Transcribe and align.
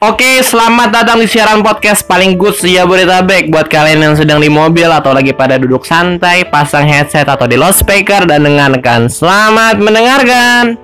Oke, 0.00 0.40
selamat 0.40 0.96
datang 0.96 1.20
di 1.20 1.28
siaran 1.28 1.60
podcast 1.60 2.00
paling 2.08 2.40
good 2.40 2.56
Jabodetabek. 2.56 3.52
Buat 3.52 3.68
kalian 3.68 4.00
yang 4.00 4.16
sedang 4.16 4.40
di 4.40 4.48
mobil 4.48 4.88
atau 4.88 5.12
lagi 5.12 5.36
pada 5.36 5.60
duduk 5.60 5.84
santai 5.84 6.40
Pasang 6.48 6.88
headset 6.88 7.28
atau 7.28 7.44
di 7.44 7.60
loudspeaker 7.60 8.24
dan 8.24 8.48
dengarkan. 8.48 9.12
Selamat 9.12 9.76
mendengarkan. 9.76 10.80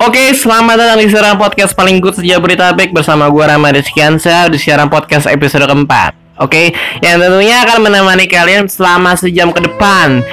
Oke, 0.00 0.32
selamat 0.32 0.80
datang 0.80 1.04
di 1.04 1.12
siaran 1.12 1.36
podcast 1.36 1.76
paling 1.76 2.00
good 2.00 2.16
Jabodetabek 2.16 2.88
Bersama 2.96 3.28
gue 3.28 3.44
Rama 3.44 3.76
Rizkiansa 3.76 4.48
di 4.48 4.56
siaran 4.56 4.88
podcast 4.88 5.28
episode 5.28 5.68
keempat. 5.68 6.40
Oke, 6.40 6.72
yang 7.04 7.20
tentunya 7.20 7.68
akan 7.68 7.84
menemani 7.84 8.24
kalian 8.24 8.64
selama 8.64 9.12
sejam 9.12 9.52
ke 9.52 9.60
depan 9.60 10.24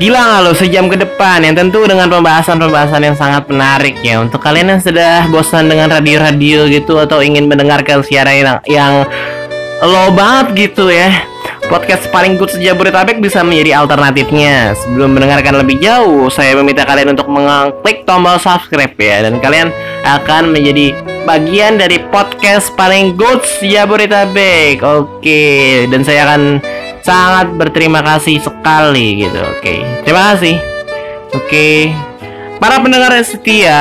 Gila 0.00 0.16
nggak 0.16 0.40
lo 0.48 0.52
sejam 0.56 0.88
ke 0.88 0.96
depan 0.96 1.44
yang 1.44 1.52
tentu 1.52 1.84
dengan 1.84 2.08
pembahasan-pembahasan 2.08 3.04
yang 3.04 3.12
sangat 3.20 3.44
menarik 3.52 4.00
ya 4.00 4.24
untuk 4.24 4.40
kalian 4.40 4.72
yang 4.72 4.80
sudah 4.80 5.28
bosan 5.28 5.68
dengan 5.68 5.92
radio-radio 5.92 6.72
gitu 6.72 6.96
atau 6.96 7.20
ingin 7.20 7.44
mendengarkan 7.44 8.00
siaran 8.00 8.32
yang, 8.32 8.58
yang 8.64 8.94
low 9.84 10.08
banget 10.16 10.72
gitu 10.72 10.88
ya 10.88 11.12
podcast 11.68 12.08
paling 12.10 12.40
good 12.40 12.48
sejak 12.48 12.74
Jabodetabek 12.74 13.22
bisa 13.22 13.46
menjadi 13.46 13.78
alternatifnya. 13.84 14.74
Sebelum 14.74 15.14
mendengarkan 15.14 15.54
lebih 15.60 15.78
jauh, 15.78 16.26
saya 16.26 16.58
meminta 16.58 16.82
kalian 16.82 17.14
untuk 17.14 17.30
mengklik 17.30 18.02
tombol 18.08 18.40
subscribe 18.42 18.96
ya 18.98 19.28
dan 19.28 19.38
kalian 19.38 19.68
akan 20.02 20.50
menjadi 20.50 20.96
bagian 21.28 21.78
dari 21.78 22.02
podcast 22.08 22.72
paling 22.74 23.14
good 23.14 23.44
Jabodetabek. 23.62 24.80
Oke, 24.80 25.86
dan 25.92 26.02
saya 26.02 26.26
akan 26.26 26.58
sangat 27.00 27.52
berterima 27.56 28.00
kasih 28.04 28.40
sekali 28.40 29.26
gitu. 29.26 29.40
Oke, 29.58 29.82
terima 30.04 30.34
kasih. 30.34 30.56
Oke, 31.30 31.94
para 32.58 32.82
pendengar 32.82 33.14
yang 33.14 33.26
setia, 33.26 33.78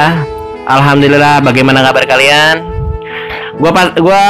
alhamdulillah. 0.69 1.41
Bagaimana 1.41 1.81
kabar 1.81 2.05
kalian? 2.05 2.61
Gua 3.57 3.71
pas, 3.73 3.89
gua 3.97 4.23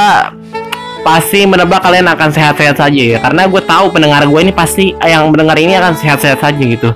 pasti 1.00 1.48
menebak 1.48 1.80
kalian 1.80 2.08
akan 2.12 2.28
sehat-sehat 2.28 2.76
saja 2.76 3.02
ya, 3.16 3.18
karena 3.24 3.48
gue 3.48 3.62
tahu 3.64 3.88
pendengar 3.88 4.20
gue 4.28 4.40
ini 4.44 4.52
pasti 4.52 4.92
yang 5.00 5.32
mendengar 5.32 5.56
ini 5.56 5.72
akan 5.80 5.96
sehat-sehat 5.96 6.44
saja 6.44 6.60
gitu. 6.60 6.92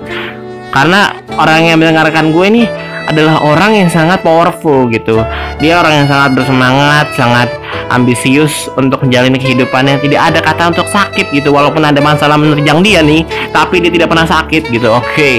Karena 0.69 1.09
orang 1.33 1.65
yang 1.65 1.81
mendengarkan 1.81 2.29
gue 2.29 2.45
ini 2.45 2.63
adalah 3.05 3.41
orang 3.41 3.77
yang 3.85 3.89
sangat 3.89 4.21
powerful 4.21 4.89
gitu. 4.89 5.21
Dia 5.61 5.81
orang 5.81 6.03
yang 6.03 6.07
sangat 6.09 6.29
bersemangat, 6.37 7.05
sangat 7.13 7.49
ambisius 7.93 8.67
untuk 8.75 9.05
menjalani 9.05 9.37
kehidupannya 9.37 10.01
tidak 10.01 10.21
ada 10.33 10.39
kata 10.41 10.63
untuk 10.73 10.87
sakit 10.89 11.29
gitu. 11.31 11.53
Walaupun 11.53 11.85
ada 11.85 12.01
masalah 12.01 12.35
menerjang 12.35 12.81
dia 12.81 13.05
nih 13.05 13.23
tapi 13.53 13.81
dia 13.81 13.91
tidak 13.93 14.09
pernah 14.11 14.27
sakit 14.27 14.69
gitu. 14.69 14.89
Oke. 14.91 15.05
Okay. 15.13 15.37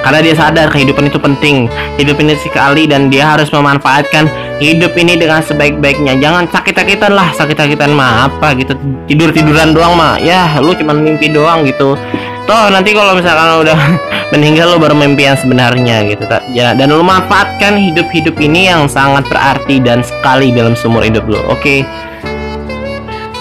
karena 0.00 0.24
dia 0.24 0.32
sadar 0.32 0.72
kehidupan 0.72 1.12
itu 1.12 1.20
penting. 1.20 1.68
Hidup 2.00 2.16
ini 2.24 2.34
sekali 2.40 2.88
dan 2.88 3.12
dia 3.12 3.36
harus 3.36 3.52
memanfaatkan 3.52 4.28
hidup 4.56 4.96
ini 4.96 5.16
dengan 5.16 5.44
sebaik-baiknya. 5.44 6.16
Jangan 6.16 6.48
sakit-sakitan 6.48 7.12
lah. 7.12 7.28
Sakit-sakitan 7.36 7.92
mah 7.92 8.32
apa 8.32 8.56
gitu. 8.56 8.72
Tidur-tiduran 9.04 9.76
doang 9.76 10.00
mah. 10.00 10.16
Ya 10.16 10.56
lu 10.56 10.72
cuma 10.72 10.96
mimpi 10.96 11.28
doang 11.28 11.68
gitu 11.68 12.00
toh 12.44 12.66
nanti 12.72 12.90
kalau 12.94 13.16
misalkan 13.16 13.66
udah 13.66 13.78
meninggal 14.32 14.74
lo 14.74 14.76
baru 14.78 14.94
mimpi 14.94 15.26
yang 15.26 15.38
sebenarnya 15.38 16.06
gitu 16.06 16.24
ya 16.54 16.72
dan 16.72 16.86
lo 16.94 17.02
manfaatkan 17.02 17.74
hidup-hidup 17.76 18.38
ini 18.38 18.70
yang 18.70 18.86
sangat 18.86 19.26
berarti 19.26 19.82
dan 19.82 20.06
sekali 20.06 20.54
dalam 20.54 20.78
seumur 20.78 21.02
hidup 21.02 21.26
lo 21.26 21.42
oke? 21.50 21.82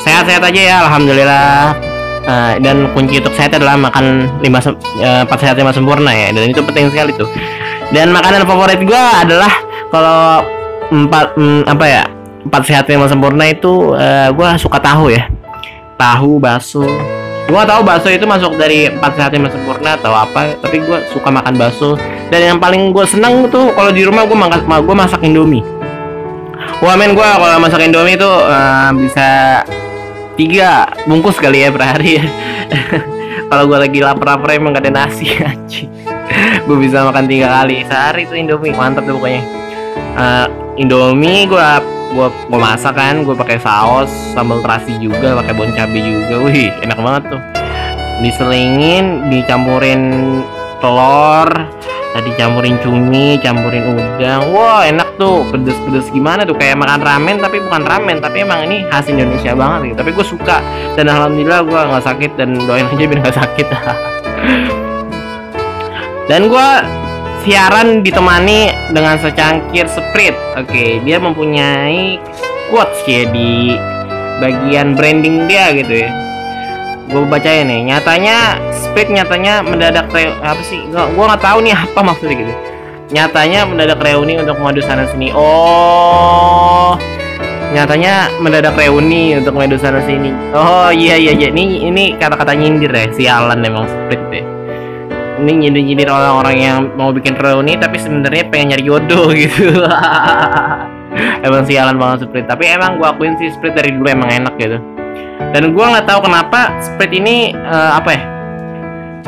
Sehat-sehat 0.03 0.41
aja 0.41 0.61
ya 0.61 0.75
alhamdulillah. 0.87 1.75
Uh, 2.29 2.53
dan 2.61 2.85
kunci 2.93 3.17
untuk 3.17 3.33
sehat 3.33 3.57
adalah 3.57 3.73
makan 3.73 4.29
lima 4.43 4.61
uh, 4.61 5.25
empat 5.25 5.39
sehat 5.41 5.55
lima 5.57 5.73
sempurna 5.73 6.13
ya 6.13 6.29
dan 6.29 6.51
itu 6.51 6.61
penting 6.61 6.93
sekali 6.93 7.09
tuh. 7.15 7.25
Dan 7.89 8.13
makanan 8.13 8.45
favorit 8.45 8.77
gue 8.85 9.03
adalah 9.17 9.49
kalau 9.89 10.45
empat 10.93 11.33
mm, 11.33 11.61
apa 11.65 11.85
ya 11.89 12.03
empat 12.45 12.61
sehat 12.69 12.85
lima 12.85 13.09
sempurna 13.09 13.49
itu 13.49 13.97
uh, 13.97 13.97
eh, 13.97 14.29
gue 14.29 14.49
suka 14.61 14.77
tahu 14.77 15.09
ya. 15.09 15.25
Tahu 15.97 16.37
bakso 16.37 16.85
Gua 17.49 17.65
tahu 17.65 17.81
bakso 17.81 18.13
itu 18.13 18.29
masuk 18.29 18.61
dari 18.61 18.85
empat 18.93 19.17
sehat 19.17 19.33
lima 19.33 19.49
sempurna 19.49 19.97
atau 19.97 20.13
apa, 20.13 20.53
tapi 20.61 20.85
gue 20.85 20.97
suka 21.09 21.33
makan 21.33 21.57
bakso. 21.57 21.97
Dan 22.29 22.45
yang 22.45 22.57
paling 22.61 22.93
gue 22.93 23.05
seneng 23.09 23.49
tuh 23.49 23.73
kalau 23.73 23.89
di 23.89 24.05
rumah 24.05 24.29
gue 24.29 24.37
makan, 24.37 24.69
gue 24.69 24.95
masak 24.95 25.25
indomie. 25.25 25.65
Wah 26.79 26.95
men 26.95 27.17
gue 27.17 27.25
kalau 27.25 27.57
masak 27.57 27.81
indomie 27.81 28.15
itu 28.15 28.29
uh, 28.29 28.93
bisa 28.93 29.27
tiga 30.39 30.87
bungkus 31.09 31.35
kali 31.41 31.65
ya 31.65 31.73
per 31.73 31.83
hari 31.83 32.21
ya. 32.21 32.25
kalau 33.49 33.65
gue 33.65 33.77
lagi 33.81 33.99
lapar-lapar 33.99 34.53
emang 34.53 34.77
gak 34.77 34.85
ada 34.85 35.03
nasi 35.03 35.33
aja. 35.41 35.83
gue 36.63 36.77
bisa 36.77 37.01
makan 37.01 37.25
tiga 37.25 37.49
kali 37.49 37.81
sehari 37.89 38.29
itu 38.29 38.37
indomie 38.37 38.77
mantap 38.77 39.09
tuh 39.09 39.17
pokoknya. 39.17 39.41
Uh, 40.13 40.45
indomie 40.77 41.49
gue 41.49 41.67
gua 42.13 42.27
gua 42.49 42.59
masak 42.59 42.97
kan 42.97 43.21
gua 43.23 43.35
pakai 43.37 43.57
saus 43.61 44.09
sambal 44.33 44.59
terasi 44.65 44.97
juga 44.97 45.37
pakai 45.39 45.53
bon 45.53 45.71
cabe 45.73 45.99
juga. 45.99 46.35
Wih 46.45 46.69
enak 46.83 46.97
banget 46.99 47.23
tuh. 47.35 47.41
Diselingin 48.19 49.31
dicampurin 49.31 50.01
telur 50.83 51.49
tadi 52.09 52.29
campurin 52.35 52.75
cumi 52.81 53.37
campurin 53.39 53.95
udang. 53.95 54.51
Wah 54.51 54.83
enak 54.85 55.15
tuh. 55.21 55.45
Pedes-pedes 55.53 56.09
gimana 56.11 56.43
tuh? 56.43 56.57
Kayak 56.57 56.81
makan 56.81 56.99
ramen 56.99 57.37
tapi 57.39 57.61
bukan 57.63 57.85
ramen 57.85 58.17
tapi 58.19 58.43
emang 58.43 58.65
ini 58.65 58.85
khas 58.89 59.07
Indonesia 59.07 59.55
banget 59.55 59.93
gitu. 59.93 59.97
Tapi 60.03 60.11
gue 60.11 60.25
suka. 60.25 60.57
Dan 60.97 61.07
alhamdulillah 61.07 61.63
gue 61.63 61.79
nggak 61.79 62.05
sakit 62.05 62.31
dan 62.35 62.57
doain 62.67 62.89
aja 62.89 63.03
biar 63.05 63.19
nggak 63.23 63.37
sakit. 63.37 63.67
Dan 66.29 66.45
gue 66.45 66.69
siaran 67.43 68.03
ditemani 68.03 68.91
dengan 68.91 69.15
secangkir 69.19 69.87
Sprite. 69.87 70.37
Oke, 70.59 70.99
dia 71.03 71.17
mempunyai 71.19 72.19
quotes 72.71 72.99
ya 73.07 73.23
di 73.29 73.75
bagian 74.43 74.95
branding 74.95 75.47
dia 75.47 75.71
gitu 75.75 76.03
ya. 76.03 76.09
Gue 77.09 77.25
baca 77.25 77.49
nih, 77.49 77.89
nyatanya 77.89 78.61
Sprite 78.75 79.09
nyatanya 79.09 79.65
mendadak 79.65 80.11
re 80.13 80.29
apa 80.43 80.61
sih? 80.61 80.83
Gue 80.91 81.23
nggak 81.25 81.41
tahu 81.41 81.65
nih 81.65 81.73
apa 81.73 81.99
maksudnya 82.05 82.35
gitu. 82.45 82.53
Nyatanya 83.09 83.65
mendadak 83.65 83.99
reuni 84.05 84.37
untuk 84.37 84.61
mengadu 84.61 84.85
sana 84.85 85.09
sini. 85.09 85.33
Oh, 85.33 86.93
nyatanya 87.73 88.29
mendadak 88.37 88.77
reuni 88.77 89.33
untuk 89.33 89.57
mengadu 89.57 89.81
sana 89.81 89.97
sini. 90.05 90.29
Oh 90.53 90.93
iya 90.93 91.17
iya 91.17 91.33
iya, 91.33 91.49
ini 91.49 91.89
ini 91.89 92.13
kata-kata 92.21 92.53
nyindir 92.53 92.93
ya, 92.93 93.09
sialan 93.09 93.65
emang 93.65 93.89
Sprite 93.89 94.27
deh 94.29 94.58
ini 95.39 95.67
nyindir-nyindir 95.67 96.09
orang-orang 96.11 96.55
yang 96.59 96.77
mau 96.99 97.15
bikin 97.15 97.35
reuni 97.39 97.79
tapi 97.79 97.95
sebenarnya 97.95 98.47
pengen 98.51 98.75
nyari 98.75 98.83
jodoh 98.83 99.31
gitu. 99.41 99.71
Emang 101.43 101.63
sialan 101.65 101.95
banget 101.95 102.27
Sprite 102.27 102.47
tapi 102.47 102.67
emang 102.69 102.99
gue 102.99 103.07
akuin 103.07 103.35
sih 103.39 103.49
Sprite 103.51 103.79
dari 103.79 103.95
dulu 103.95 104.07
emang 104.11 104.29
enak 104.29 104.53
gitu. 104.59 104.77
Dan 105.55 105.73
gue 105.73 105.85
nggak 105.85 106.05
tahu 106.05 106.19
kenapa 106.27 106.75
Sprite 106.83 107.15
ini 107.15 107.55
uh, 107.55 107.97
apa 107.97 108.09
ya? 108.11 108.21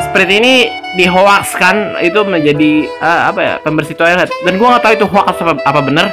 Sprite 0.01 0.33
ini 0.33 0.67
dihoax 0.99 1.55
kan 1.55 1.95
itu 2.03 2.19
menjadi 2.28 2.88
uh, 2.99 3.31
apa 3.31 3.39
ya 3.39 3.53
pembersih 3.63 3.95
toilet. 3.95 4.29
Dan 4.43 4.59
gue 4.59 4.67
nggak 4.67 4.83
tahu 4.83 4.93
itu 4.99 5.07
hoax 5.07 5.35
apa, 5.39 5.53
apa 5.63 5.79
bener. 5.81 6.07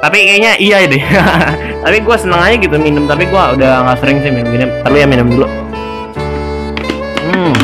Tapi 0.00 0.16
kayaknya 0.20 0.52
iya 0.60 0.84
deh. 0.84 1.00
Tapi 1.84 1.96
gue 2.00 2.16
seneng 2.16 2.40
aja 2.40 2.56
gitu 2.56 2.76
minum 2.80 3.04
tapi 3.04 3.28
gue 3.28 3.42
udah 3.60 3.84
nggak 3.84 3.98
sering 4.00 4.24
sih 4.24 4.32
minum 4.32 4.48
minum 4.48 4.70
tapi 4.80 5.04
ya 5.04 5.06
minum 5.08 5.28
dulu. 5.28 5.48
Hmm 7.28 7.63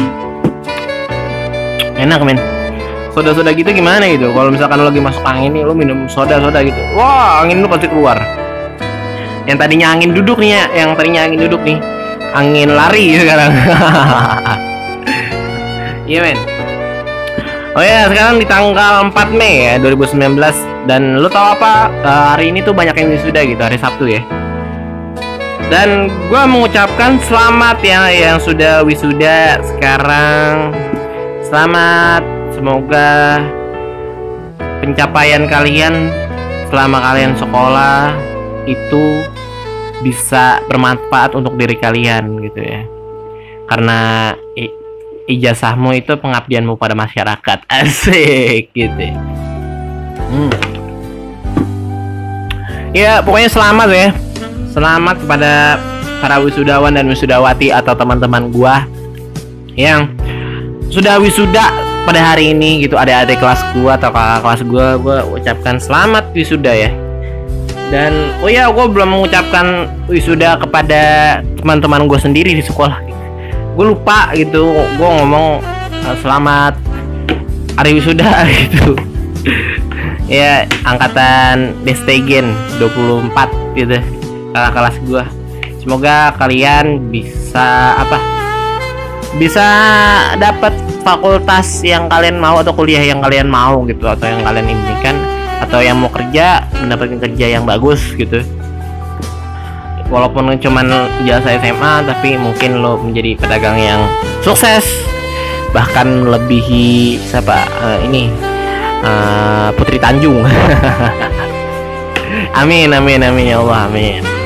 enak 2.01 2.21
men. 2.25 2.39
Soda-soda 3.11 3.51
gitu 3.51 3.69
gimana 3.75 4.07
gitu? 4.07 4.31
Kalau 4.31 4.55
misalkan 4.55 4.81
lo 4.81 4.89
lagi 4.89 5.03
masuk 5.03 5.23
angin 5.27 5.51
nih 5.53 5.63
lo 5.67 5.75
minum 5.75 6.07
soda-soda 6.07 6.63
gitu. 6.63 6.79
Wah 6.95 7.43
angin 7.45 7.61
lo 7.61 7.69
pasti 7.69 7.91
keluar. 7.91 8.17
Yang 9.45 9.57
tadinya 9.67 9.87
angin 9.93 10.11
duduk 10.15 10.39
nih 10.39 10.51
ya 10.57 10.65
yang 10.85 10.95
tadinya 10.95 11.27
angin 11.27 11.41
duduk 11.45 11.61
nih. 11.67 11.79
Angin 12.33 12.71
lari 12.73 13.15
sekarang. 13.23 13.51
Iya 16.11 16.21
men. 16.27 16.39
Oh 17.71 17.87
ya, 17.87 18.11
sekarang 18.11 18.43
di 18.43 18.47
tanggal 18.51 19.15
4 19.15 19.31
Mei 19.31 19.71
ya 19.71 19.75
2019 19.79 20.35
dan 20.91 21.23
lo 21.23 21.31
tau 21.31 21.55
apa? 21.55 21.87
Uh, 22.03 22.35
hari 22.35 22.51
ini 22.51 22.67
tuh 22.67 22.75
banyak 22.75 22.99
yang 22.99 23.15
wisuda 23.15 23.47
gitu 23.47 23.63
hari 23.63 23.79
Sabtu 23.79 24.11
ya. 24.11 24.23
Dan 25.71 26.11
gue 26.11 26.43
mengucapkan 26.51 27.23
selamat 27.31 27.79
ya 27.87 28.11
yang 28.11 28.43
sudah 28.43 28.83
wisuda 28.83 29.63
sekarang 29.63 30.75
Selamat, 31.51 32.23
semoga 32.55 33.43
pencapaian 34.79 35.51
kalian 35.51 36.07
selama 36.71 37.03
kalian 37.03 37.35
sekolah 37.35 38.15
itu 38.71 39.27
bisa 39.99 40.63
bermanfaat 40.71 41.35
untuk 41.35 41.59
diri 41.59 41.75
kalian 41.75 42.39
gitu 42.47 42.61
ya. 42.63 42.87
Karena 43.67 44.31
ijazahmu 45.27 45.91
itu 45.99 46.15
pengabdianmu 46.15 46.79
pada 46.79 46.95
masyarakat. 46.95 47.67
Asik 47.83 48.71
gitu. 48.71 49.11
Ya. 49.11 49.19
Hmm. 50.31 50.55
Ya, 52.95 53.13
pokoknya 53.27 53.51
selamat 53.51 53.89
ya. 53.91 54.09
Selamat 54.71 55.19
kepada 55.19 55.83
para 56.23 56.39
wisudawan 56.39 56.95
dan 56.95 57.11
wisudawati 57.11 57.75
atau 57.75 57.99
teman-teman 57.99 58.55
gua 58.55 58.87
yang 59.75 60.20
sudah 60.91 61.23
wisuda 61.23 61.71
pada 62.05 62.21
hari 62.21 62.53
ini 62.53 62.85
gitu. 62.85 62.99
Ada 62.99 63.25
adik 63.25 63.39
kelas 63.39 63.63
gua 63.79 63.97
atau 63.97 64.11
kakak 64.11 64.39
kelas 64.43 64.63
gua 64.67 64.87
gua 64.99 65.17
ucapkan 65.31 65.79
selamat 65.79 66.35
wisuda 66.35 66.73
ya. 66.75 66.91
Dan 67.91 68.39
oh 68.39 68.47
ya 68.47 68.71
gue 68.71 68.87
belum 68.87 69.19
mengucapkan 69.19 69.91
wisuda 70.07 70.55
kepada 70.63 71.03
teman-teman 71.59 72.07
gue 72.07 72.19
sendiri 72.23 72.55
di 72.55 72.63
sekolah. 72.63 73.03
Gue 73.75 73.91
lupa 73.91 74.31
gitu 74.39 74.71
gue 74.71 75.09
ngomong 75.11 75.59
uh, 76.07 76.17
selamat 76.23 76.79
hari 77.75 77.99
wisuda 77.99 78.47
gitu. 78.63 78.95
Ya 80.31 80.71
angkatan 80.87 81.75
Destegen 81.83 82.55
24 82.79 83.35
gitu 83.75 83.99
kakak 84.51 84.73
kelas 84.75 84.97
gue 85.07 85.25
semoga 85.81 86.35
kalian 86.37 87.11
bisa 87.11 87.95
apa 87.97 88.40
bisa 89.39 89.67
dapat 90.41 90.75
fakultas 91.07 91.85
yang 91.87 92.11
kalian 92.11 92.43
mau 92.43 92.59
atau 92.59 92.75
kuliah 92.75 93.03
yang 93.05 93.23
kalian 93.23 93.47
mau 93.47 93.87
gitu 93.87 94.07
atau 94.09 94.27
yang 94.27 94.43
kalian 94.43 94.67
inginkan 94.75 95.17
atau 95.63 95.79
yang 95.79 96.01
mau 96.01 96.11
kerja 96.11 96.67
mendapatkan 96.81 97.21
kerja 97.31 97.47
yang 97.61 97.65
bagus 97.69 98.03
gitu. 98.19 98.43
Walaupun 100.11 100.59
cuman 100.59 100.87
jasa 101.23 101.55
SMA 101.63 101.93
tapi 102.03 102.35
mungkin 102.35 102.83
lo 102.83 102.99
menjadi 102.99 103.39
pedagang 103.39 103.79
yang 103.79 104.01
sukses. 104.43 104.83
Bahkan 105.71 106.27
melebihi 106.27 107.23
siapa 107.31 107.63
uh, 107.79 107.99
ini 108.03 108.27
uh, 109.07 109.71
Putri 109.79 110.03
Tanjung. 110.03 110.43
Amin 112.55 112.91
amin 112.95 113.23
amin 113.23 113.47
ya 113.51 113.59
Allah 113.59 113.91
amin 113.91 114.40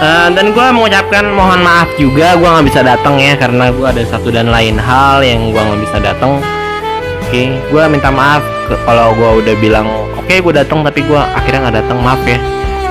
uh, 0.00 0.28
dan 0.32 0.52
gue 0.52 0.66
mengucapkan 0.72 1.24
mohon 1.32 1.60
maaf 1.64 1.88
juga 1.96 2.36
gue 2.36 2.48
nggak 2.48 2.66
bisa 2.66 2.80
datang 2.84 3.16
ya 3.20 3.36
karena 3.36 3.72
gue 3.72 3.86
ada 3.86 4.02
satu 4.04 4.28
dan 4.28 4.48
lain 4.52 4.76
hal 4.76 5.24
yang 5.24 5.52
gue 5.52 5.60
nggak 5.60 5.80
bisa 5.82 5.96
datang. 6.00 6.40
Oke 7.26 7.30
okay, 7.32 7.46
gue 7.58 7.82
minta 7.90 8.10
maaf 8.12 8.42
kalau 8.86 9.14
gue 9.18 9.30
udah 9.42 9.54
bilang 9.58 9.86
oke 10.14 10.26
okay, 10.26 10.38
gue 10.38 10.52
datang 10.54 10.86
tapi 10.86 11.02
gue 11.02 11.18
akhirnya 11.18 11.68
nggak 11.68 11.76
datang 11.84 11.98
maaf 12.02 12.22
ya. 12.24 12.38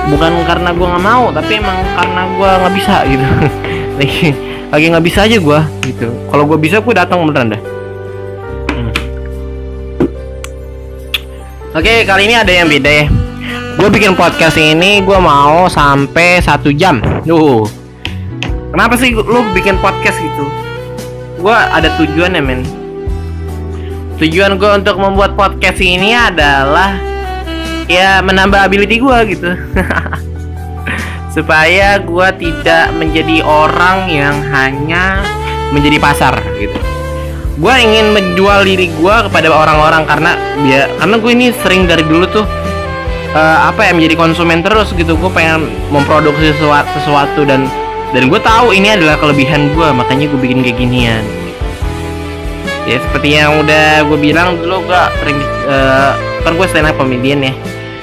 Bukan 0.06 0.32
karena 0.46 0.70
gue 0.70 0.86
nggak 0.86 1.04
mau 1.04 1.24
tapi 1.34 1.52
emang 1.58 1.78
karena 1.96 2.22
gue 2.30 2.50
nggak 2.62 2.74
bisa 2.74 2.96
gitu. 3.10 3.24
Lagi 3.96 4.18
lagi 4.66 4.84
nggak 4.92 5.04
bisa 5.06 5.18
aja 5.24 5.36
gue 5.38 5.60
gitu. 5.88 6.08
Kalau 6.30 6.44
gue 6.44 6.58
bisa 6.60 6.82
gue 6.82 6.94
datang 6.94 7.22
beneran 7.24 7.54
dah. 7.54 7.62
Hmm. 8.76 8.92
oke 11.72 11.80
okay, 11.80 12.04
kali 12.04 12.28
ini 12.28 12.36
ada 12.36 12.52
yang 12.52 12.68
beda 12.68 12.92
ya 12.92 13.25
gue 13.76 13.88
bikin 13.92 14.16
podcast 14.16 14.56
ini 14.56 15.04
gue 15.04 15.18
mau 15.20 15.68
sampai 15.68 16.40
satu 16.40 16.72
jam. 16.72 16.96
Duh. 17.28 17.68
Kenapa 18.72 18.96
sih 18.96 19.12
lu 19.12 19.44
bikin 19.52 19.76
podcast 19.84 20.16
gitu? 20.16 20.44
Gue 21.44 21.52
ada 21.52 21.92
tujuan 22.00 22.32
ya 22.32 22.40
men. 22.40 22.64
Tujuan 24.16 24.56
gue 24.56 24.70
untuk 24.80 24.96
membuat 24.96 25.36
podcast 25.36 25.76
ini 25.84 26.16
adalah 26.16 26.96
ya 27.84 28.24
menambah 28.24 28.56
ability 28.64 28.96
gue 28.96 29.18
gitu. 29.36 29.50
Supaya 31.36 32.00
gue 32.00 32.28
tidak 32.40 32.96
menjadi 32.96 33.44
orang 33.44 34.08
yang 34.08 34.40
hanya 34.56 35.20
menjadi 35.68 36.00
pasar 36.00 36.32
gitu. 36.56 36.80
Gue 37.60 37.74
ingin 37.76 38.16
menjual 38.16 38.64
diri 38.64 38.88
gue 38.88 39.16
kepada 39.28 39.52
orang-orang 39.52 40.08
karena 40.08 40.32
dia 40.64 40.88
karena 40.96 41.16
gue 41.20 41.30
ini 41.36 41.46
sering 41.60 41.84
dari 41.84 42.04
dulu 42.08 42.24
tuh 42.32 42.46
uh, 43.36 43.68
apa 43.68 43.84
ya 43.84 43.92
menjadi 43.92 44.16
konsumen 44.16 44.64
terus 44.64 44.96
gitu. 44.96 45.14
Gue 45.20 45.28
pengen 45.28 45.68
memproduksi 45.92 46.56
sesuatu, 46.56 46.88
sesuatu 46.96 47.44
dan 47.44 47.68
dan 48.16 48.32
gue 48.32 48.40
tahu 48.40 48.72
ini 48.72 48.96
adalah 48.96 49.20
kelebihan 49.20 49.76
gue 49.76 49.88
makanya 49.92 50.26
gue 50.32 50.40
bikin 50.40 50.64
kayak 50.64 50.80
ginian. 50.80 51.24
Ya 52.86 53.02
seperti 53.02 53.36
yang 53.36 53.60
udah 53.60 54.06
gue 54.08 54.18
bilang 54.18 54.56
dulu 54.56 54.88
gue 54.88 55.02
sering 55.20 55.38
uh, 55.68 56.16
kan 56.40 56.56
gue 56.56 56.66
stand 56.70 56.88
up 56.88 56.96
comedian 56.96 57.44
ya. 57.44 57.54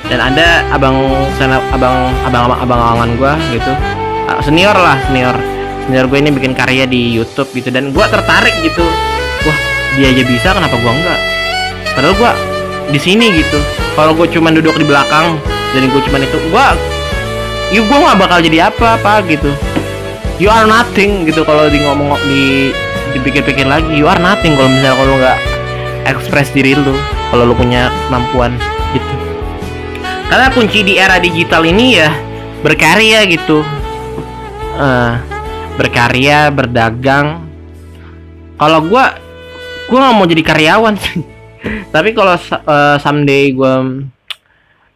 Dan 0.04 0.20
ada 0.20 0.68
abang 0.70 1.00
stand 1.40 1.56
abang 1.74 2.14
abang 2.28 2.52
abang 2.52 2.60
abang 2.62 2.80
abangan 2.80 3.10
gue 3.18 3.34
gitu. 3.58 3.72
Uh, 4.30 4.40
senior 4.46 4.76
lah 4.76 5.00
senior. 5.10 5.34
Senior 5.88 6.06
gue 6.08 6.20
ini 6.20 6.30
bikin 6.32 6.54
karya 6.54 6.86
di 6.86 7.16
YouTube 7.16 7.50
gitu. 7.56 7.72
Dan 7.72 7.96
gue 7.96 8.06
tertarik 8.06 8.54
gitu. 8.62 8.84
Wah 9.48 9.58
dia 9.96 10.12
aja 10.12 10.24
bisa 10.28 10.48
kenapa 10.52 10.76
gue 10.76 10.92
enggak? 10.92 11.20
Padahal 11.96 12.16
gue 12.20 12.32
di 12.92 13.00
sini 13.00 13.32
gitu 13.40 13.83
kalau 13.94 14.18
gue 14.18 14.28
cuma 14.34 14.50
duduk 14.50 14.74
di 14.78 14.86
belakang 14.86 15.38
dan 15.74 15.82
gue 15.90 16.02
cuma 16.06 16.18
itu 16.22 16.38
gue 16.38 16.66
ya 17.74 17.82
gue 17.82 17.98
nggak 17.98 18.18
bakal 18.22 18.38
jadi 18.42 18.70
apa 18.70 19.02
apa 19.02 19.26
gitu. 19.26 19.50
You 20.42 20.50
are 20.50 20.66
nothing 20.66 21.30
gitu 21.30 21.46
kalau 21.46 21.70
di 21.70 21.82
ngomong 21.82 22.18
di 22.26 22.74
dipikir-pikir 23.14 23.66
lagi. 23.70 23.94
You 23.98 24.10
are 24.10 24.22
nothing 24.22 24.58
kalau 24.58 24.70
misalnya 24.70 24.98
kalau 24.98 25.14
nggak 25.18 25.38
ekspres 26.10 26.50
diri 26.54 26.78
lu 26.78 26.94
kalau 27.30 27.50
lu 27.50 27.54
punya 27.58 27.90
kemampuan 28.10 28.58
gitu. 28.94 29.14
Karena 30.30 30.48
kunci 30.54 30.80
di 30.82 30.94
era 30.98 31.22
digital 31.22 31.62
ini 31.66 31.98
ya 31.98 32.10
berkarya 32.66 33.26
gitu. 33.30 33.62
Uh, 34.74 35.18
berkarya 35.78 36.50
berdagang. 36.50 37.46
Kalau 38.58 38.80
gue 38.86 39.06
gue 39.90 39.98
nggak 39.98 40.14
mau 40.14 40.26
jadi 40.26 40.44
karyawan 40.46 40.96
sih 40.98 41.33
tapi 41.94 42.12
kalau 42.12 42.36
uh, 42.36 42.98
someday 43.00 43.56
gue 43.56 43.74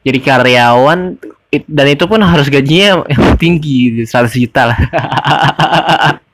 jadi 0.04 0.20
karyawan 0.24 1.20
it, 1.52 1.64
dan 1.68 1.88
itu 1.92 2.04
pun 2.08 2.20
harus 2.24 2.48
gajinya 2.52 3.08
yang 3.08 3.24
tinggi 3.40 4.04
100 4.04 4.44
juta 4.44 4.72
lah 4.72 4.80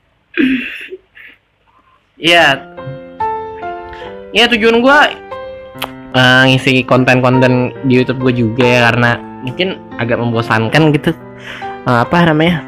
Iya. 2.23 2.55
Ya 4.31 4.47
tujuan 4.47 4.79
gue 4.79 4.99
uh, 6.15 6.43
ngisi 6.47 6.87
konten-konten 6.87 7.75
di 7.83 7.99
YouTube 7.99 8.23
gue 8.23 8.47
juga 8.47 8.63
ya 8.63 8.79
karena 8.89 9.19
mungkin 9.43 9.77
agak 9.99 10.17
membosankan 10.23 10.95
gitu. 10.95 11.11
Uh, 11.83 12.07
apa 12.07 12.31
namanya? 12.31 12.63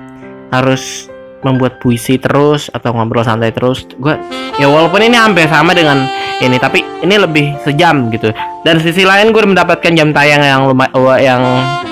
Harus 0.52 1.08
membuat 1.46 1.78
puisi 1.78 2.18
terus 2.18 2.74
atau 2.74 2.98
ngobrol 2.98 3.22
santai 3.22 3.54
terus. 3.54 3.86
Gue 4.02 4.18
ya 4.58 4.66
walaupun 4.66 5.06
ini 5.06 5.14
hampir 5.14 5.46
sama 5.46 5.78
dengan 5.78 6.10
ini 6.42 6.58
tapi 6.58 6.82
ini 7.06 7.16
lebih 7.22 7.54
sejam 7.62 8.10
gitu. 8.10 8.34
Dan 8.66 8.82
sisi 8.82 9.06
lain 9.06 9.30
gue 9.30 9.46
mendapatkan 9.46 9.94
jam 9.94 10.10
tayang 10.10 10.42
yang 10.42 10.62
lumayan 10.66 10.92
yang 11.22 11.44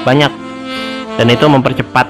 banyak. 0.02 0.34
Dan 1.14 1.30
itu 1.30 1.46
mempercepat 1.46 2.10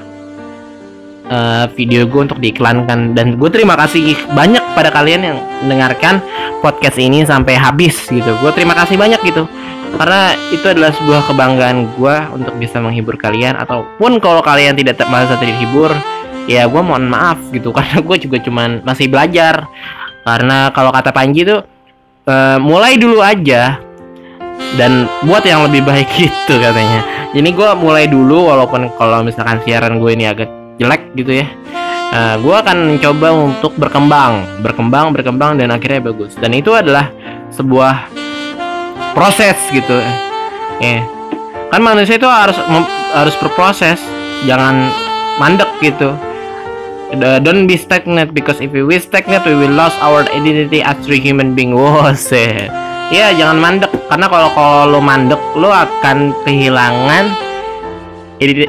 uh, 1.28 1.68
video 1.76 2.08
gue 2.08 2.20
untuk 2.24 2.40
diiklankan. 2.40 3.12
Dan 3.12 3.36
gue 3.36 3.50
terima 3.52 3.76
kasih 3.76 4.16
banyak 4.32 4.64
pada 4.72 4.88
kalian 4.88 5.20
yang 5.20 5.36
mendengarkan 5.60 6.24
podcast 6.64 6.96
ini 6.96 7.20
sampai 7.28 7.60
habis 7.60 8.00
gitu. 8.08 8.32
Gue 8.40 8.50
terima 8.56 8.72
kasih 8.72 8.96
banyak 8.96 9.20
gitu. 9.28 9.44
Karena 9.94 10.34
itu 10.50 10.66
adalah 10.66 10.90
sebuah 10.90 11.30
kebanggaan 11.30 11.94
gue 11.94 12.16
untuk 12.34 12.56
bisa 12.56 12.80
menghibur 12.80 13.20
kalian. 13.20 13.60
Ataupun 13.60 14.18
kalau 14.18 14.40
kalian 14.40 14.74
tidak 14.74 14.98
merasa 15.06 15.36
terhibur 15.36 15.92
ya 16.44 16.68
gue 16.68 16.82
mohon 16.84 17.08
maaf 17.08 17.40
gitu 17.50 17.72
karena 17.76 18.00
gue 18.00 18.16
juga 18.20 18.38
cuman 18.40 18.84
masih 18.84 19.08
belajar. 19.08 19.68
Karena 20.24 20.72
kalau 20.72 20.88
kata 20.88 21.12
Panji 21.12 21.44
tuh 21.44 21.60
uh, 22.24 22.56
mulai 22.56 22.96
dulu 22.96 23.20
aja 23.20 23.76
dan 24.80 25.04
buat 25.26 25.44
yang 25.44 25.68
lebih 25.68 25.84
baik 25.84 26.08
gitu 26.20 26.54
katanya. 26.56 27.04
Ini 27.34 27.50
gue 27.50 27.70
mulai 27.76 28.06
dulu 28.06 28.48
walaupun 28.48 28.88
kalau 28.96 29.20
misalkan 29.26 29.60
siaran 29.66 29.98
gue 30.00 30.10
ini 30.14 30.24
agak 30.24 30.48
jelek 30.80 31.12
gitu 31.18 31.44
ya. 31.44 31.46
Uh, 32.14 32.38
gue 32.38 32.54
akan 32.54 32.94
mencoba 32.94 33.28
untuk 33.34 33.74
berkembang 33.74 34.62
berkembang 34.62 35.10
berkembang 35.10 35.58
dan 35.60 35.74
akhirnya 35.74 36.00
bagus. 36.08 36.32
Dan 36.38 36.54
itu 36.56 36.72
adalah 36.72 37.10
sebuah 37.52 38.08
proses 39.12 39.58
gitu. 39.70 39.98
Ya. 40.80 41.00
Yeah. 41.00 41.02
kan 41.70 41.82
manusia 41.82 42.18
itu 42.18 42.26
harus 42.30 42.54
harus 43.14 43.34
berproses 43.38 43.98
jangan 44.46 44.94
mandek 45.38 45.66
gitu 45.82 46.14
don't 47.18 47.66
be 47.66 47.78
stagnant 47.78 48.34
because 48.34 48.58
if 48.60 48.70
we 48.74 48.98
stagnant 48.98 49.46
we 49.46 49.54
will 49.54 49.72
lose 49.72 49.94
our 50.02 50.26
identity 50.30 50.82
as 50.82 50.98
three 51.02 51.20
human 51.22 51.54
being. 51.54 51.74
Sih 52.14 52.68
ya 53.12 53.30
jangan 53.36 53.60
mandek 53.60 53.92
karena 54.08 54.26
kalau 54.32 54.48
kalau 54.56 54.82
lo 54.88 55.00
mandek 55.00 55.40
lo 55.54 55.68
akan 55.68 56.32
kehilangan 56.42 57.30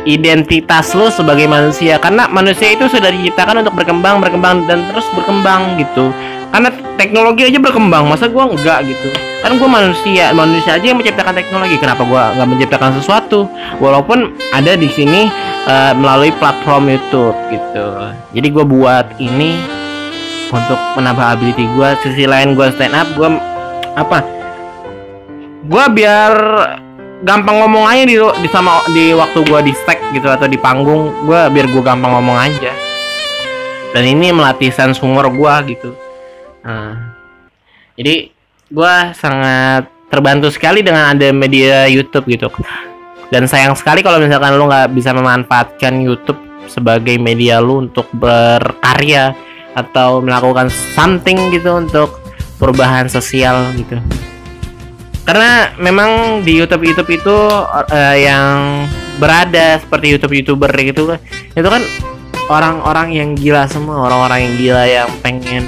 identitas 0.06 0.94
lo 0.94 1.10
sebagai 1.10 1.50
manusia. 1.50 1.98
Karena 1.98 2.30
manusia 2.30 2.72
itu 2.72 2.86
sudah 2.88 3.10
diciptakan 3.12 3.66
untuk 3.66 3.76
berkembang 3.76 4.22
berkembang 4.22 4.64
dan 4.70 4.86
terus 4.92 5.06
berkembang 5.18 5.76
gitu 5.82 6.14
karena 6.52 6.70
teknologi 6.96 7.44
aja 7.46 7.60
berkembang 7.60 8.08
masa 8.08 8.32
gua 8.32 8.48
enggak 8.48 8.88
gitu? 8.88 9.10
Kan 9.44 9.62
gua 9.62 9.70
manusia 9.70 10.32
manusia 10.32 10.80
aja 10.80 10.86
yang 10.86 10.98
menciptakan 10.98 11.36
teknologi. 11.36 11.76
Kenapa 11.78 12.02
gua 12.08 12.34
nggak 12.34 12.48
menciptakan 12.48 12.92
sesuatu? 12.98 13.46
Walaupun 13.84 14.34
ada 14.56 14.74
di 14.80 14.90
sini 14.90 15.28
uh, 15.68 15.94
melalui 15.94 16.32
platform 16.40 16.90
YouTube 16.90 17.38
gitu. 17.52 17.86
Jadi 18.32 18.48
gua 18.50 18.66
buat 18.66 19.06
ini 19.20 19.60
untuk 20.50 20.80
menambah 20.98 21.26
ability 21.38 21.68
gua. 21.76 22.00
Sisi 22.00 22.24
lain 22.24 22.56
gua 22.56 22.72
stand 22.74 22.96
up 22.96 23.08
gua 23.20 23.36
apa? 24.00 24.24
Gua 25.66 25.92
biar 25.92 26.34
gampang 27.26 27.58
ngomong 27.62 27.90
aja 27.90 28.04
di 28.06 28.16
di 28.16 28.50
sama 28.54 28.86
di 28.94 29.12
waktu 29.12 29.44
gua 29.50 29.60
di 29.60 29.74
stack 29.74 30.14
gitu 30.16 30.32
atau 30.32 30.48
di 30.48 30.56
panggung. 30.56 31.12
Gua 31.28 31.52
biar 31.52 31.68
gua 31.70 31.84
gampang 31.94 32.16
ngomong 32.16 32.38
aja. 32.38 32.72
Dan 33.92 34.04
ini 34.08 34.32
melatih 34.32 34.76
sense 34.76 35.00
humor 35.00 35.32
gua 35.32 35.64
gitu 35.64 36.05
nah, 36.66 37.16
jadi 37.94 38.34
gua 38.74 39.14
sangat 39.14 39.88
terbantu 40.10 40.50
sekali 40.50 40.82
dengan 40.82 41.14
ada 41.14 41.30
media 41.30 41.86
YouTube 41.86 42.26
gitu. 42.28 42.50
Dan 43.30 43.50
sayang 43.50 43.74
sekali 43.74 44.06
kalau 44.06 44.22
misalkan 44.22 44.58
lu 44.58 44.70
nggak 44.70 44.94
bisa 44.94 45.14
memanfaatkan 45.14 46.02
YouTube 46.02 46.38
sebagai 46.70 47.18
media 47.22 47.62
lu 47.62 47.86
untuk 47.86 48.10
berkarya 48.14 49.34
atau 49.76 50.24
melakukan 50.24 50.72
something 50.94 51.38
gitu 51.52 51.78
untuk 51.78 52.22
perubahan 52.58 53.12
sosial 53.12 53.70
gitu. 53.76 54.00
Karena 55.26 55.74
memang 55.82 56.42
di 56.46 56.54
YouTube 56.62 56.86
YouTube 56.86 57.10
itu 57.18 57.34
uh, 57.34 58.16
yang 58.16 58.86
berada 59.18 59.80
seperti 59.80 60.16
YouTube 60.16 60.34
youtuber 60.36 60.72
gitu 60.76 61.16
itu 61.56 61.68
kan 61.68 61.84
orang-orang 62.52 63.16
yang 63.16 63.30
gila 63.34 63.66
semua 63.66 64.06
orang-orang 64.06 64.40
yang 64.46 64.54
gila 64.60 64.84
yang 64.86 65.10
pengen 65.24 65.64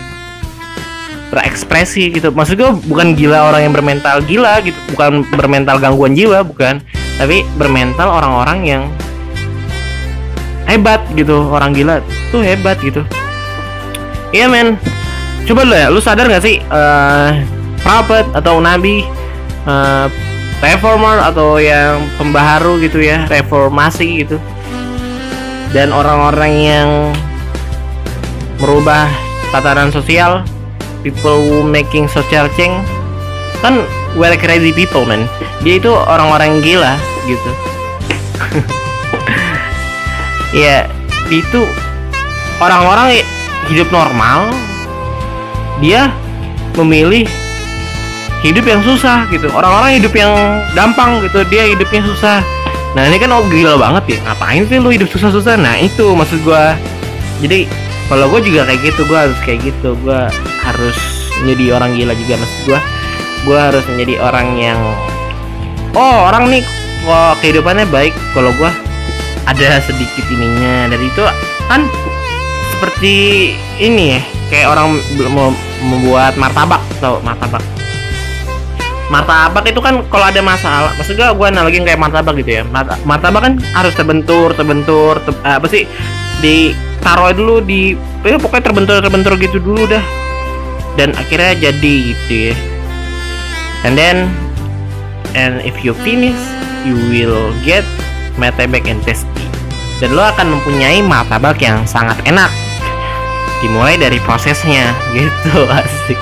berekspresi 1.29 2.11
gitu. 2.13 2.31
Maksud 2.31 2.55
gue 2.55 2.71
bukan 2.87 3.13
gila 3.13 3.51
orang 3.51 3.69
yang 3.69 3.73
bermental 3.75 4.23
gila 4.23 4.63
gitu. 4.63 4.77
Bukan 4.95 5.27
bermental 5.35 5.77
gangguan 5.79 6.15
jiwa 6.15 6.43
bukan. 6.43 6.79
Tapi 7.17 7.43
bermental 7.57 8.07
orang-orang 8.07 8.59
yang 8.63 8.83
hebat 10.67 11.03
gitu. 11.15 11.47
Orang 11.51 11.75
gila 11.75 11.99
tuh 12.31 12.43
hebat 12.43 12.79
gitu. 12.79 13.03
Iya 14.31 14.47
men. 14.51 14.79
Coba 15.47 15.63
lu 15.63 15.75
ya 15.75 15.87
lu 15.87 16.03
sadar 16.03 16.27
gak 16.27 16.43
sih 16.43 16.59
uh, 16.67 17.31
prophet 17.79 18.27
atau 18.35 18.59
nabi 18.59 19.07
uh, 19.63 20.11
reformer 20.59 21.23
atau 21.23 21.55
yang 21.55 22.03
pembaharu 22.19 22.83
gitu 22.83 22.99
ya 22.99 23.23
reformasi 23.31 24.27
gitu. 24.27 24.35
Dan 25.71 25.95
orang-orang 25.95 26.51
yang 26.51 26.89
merubah 28.59 29.07
tatanan 29.55 29.87
sosial 29.93 30.43
people 31.07 31.63
making 31.63 32.11
social 32.11 32.51
change 32.59 32.83
kan 33.63 33.79
well 34.19 34.35
crazy 34.35 34.75
people 34.75 35.07
man. 35.07 35.25
Dia 35.63 35.79
itu 35.79 35.89
orang-orang 35.89 36.59
gila 36.59 36.99
gitu. 37.25 37.51
Ya 40.55 40.87
itu 41.27 41.67
orang-orang 42.63 43.19
hidup 43.67 43.91
normal. 43.91 44.47
Dia 45.83 46.09
memilih 46.79 47.27
hidup 48.41 48.63
yang 48.63 48.81
susah 48.81 49.27
gitu. 49.27 49.51
Orang-orang 49.51 49.99
hidup 49.99 50.15
yang 50.15 50.63
gampang 50.71 51.19
gitu. 51.27 51.43
Dia 51.51 51.67
hidupnya 51.67 51.99
susah. 52.07 52.39
Nah 52.95 53.05
ini 53.11 53.19
kan 53.19 53.29
oh 53.35 53.43
gila 53.51 53.75
banget 53.75 54.17
ya. 54.17 54.19
Ngapain 54.23 54.63
sih 54.65 54.79
lu 54.79 54.89
hidup 54.89 55.11
susah-susah? 55.11 55.59
Nah 55.59 55.75
itu 55.77 56.15
maksud 56.15 56.39
gua. 56.47 56.79
Jadi 57.43 57.69
kalau 58.07 58.31
gue 58.31 58.41
juga 58.47 58.63
kayak 58.63 58.81
gitu 58.87 59.03
gue 59.03 59.19
harus 59.19 59.37
kayak 59.43 59.59
gitu. 59.67 59.95
Gue 59.99 60.19
harus 60.63 60.97
menjadi 61.43 61.65
orang 61.75 61.91
gila 61.93 62.13
juga 62.15 62.33
maksud 62.39 62.59
gue 62.65 62.79
gue 63.45 63.59
harus 63.59 63.85
menjadi 63.93 64.15
orang 64.25 64.47
yang 64.57 64.79
oh 65.93 66.27
orang 66.27 66.49
nih 66.49 66.63
kok 67.03 67.33
kehidupannya 67.43 67.85
baik. 67.91 68.15
Kalau 68.31 68.51
gue 68.55 68.71
ada 69.47 69.79
sedikit 69.83 70.23
ininya. 70.31 70.91
Dari 70.91 71.05
itu 71.07 71.23
kan 71.67 71.83
seperti 72.75 73.15
ini 73.83 74.15
ya 74.15 74.21
kayak 74.47 74.67
orang 74.71 74.95
mau 75.31 75.51
membuat 75.83 76.39
martabak 76.39 76.79
atau 76.99 77.19
martabak. 77.23 77.63
Martabak 79.07 79.63
itu 79.67 79.79
kan 79.79 80.03
kalau 80.11 80.27
ada 80.27 80.43
masalah 80.43 80.91
maksudnya 80.95 81.31
gue 81.31 81.47
analogi 81.47 81.79
kayak 81.83 81.99
martabak 81.99 82.39
gitu 82.39 82.59
ya. 82.59 82.63
Martabak 83.03 83.41
kan 83.43 83.53
harus 83.75 83.91
terbentur 83.95 84.55
terbentur 84.55 85.19
ter, 85.23 85.35
apa 85.43 85.67
sih 85.67 85.83
ditaruh 87.07 87.31
dulu 87.31 87.63
di 87.63 87.95
ya 88.27 88.35
pokoknya 88.35 88.67
terbentur 88.67 88.99
terbentur 88.99 89.33
gitu 89.39 89.63
dulu 89.63 89.87
dah. 89.87 90.03
Dan 90.99 91.15
akhirnya 91.15 91.71
jadi 91.71 91.93
gitu 92.11 92.51
ya. 92.51 92.55
And 93.87 93.95
then 93.95 94.27
and 95.31 95.63
if 95.63 95.87
you 95.87 95.95
finish 96.03 96.35
you 96.83 96.99
will 97.07 97.55
get 97.63 97.87
martabak 98.35 98.91
and 98.91 98.99
tasty. 99.07 99.47
Dan 100.03 100.19
lo 100.19 100.27
akan 100.27 100.59
mempunyai 100.59 100.99
martabak 100.99 101.63
yang 101.63 101.87
sangat 101.87 102.19
enak. 102.27 102.51
Dimulai 103.63 103.95
dari 103.95 104.19
prosesnya 104.27 104.91
gitu 105.15 105.63
asik. 105.63 106.19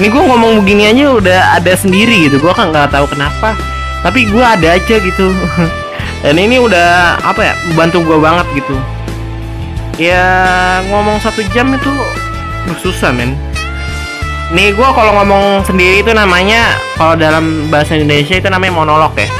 Ini 0.00 0.08
gue 0.08 0.22
ngomong 0.24 0.64
begini 0.64 0.88
aja 0.88 1.12
udah 1.12 1.40
ada 1.60 1.76
sendiri 1.76 2.32
gitu. 2.32 2.40
Gue 2.40 2.56
kan 2.56 2.72
nggak 2.72 2.96
tahu 2.96 3.12
kenapa. 3.12 3.60
Tapi 4.00 4.24
gue 4.24 4.40
ada 4.40 4.80
aja 4.80 4.96
gitu 5.04 5.36
dan 6.26 6.42
ini 6.42 6.58
udah 6.58 7.22
apa 7.22 7.38
ya 7.38 7.54
bantu 7.78 8.02
gue 8.02 8.18
banget 8.18 8.42
gitu. 8.58 8.74
Ya 9.94 10.26
ngomong 10.90 11.22
satu 11.22 11.38
jam 11.54 11.70
itu 11.70 11.86
susah 12.82 13.14
men. 13.14 13.38
Nih 14.50 14.74
gue 14.74 14.88
kalau 14.90 15.22
ngomong 15.22 15.62
sendiri 15.62 16.02
itu 16.02 16.10
namanya 16.10 16.74
kalau 16.98 17.14
dalam 17.14 17.70
bahasa 17.70 17.94
Indonesia 17.94 18.42
itu 18.42 18.50
namanya 18.50 18.74
monolog 18.74 19.14
ya. 19.14 19.30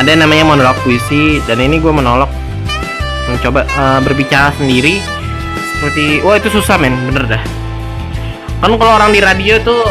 Ada 0.00 0.16
yang 0.16 0.24
namanya 0.24 0.48
monolog 0.48 0.80
puisi 0.80 1.44
dan 1.44 1.60
ini 1.60 1.76
gue 1.76 1.92
monolog. 1.92 2.32
Mencoba 3.28 3.68
uh, 3.76 4.00
berbicara 4.00 4.48
sendiri 4.56 4.96
seperti 5.76 6.24
wah 6.24 6.40
itu 6.40 6.48
susah 6.48 6.80
men 6.80 6.96
bener 7.12 7.36
dah. 7.36 7.42
Kan 8.64 8.80
kalau 8.80 8.96
orang 8.96 9.12
di 9.12 9.20
radio 9.20 9.60
tuh 9.60 9.84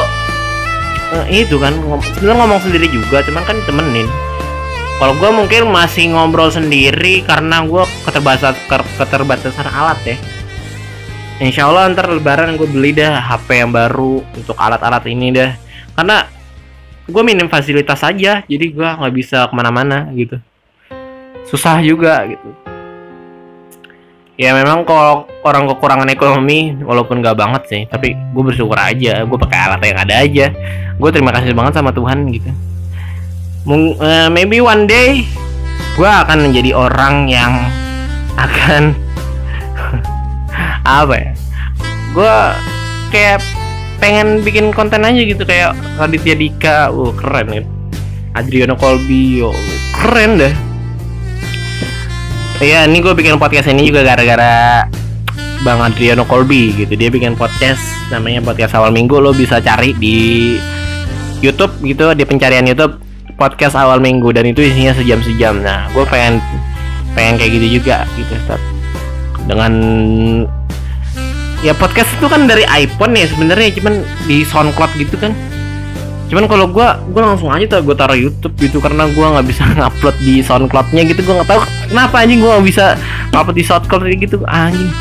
uh, 1.13 1.25
itu 1.29 1.61
kan 1.61 1.77
sebenarnya 2.17 2.41
ngomong 2.41 2.57
sendiri 2.57 2.89
juga 2.89 3.21
cuman 3.21 3.45
kan 3.45 3.57
temenin 3.69 4.09
kalau 5.03 5.19
gue 5.19 5.31
mungkin 5.35 5.67
masih 5.67 6.15
ngobrol 6.15 6.47
sendiri 6.47 7.27
karena 7.27 7.59
gue 7.67 7.83
keterbatasan 8.07 8.55
keterbatasan 8.95 9.67
alat 9.67 9.99
ya. 10.07 10.15
Insya 11.43 11.67
Allah 11.67 11.91
ntar 11.91 12.07
lebaran 12.07 12.55
gue 12.55 12.63
beli 12.71 12.95
dah 12.95 13.19
HP 13.19 13.67
yang 13.67 13.75
baru 13.75 14.23
untuk 14.31 14.55
alat-alat 14.55 15.03
ini 15.11 15.35
dah 15.35 15.59
karena 15.99 16.23
gue 17.03 17.19
minim 17.19 17.51
fasilitas 17.51 17.99
aja 17.99 18.47
jadi 18.47 18.65
gue 18.71 18.87
nggak 18.95 19.11
bisa 19.11 19.51
ke 19.51 19.51
mana-mana 19.51 20.07
gitu. 20.15 20.39
Susah 21.51 21.83
juga 21.83 22.23
gitu. 22.23 22.47
Ya 24.39 24.55
memang 24.55 24.87
kalau 24.87 25.27
orang 25.43 25.67
kekurangan 25.67 26.07
ekonomi 26.15 26.79
walaupun 26.79 27.19
gak 27.19 27.35
banget 27.35 27.63
sih 27.67 27.81
tapi 27.91 28.15
gue 28.15 28.43
bersyukur 28.55 28.79
aja 28.79 29.27
gue 29.27 29.35
pakai 29.35 29.59
alat 29.67 29.83
yang 29.83 29.99
ada 29.99 30.15
aja. 30.15 30.47
Gue 30.95 31.11
terima 31.11 31.35
kasih 31.35 31.51
banget 31.51 31.75
sama 31.75 31.91
Tuhan 31.91 32.23
gitu 32.31 32.71
Mung, 33.63 33.95
uh, 33.95 34.27
maybe 34.27 34.59
one 34.59 34.83
day 34.83 35.23
gue 35.95 36.09
akan 36.09 36.51
menjadi 36.51 36.75
orang 36.75 37.31
yang 37.31 37.63
akan 38.35 38.91
apa 40.99 41.15
ya? 41.15 41.31
Gue 42.11 42.35
kayak 43.15 43.39
pengen 44.03 44.43
bikin 44.43 44.75
konten 44.75 45.07
aja 45.07 45.15
gitu 45.15 45.47
kayak 45.47 45.79
Raditya 45.95 46.35
Dika. 46.35 46.91
Uh 46.91 47.15
keren 47.15 47.47
ya. 47.55 47.63
Adriano 48.35 48.75
Colby 48.75 49.39
yo 49.39 49.55
keren 49.95 50.43
deh. 50.43 50.53
Iya, 52.59 52.83
ini 52.87 52.99
gue 52.99 53.15
bikin 53.15 53.39
podcast 53.39 53.71
ini 53.71 53.87
juga 53.87 54.03
gara-gara 54.03 54.83
Bang 55.63 55.79
Adriano 55.79 56.27
Colby 56.27 56.75
gitu. 56.75 56.99
Dia 56.99 57.07
bikin 57.07 57.39
podcast 57.39 57.79
namanya 58.11 58.43
podcast 58.43 58.75
awal 58.75 58.91
minggu. 58.91 59.23
Lo 59.23 59.31
bisa 59.31 59.63
cari 59.63 59.95
di 59.95 60.59
YouTube 61.39 61.79
gitu 61.87 62.11
di 62.11 62.27
pencarian 62.27 62.67
YouTube 62.67 63.12
podcast 63.43 63.75
awal 63.75 63.99
minggu 63.99 64.31
dan 64.31 64.47
itu 64.47 64.63
isinya 64.63 64.95
sejam 64.95 65.19
sejam. 65.19 65.59
Nah, 65.59 65.91
gue 65.91 66.07
pengen 66.07 66.39
pengen 67.11 67.35
kayak 67.35 67.51
gitu 67.59 67.67
juga 67.83 68.07
gitu. 68.15 68.31
Dengan 69.43 69.73
ya 71.59 71.75
podcast 71.75 72.07
itu 72.15 72.31
kan 72.31 72.47
dari 72.47 72.63
iPhone 72.71 73.19
ya 73.19 73.27
sebenarnya 73.27 73.75
cuman 73.75 73.99
di 74.23 74.47
SoundCloud 74.47 74.95
gitu 74.95 75.19
kan. 75.19 75.35
Cuman 76.31 76.47
kalau 76.47 76.71
gue 76.71 76.87
gue 77.11 77.21
langsung 77.21 77.51
aja 77.51 77.67
tuh 77.67 77.83
gue 77.83 77.95
taruh 77.99 78.15
YouTube 78.15 78.55
gitu 78.63 78.79
karena 78.79 79.11
gue 79.11 79.25
nggak 79.27 79.43
bisa 79.43 79.67
ngupload 79.75 80.15
di 80.23 80.39
SoundCloudnya 80.39 81.03
gitu. 81.11 81.19
Gue 81.27 81.35
nggak 81.43 81.49
tahu 81.51 81.59
kenapa 81.91 82.23
anjing 82.23 82.39
gue 82.39 82.47
nggak 82.47 82.67
bisa 82.71 82.95
ngupload 83.35 83.57
di 83.59 83.65
SoundCloud 83.67 84.03
gitu. 84.23 84.39
Anjing. 84.47 84.91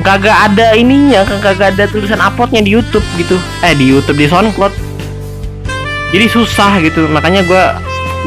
Kagak 0.00 0.32
ada 0.32 0.72
ininya 0.72 1.20
kagak 1.28 1.76
ada 1.76 1.84
tulisan 1.84 2.16
uploadnya 2.16 2.64
di 2.64 2.72
YouTube 2.72 3.04
gitu. 3.20 3.36
Eh 3.60 3.76
di 3.76 3.92
YouTube 3.92 4.16
di 4.16 4.24
SoundCloud 4.24 4.85
jadi 6.16 6.26
susah 6.32 6.80
gitu 6.80 7.04
makanya 7.12 7.44
gue 7.44 7.64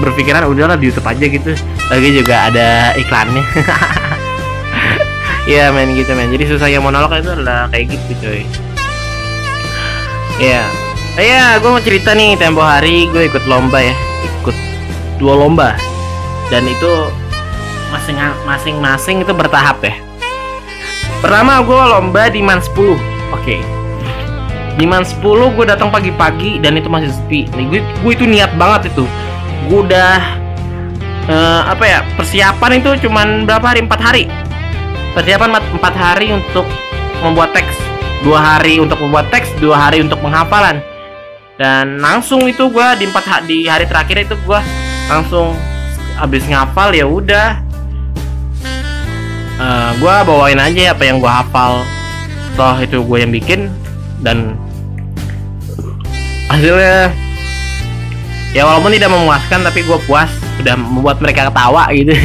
berpikiran 0.05 0.45
udahlah 0.45 0.77
di 0.77 0.93
YouTube 0.93 1.09
aja 1.09 1.25
gitu. 1.25 1.51
Lagi 1.89 2.09
juga 2.13 2.35
ada 2.53 2.93
iklannya. 2.95 3.43
Ya 5.49 5.73
main 5.73 5.89
gitu 5.97 6.13
men 6.13 6.29
jadi 6.29 6.45
susah 6.45 6.69
yang 6.69 6.85
monolog 6.85 7.09
itu 7.09 7.33
adalah 7.33 7.65
kayak 7.73 7.89
gitu 7.89 8.21
coy. 8.21 8.45
Ya 10.37 10.61
yeah 10.61 10.67
Iya, 11.19 11.59
gue 11.59 11.67
mau 11.67 11.83
cerita 11.83 12.15
nih 12.15 12.39
tempo 12.39 12.63
hari 12.63 13.09
gue 13.11 13.27
ikut 13.27 13.43
lomba 13.43 13.83
ya, 13.83 13.91
ikut 14.23 14.55
dua 15.19 15.35
lomba. 15.35 15.75
Dan 16.47 16.63
itu 16.69 17.11
masing-masing 18.47 19.25
itu 19.25 19.33
bertahap 19.35 19.83
ya. 19.83 19.99
Pertama 21.19 21.59
gue 21.59 21.75
lomba 21.75 22.31
di 22.31 22.39
Man 22.39 22.61
10, 22.61 22.71
oke. 22.71 22.95
Okay. 23.41 23.78
Di 24.79 24.87
Man 24.87 25.03
10 25.03 25.19
gue 25.59 25.65
datang 25.67 25.91
pagi-pagi 25.91 26.63
dan 26.63 26.79
itu 26.79 26.87
masih 26.87 27.11
sepi. 27.11 27.51
Nih 27.51 27.65
gue, 27.67 27.81
gue 27.83 28.11
itu 28.15 28.23
niat 28.23 28.55
banget 28.55 28.95
itu. 28.95 29.03
Gue 29.67 29.83
udah 29.83 30.23
uh, 31.27 31.61
apa 31.67 31.83
ya 31.83 31.99
persiapan 32.15 32.79
itu 32.79 33.03
cuman 33.03 33.43
berapa 33.43 33.75
hari? 33.75 33.83
Empat 33.83 33.99
hari. 33.99 34.23
Persiapan 35.11 35.59
empat 35.75 35.93
hari 35.99 36.31
untuk 36.31 36.63
membuat 37.19 37.51
teks, 37.51 37.75
dua 38.23 38.39
hari 38.39 38.79
untuk 38.79 38.95
membuat 39.03 39.27
teks, 39.27 39.51
dua 39.59 39.75
hari 39.75 39.99
untuk 39.99 40.15
penghafalan 40.23 40.79
dan 41.59 41.99
langsung 41.99 42.47
itu 42.47 42.71
gue 42.71 42.87
di 42.95 43.05
empat 43.11 43.43
di 43.43 43.67
hari 43.67 43.83
terakhir 43.83 44.23
itu 44.23 44.35
gue 44.47 44.59
langsung 45.11 45.51
habis 46.15 46.47
ngapal 46.47 46.95
ya 46.95 47.03
udah 47.03 47.59
uh, 49.59 49.67
eh, 49.67 49.89
gue 49.99 50.15
bawain 50.23 50.55
aja 50.55 50.95
apa 50.95 51.03
yang 51.03 51.19
gue 51.19 51.27
hafal 51.27 51.83
toh 52.55 52.79
itu 52.79 53.03
gue 53.03 53.17
yang 53.19 53.31
bikin 53.35 53.67
dan 54.23 54.55
hasilnya 56.49 57.13
ya 58.51 58.65
walaupun 58.65 58.91
tidak 58.91 59.13
memuaskan 59.13 59.61
tapi 59.61 59.85
gue 59.85 59.99
puas. 60.09 60.29
Udah 60.59 60.75
membuat 60.75 61.23
mereka 61.23 61.47
ketawa 61.47 61.87
gitu. 61.95 62.11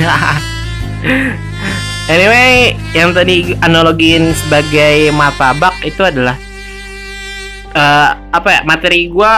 Anyway 2.05 2.77
yang 2.93 3.17
tadi 3.17 3.57
analogiin 3.65 4.37
sebagai 4.37 5.09
martabak 5.17 5.73
itu 5.89 6.05
adalah 6.05 6.37
uh, 7.73 8.21
apa 8.29 8.49
ya 8.53 8.61
materi 8.69 9.09
gue 9.09 9.33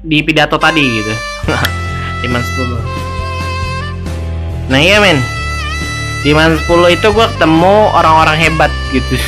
di 0.00 0.24
pidato 0.24 0.56
tadi 0.56 0.80
gitu. 0.80 1.12
Diman 2.24 2.40
10 2.40 3.04
nah 4.66 4.82
iya 4.82 4.98
men. 4.98 5.20
Diman 6.24 6.58
10 6.58 6.96
itu 6.96 7.06
gue 7.12 7.26
ketemu 7.36 7.92
orang-orang 7.92 8.36
hebat 8.40 8.72
gitu. 8.90 9.20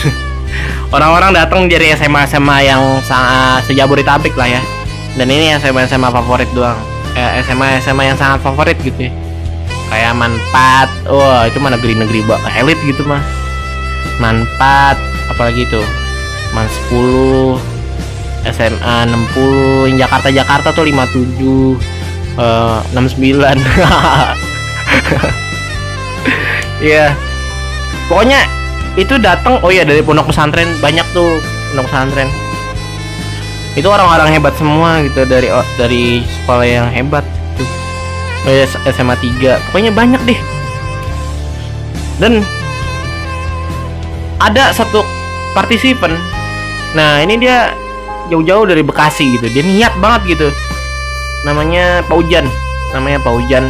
Orang-orang 0.97 1.37
datang 1.37 1.69
dari 1.69 1.93
SMA 1.93 2.25
SMA 2.27 2.59
yang 2.65 2.81
sangat 3.05 3.69
sejabodetabek 3.69 4.33
lah 4.33 4.49
ya 4.49 4.65
dan 5.19 5.27
ini 5.35 5.51
SMA 5.59 5.91
SMA 5.91 6.09
favorit 6.15 6.47
doang. 6.55 6.79
Eh, 7.19 7.43
SMA 7.43 7.83
SMA 7.83 8.15
yang 8.15 8.15
sangat 8.15 8.39
favorit 8.39 8.79
gitu 8.79 9.11
ya. 9.11 9.13
Kayak 9.91 10.15
manfaat 10.15 10.87
wah 11.11 11.43
itu 11.51 11.59
mana 11.59 11.75
negeri-negeri 11.75 12.23
elit 12.55 12.79
gitu 12.87 13.03
mah. 13.03 13.19
Manfaat 14.23 14.95
apalagi 15.35 15.67
itu? 15.67 15.83
Man 16.55 16.71
10 16.89 17.59
SMA 18.55 18.97
60 19.11 19.99
Jakarta 19.99 20.31
Jakarta 20.31 20.71
tuh 20.71 20.87
57 20.87 22.39
uh, 22.39 22.81
69 22.95 23.59
Iya. 26.79 27.11
Yeah. 27.11 27.11
Pokoknya 28.07 28.41
itu 28.95 29.19
datang 29.19 29.59
oh 29.63 29.71
iya 29.71 29.83
dari 29.83 29.99
pondok 30.01 30.31
pesantren 30.31 30.71
banyak 30.79 31.05
tuh 31.11 31.43
pondok 31.75 31.87
pesantren 31.91 32.31
itu 33.79 33.87
orang-orang 33.87 34.35
hebat 34.35 34.55
semua 34.59 34.99
gitu 35.07 35.23
dari 35.23 35.47
dari 35.79 36.27
sekolah 36.27 36.67
yang 36.67 36.89
hebat 36.91 37.23
tuh. 37.55 37.69
Oh 38.47 38.51
iya, 38.51 38.67
SMA 38.91 39.15
3 39.15 39.71
pokoknya 39.71 39.93
banyak 39.95 40.21
deh. 40.27 40.41
Dan 42.19 42.43
ada 44.43 44.75
satu 44.75 45.07
partisipan. 45.55 46.19
Nah 46.99 47.23
ini 47.23 47.39
dia 47.39 47.71
jauh-jauh 48.27 48.67
dari 48.67 48.83
Bekasi 48.83 49.39
gitu. 49.39 49.47
Dia 49.55 49.63
niat 49.63 49.95
banget 50.03 50.37
gitu. 50.39 50.49
Namanya 51.47 52.03
Paujan 52.11 52.51
namanya 52.89 53.21
Paujan 53.21 53.69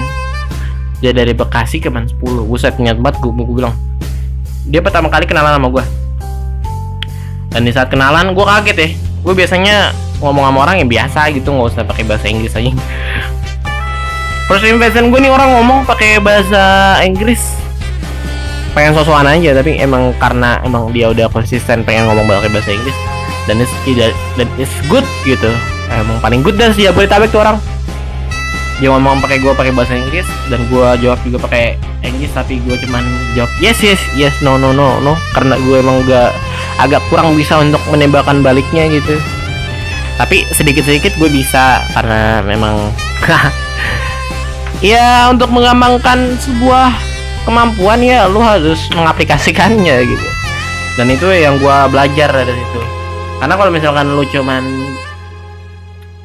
dia 1.02 1.10
dari 1.10 1.34
Bekasi 1.34 1.82
ke 1.82 1.90
Man 1.90 2.06
10 2.06 2.46
buset 2.46 2.78
niat 2.78 3.02
banget 3.02 3.18
gue, 3.22 3.34
gue 3.34 3.56
bilang. 3.60 3.74
Dia 4.68 4.78
pertama 4.78 5.10
kali 5.10 5.26
kenalan 5.26 5.58
sama 5.58 5.68
gue 5.68 5.84
dan 7.48 7.64
di 7.64 7.72
saat 7.72 7.88
kenalan 7.88 8.36
gue 8.36 8.44
kaget 8.44 8.76
ya 8.76 8.88
gue 9.22 9.34
biasanya 9.34 9.90
ngomong 10.18 10.44
sama 10.50 10.58
orang 10.66 10.76
yang 10.82 10.90
biasa 10.90 11.30
gitu 11.34 11.50
nggak 11.50 11.68
usah 11.75 11.82
pakai 11.87 12.04
bahasa 12.06 12.26
Inggris 12.26 12.54
aja. 12.54 12.72
First 14.48 14.64
impression 14.64 15.12
gue 15.12 15.20
nih 15.20 15.28
orang 15.28 15.52
ngomong 15.60 15.84
pakai 15.84 16.18
bahasa 16.25 16.96
Inggris. 17.04 17.40
Pengen 18.72 18.94
sosokan 18.94 19.26
aja 19.26 19.52
tapi 19.58 19.76
emang 19.76 20.14
karena 20.16 20.62
emang 20.62 20.88
dia 20.94 21.10
udah 21.10 21.26
konsisten 21.28 21.82
pengen 21.82 22.08
ngomong 22.08 22.26
pakai 22.26 22.50
bahasa 22.52 22.70
Inggris 22.72 22.96
dan 23.44 23.60
tidak 23.84 24.12
dan 24.40 24.48
is 24.56 24.72
good 24.88 25.04
gitu. 25.28 25.50
Emang 25.88 26.20
paling 26.20 26.40
good 26.40 26.56
dan 26.56 26.72
sih 26.72 26.88
ya 26.88 26.92
boleh 26.94 27.08
tabek 27.08 27.28
tuh 27.28 27.42
orang. 27.44 27.58
Dia 28.78 28.94
ngomong 28.94 29.18
pakai 29.18 29.42
gue 29.42 29.52
pakai 29.52 29.75
bahasa 29.75 29.98
Inggris 29.98 30.25
dan 30.46 30.62
gue 30.70 30.87
jawab 31.02 31.18
juga 31.26 31.38
pakai 31.42 31.74
Inggris 32.07 32.31
tapi 32.31 32.62
gue 32.62 32.78
cuman 32.87 33.02
jawab 33.35 33.50
yes 33.59 33.83
yes 33.83 33.98
yes 34.14 34.35
no 34.40 34.54
no 34.57 34.70
no 34.70 35.02
no. 35.02 35.18
Karena 35.35 35.59
gue 35.59 35.76
emang 35.83 36.07
gak 36.07 36.31
agak 36.78 37.02
kurang 37.10 37.34
bisa 37.34 37.58
untuk 37.58 37.82
menembakkan 37.90 38.40
baliknya 38.40 38.86
gitu. 38.86 39.18
Tapi 40.18 40.46
sedikit 40.54 40.86
sedikit 40.86 41.14
gue 41.18 41.30
bisa 41.30 41.82
karena 41.94 42.42
memang 42.42 42.90
ya 44.82 45.30
untuk 45.30 45.50
mengembangkan 45.50 46.38
sebuah 46.38 46.90
kemampuan 47.46 48.02
ya 48.02 48.26
lu 48.30 48.38
harus 48.42 48.78
mengaplikasikannya 48.94 49.96
gitu. 50.06 50.28
Dan 50.98 51.14
itu 51.14 51.26
yang 51.30 51.58
gue 51.62 51.76
belajar 51.90 52.30
dari 52.30 52.50
situ. 52.50 52.80
Karena 53.38 53.54
kalau 53.54 53.70
misalkan 53.70 54.06
lu 54.14 54.26
cuman 54.26 54.62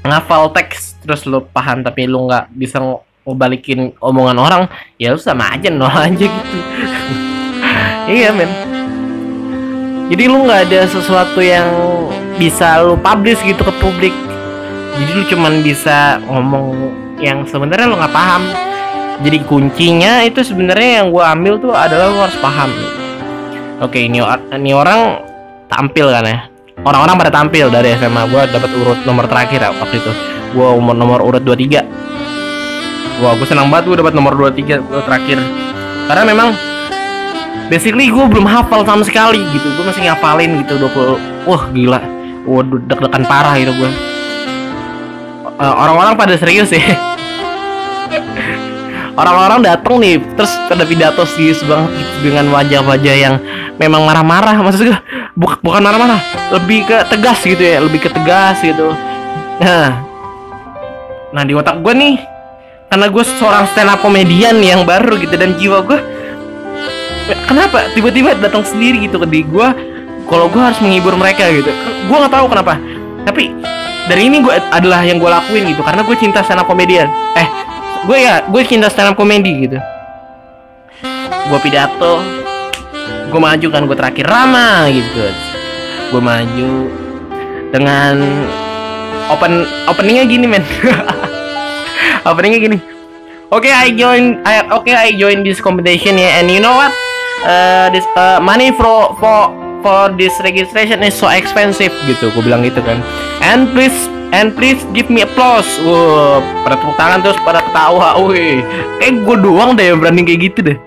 ngafal 0.03 0.49
teks 0.53 0.97
terus 1.05 1.25
lu 1.29 1.45
paham 1.53 1.85
tapi 1.85 2.09
lu 2.09 2.25
nggak 2.25 2.49
bisa 2.53 2.81
ngebalikin 3.23 3.93
omongan 4.03 4.37
orang 4.41 4.63
ya 4.99 5.13
lu 5.13 5.19
sama 5.21 5.53
aja 5.53 5.69
nol 5.73 5.89
aja 5.89 6.25
gitu. 6.25 6.57
Iya 8.03 8.35
men 8.35 8.72
jadi 10.11 10.23
lu 10.27 10.43
nggak 10.43 10.61
ada 10.67 10.81
sesuatu 10.89 11.39
yang 11.39 11.67
bisa 12.35 12.83
lu 12.83 12.99
publish 12.99 13.39
gitu 13.45 13.63
ke 13.63 13.73
publik. 13.79 14.15
Jadi 14.93 15.11
lu 15.15 15.23
cuman 15.25 15.53
bisa 15.63 16.19
ngomong 16.27 16.91
yang 17.23 17.47
sebenarnya 17.47 17.87
lu 17.87 17.95
nggak 17.97 18.13
paham. 18.13 18.43
Jadi 19.23 19.37
kuncinya 19.47 20.25
itu 20.25 20.43
sebenarnya 20.43 21.01
yang 21.01 21.07
gue 21.13 21.23
ambil 21.23 21.53
tuh 21.61 21.71
adalah 21.71 22.11
lu 22.11 22.19
harus 22.19 22.37
paham. 22.43 22.69
Oke 23.79 24.05
ini 24.05 24.19
ini 24.53 24.71
orang 24.75 25.23
tampil 25.71 26.11
kan 26.11 26.25
ya? 26.27 26.39
Orang-orang 26.83 27.15
pada 27.15 27.31
tampil 27.31 27.71
dari 27.71 27.95
SMA 27.95 28.27
gue 28.27 28.41
dapat 28.51 28.69
urut 28.75 28.99
nomor 29.07 29.29
terakhir 29.29 29.63
ya, 29.63 29.71
waktu 29.71 30.03
itu. 30.03 30.11
Gue 30.51 30.67
umur 30.67 30.93
nomor 30.97 31.23
urut 31.23 31.41
23 31.41 32.03
wah 33.21 33.37
gue 33.37 33.47
senang 33.47 33.69
banget 33.69 33.93
gue 33.93 33.97
dapat 34.03 34.13
nomor 34.17 34.35
23 34.35 34.83
urut 34.83 35.05
terakhir. 35.07 35.39
Karena 36.11 36.23
memang 36.27 36.72
basically 37.67 38.09
gue 38.11 38.25
belum 38.25 38.45
hafal 38.45 38.85
sama 38.85 39.03
sekali 39.05 39.41
gitu. 39.53 39.67
Gue 39.79 39.85
masih 39.89 40.07
ngapalin 40.07 40.63
gitu 40.65 40.77
20 40.81 41.49
wah 41.49 41.63
gila. 41.71 42.01
Wah 42.43 42.61
deg-degan 42.63 43.23
parah 43.23 43.55
itu 43.55 43.71
gue 43.71 44.13
uh, 45.59 45.73
orang-orang 45.77 46.13
pada 46.17 46.33
serius 46.37 46.71
ya. 46.73 46.81
Orang-orang 49.19 49.61
datang 49.61 50.01
nih 50.01 50.17
terus 50.33 50.49
pada 50.65 50.81
pidato 50.89 51.21
serius 51.29 51.61
banget 51.61 52.01
gitu, 52.01 52.33
dengan 52.33 52.49
wajah-wajah 52.49 53.15
yang 53.15 53.35
memang 53.77 54.09
marah-marah. 54.09 54.57
Maksudnya 54.57 55.05
bukan 55.37 55.57
bukan 55.61 55.81
marah-marah 55.85 56.21
lebih 56.49 56.89
ke 56.89 56.97
tegas 57.09 57.39
gitu 57.45 57.61
ya 57.61 57.77
lebih 57.81 58.01
ke 58.01 58.09
tegas 58.09 58.57
gitu. 58.61 58.89
Nah. 59.61 60.01
Nah 61.33 61.41
di 61.45 61.53
otak 61.57 61.81
gue 61.81 61.93
nih 61.93 62.15
karena 62.93 63.09
gue 63.09 63.23
seorang 63.25 63.65
stand 63.73 63.89
up 63.89 64.05
komedian 64.05 64.61
yang 64.61 64.85
baru 64.85 65.17
gitu 65.17 65.33
dan 65.33 65.57
jiwa 65.57 65.81
gue 65.81 65.97
kenapa? 67.47 67.87
Tiba-tiba 67.95 68.35
datang 68.37 68.63
sendiri 68.67 69.03
gitu 69.07 69.19
ke 69.21 69.27
di 69.27 69.41
gue 69.43 69.67
kalau 70.27 70.47
gue 70.47 70.61
harus 70.61 70.79
menghibur 70.83 71.15
mereka 71.15 71.47
gitu. 71.51 71.71
Gue 72.07 72.15
nggak 72.15 72.33
tahu 72.33 72.45
kenapa. 72.51 72.79
Tapi 73.23 73.55
dari 74.11 74.27
ini 74.27 74.43
gue 74.43 74.53
adalah 74.71 75.03
yang 75.07 75.19
gue 75.19 75.29
lakuin 75.29 75.63
gitu. 75.71 75.81
Karena 75.83 76.03
gue 76.03 76.15
cinta 76.19 76.43
stand 76.43 76.63
up 76.63 76.67
komedian 76.67 77.07
eh 77.39 77.47
gue 78.03 78.17
ya 78.19 78.43
gue 78.43 78.61
cinta 78.67 78.91
stand 78.91 79.13
up 79.13 79.15
komedi 79.15 79.67
gitu. 79.67 79.77
Gue 81.47 81.59
pidato. 81.63 82.19
Gue 83.31 83.41
maju 83.41 83.67
kan 83.71 83.81
gue 83.87 83.97
terakhir 83.97 84.25
Rama 84.27 84.87
gitu. 84.91 85.25
Gue 86.13 86.21
maju 86.21 86.71
dengan 87.73 88.15
open 89.31 89.65
openingnya 89.89 90.25
gini 90.27 90.45
men. 90.45 90.63
Openingnya 92.23 92.59
gini. 92.61 92.77
Oke 93.51 93.69
okay, 93.69 93.73
I 93.75 93.91
join 93.93 94.39
I, 94.47 94.65
okay, 94.79 94.95
I 94.95 95.11
join 95.13 95.43
this 95.43 95.59
competition 95.59 96.15
ya. 96.15 96.25
Yeah, 96.25 96.39
and 96.41 96.47
you 96.47 96.63
know 96.63 96.73
what 96.73 96.93
this 97.91 98.05
uh, 98.15 98.39
money 98.39 98.71
for 98.71 99.11
for 99.19 99.51
for 99.83 100.09
this 100.15 100.31
registration 100.41 101.03
is 101.03 101.13
so 101.13 101.27
expensive. 101.27 101.91
Gitu 102.07 102.31
gue 102.31 102.43
bilang 102.43 102.63
gitu 102.63 102.79
kan. 102.81 103.03
And 103.43 103.69
please 103.75 103.95
and 104.31 104.55
please 104.55 104.79
give 104.95 105.11
me 105.11 105.27
applause. 105.27 105.67
Wow 105.83 106.39
pada 106.63 106.79
tepuk 106.79 106.95
tangan 106.95 107.19
terus 107.21 107.37
pada 107.43 107.59
ketawa 107.61 108.15
wih. 108.23 108.63
Kayak 109.03 109.13
gue 109.27 109.35
doang 109.43 109.75
deh 109.75 109.91
yang 109.91 109.99
berani 109.99 110.23
kayak 110.23 110.39
gitu 110.51 110.59
deh. 110.73 110.77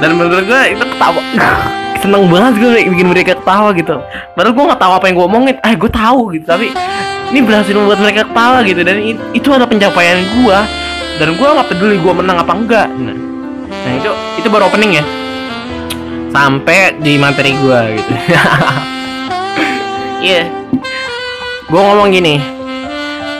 Dan 0.00 0.16
menurut 0.16 0.48
gue 0.48 0.60
itu 0.72 0.84
ketawa 0.84 1.20
seneng 2.02 2.30
banget 2.30 2.52
gue 2.62 2.70
bikin 2.96 3.08
mereka 3.12 3.36
ketawa 3.36 3.70
gitu. 3.76 4.00
Padahal 4.32 4.54
gue 4.56 4.64
nggak 4.64 4.80
tahu 4.80 4.92
apa 4.96 5.04
yang 5.06 5.14
gue 5.20 5.26
omongin. 5.28 5.56
Ah 5.60 5.72
gue 5.76 5.90
tahu 5.92 6.22
gitu 6.34 6.46
tapi 6.48 6.72
ini 7.28 7.44
berhasil 7.44 7.76
membuat 7.76 8.00
mereka 8.00 8.24
ketawa 8.24 8.64
gitu. 8.64 8.80
Dan 8.80 8.96
itu 9.36 9.48
ada 9.52 9.68
pencapaian 9.68 10.18
gue 10.24 10.58
dan 11.18 11.28
gue 11.34 11.48
nggak 11.50 11.68
peduli 11.68 12.00
gue 12.00 12.12
menang 12.16 12.40
apa 12.40 12.52
enggak. 12.56 12.88
Nah, 12.96 13.16
nah 13.68 13.92
itu 13.92 14.10
itu 14.40 14.48
baru 14.48 14.70
opening 14.70 15.02
ya 15.02 15.17
sampai 16.30 16.96
di 17.00 17.16
materi 17.16 17.52
gue 17.56 17.80
gitu 17.98 18.12
iya 20.24 20.44
yeah. 20.44 20.44
gue 21.68 21.80
ngomong 21.80 22.12
gini 22.12 22.40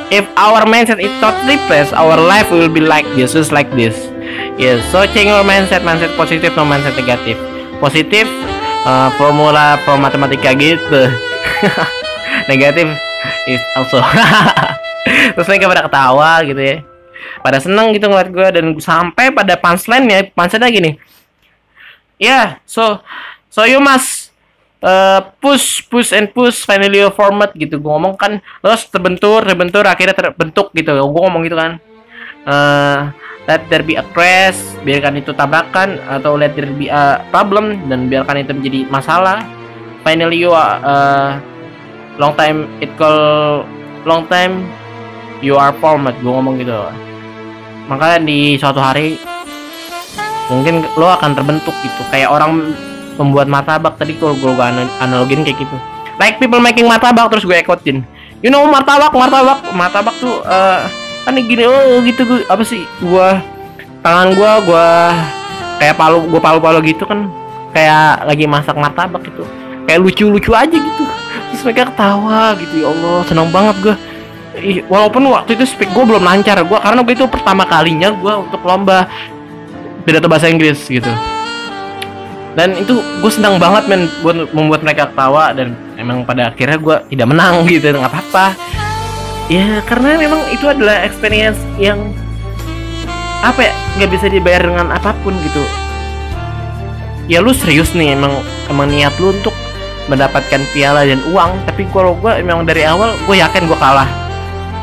if 0.09 0.24
our 0.37 0.64
mindset 0.64 1.01
is 1.01 1.12
totally 1.20 1.61
fresh 1.68 1.92
our 1.92 2.16
life 2.16 2.48
will 2.48 2.70
be 2.70 2.81
like 2.81 3.07
this 3.16 3.33
just 3.35 3.53
like 3.53 3.68
this 3.74 3.96
Yes, 4.59 4.83
so 4.90 5.07
change 5.14 5.31
your 5.31 5.46
mindset, 5.46 5.87
mindset 5.87 6.11
positif, 6.18 6.51
no 6.59 6.66
mindset 6.66 6.98
negatif. 6.98 7.38
Positif, 7.79 8.27
uh, 8.83 9.07
formula 9.14 9.79
matematika 10.03 10.51
gitu. 10.51 11.07
negatif, 12.51 12.90
is 13.48 13.62
also 13.74 13.98
terus 15.35 15.48
mereka 15.48 15.70
pada 15.70 15.83
ketawa 15.88 16.31
gitu 16.44 16.61
ya 16.61 16.77
pada 17.40 17.59
seneng 17.59 17.96
gitu 17.96 18.07
ngeliat 18.11 18.29
gue 18.31 18.48
dan 18.53 18.66
sampai 18.79 19.33
pada 19.33 19.57
punchline 19.57 20.07
ya 20.07 20.20
punchline 20.37 20.68
ya 20.68 20.94
yeah, 22.18 22.59
so 22.68 23.00
so 23.48 23.64
you 23.64 23.81
must 23.81 24.31
uh, 24.83 25.22
push 25.42 25.87
push 25.87 26.14
and 26.14 26.31
push 26.35 26.66
finally 26.66 27.00
your 27.00 27.14
format 27.14 27.54
gitu. 27.54 27.78
Gue 27.78 27.90
ngomong 27.90 28.18
kan 28.18 28.42
terus 28.61 28.87
terbentur 28.90 29.42
terbentur 29.46 29.87
akhirnya 29.87 30.14
terbentuk 30.14 30.74
gitu. 30.74 30.92
Gue 30.94 31.20
ngomong 31.24 31.42
gitu 31.46 31.57
kan. 31.57 31.72
Uh, 32.48 33.11
let 33.48 33.64
there 33.72 33.85
be 33.85 33.96
a 33.96 34.04
crash 34.12 34.61
biarkan 34.85 35.20
itu 35.20 35.33
tabrakan 35.33 35.96
atau 36.09 36.37
let 36.37 36.52
there 36.52 36.68
be 36.76 36.88
a 36.92 37.24
problem 37.33 37.88
dan 37.88 38.07
biarkan 38.11 38.44
itu 38.44 38.52
menjadi 38.52 38.81
masalah. 38.92 39.40
Finally 40.07 40.38
you 40.42 40.52
are 40.52 40.78
uh, 40.85 41.31
long 42.20 42.35
time 42.37 42.68
it 42.78 42.92
call 43.00 43.64
long 44.04 44.28
time 44.28 44.68
you 45.40 45.57
are 45.57 45.72
format. 45.81 46.14
Gue 46.20 46.33
ngomong 46.33 46.61
gitu. 46.61 46.76
Makanya 47.88 48.20
di 48.20 48.61
suatu 48.61 48.85
hari 48.85 49.16
mungkin 50.48 50.84
lo 50.96 51.08
akan 51.12 51.37
terbentuk 51.37 51.74
gitu. 51.84 52.02
Kayak 52.12 52.32
orang 52.32 52.72
membuat 53.20 53.46
martabak 53.50 53.98
tadi 53.98 54.14
kalau 54.16 54.34
gue 54.37 54.52
analogin 55.00 55.44
kayak 55.44 55.58
gitu. 55.61 55.76
Like 56.18 56.42
people 56.42 56.58
making 56.58 56.90
martabak 56.90 57.30
terus 57.30 57.46
gue 57.46 57.54
ikutin 57.54 58.02
you 58.42 58.50
know 58.50 58.64
martabak 58.66 59.12
martabak. 59.14 59.62
Martabak 59.72 60.14
tuh 60.18 60.42
uh, 60.44 60.87
kan 61.26 61.37
gini 61.37 61.68
oh 61.68 62.00
gitu 62.02 62.24
gue 62.24 62.40
apa 62.48 62.62
sih 62.64 62.82
gue 63.04 63.28
tangan 64.00 64.32
gue 64.32 64.50
gue 64.64 64.87
kayak 65.78 65.94
palu 65.94 66.26
gue 66.26 66.40
palu-palu 66.40 66.78
gitu 66.88 67.04
kan. 67.06 67.28
Kayak 67.76 68.24
lagi 68.26 68.44
masak 68.48 68.74
martabak 68.74 69.22
gitu. 69.28 69.44
Kayak 69.84 70.00
lucu-lucu 70.04 70.52
aja 70.56 70.72
gitu. 70.72 71.04
Terus 71.52 71.62
mereka 71.64 71.92
ketawa 71.92 72.56
gitu 72.61 72.84
ya 72.84 72.87
Allah 72.92 73.16
senang 73.24 73.48
banget 73.52 73.76
gue 73.82 73.94
walaupun 74.90 75.22
waktu 75.30 75.54
itu 75.54 75.64
speak 75.64 75.90
gue 75.94 76.04
belum 76.04 76.22
lancar 76.22 76.58
gue 76.62 76.78
karena 76.82 77.02
itu 77.06 77.24
pertama 77.30 77.62
kalinya 77.66 78.11
gue 78.11 78.32
untuk 78.48 78.61
lomba 78.66 79.06
pidato 80.09 80.25
bahasa 80.25 80.49
Inggris 80.49 80.81
gitu. 80.88 81.12
Dan 82.57 82.73
itu 82.81 83.05
gue 83.21 83.31
senang 83.31 83.61
banget 83.61 83.85
men 83.87 84.09
buat 84.25 84.49
membuat 84.57 84.81
mereka 84.81 85.12
ketawa 85.12 85.53
dan 85.53 85.77
emang 86.01 86.25
pada 86.25 86.49
akhirnya 86.49 86.81
gue 86.81 86.97
tidak 87.12 87.29
menang 87.29 87.68
gitu. 87.68 87.92
Nggak 87.92 88.09
apa-apa. 88.09 88.57
Ya 89.53 89.85
karena 89.85 90.16
memang 90.16 90.40
itu 90.49 90.64
adalah 90.64 91.05
experience 91.05 91.61
yang 91.77 92.01
apa 93.44 93.68
ya 93.68 93.73
nggak 94.01 94.11
bisa 94.11 94.27
dibayar 94.33 94.64
dengan 94.64 94.88
apa 94.90 95.12
pun 95.21 95.37
gitu. 95.44 95.62
Ya 97.29 97.44
lu 97.44 97.53
serius 97.53 97.92
nih 97.92 98.16
emang 98.16 98.33
emang 98.73 98.88
niat 98.88 99.12
lu 99.21 99.37
untuk 99.37 99.53
mendapatkan 100.09 100.64
piala 100.73 101.05
dan 101.05 101.21
uang. 101.29 101.53
Tapi 101.68 101.85
kalau 101.92 102.16
gue 102.16 102.33
emang 102.40 102.64
dari 102.64 102.88
awal 102.88 103.12
gue 103.29 103.37
yakin 103.37 103.68
gue 103.68 103.79
kalah 103.79 104.28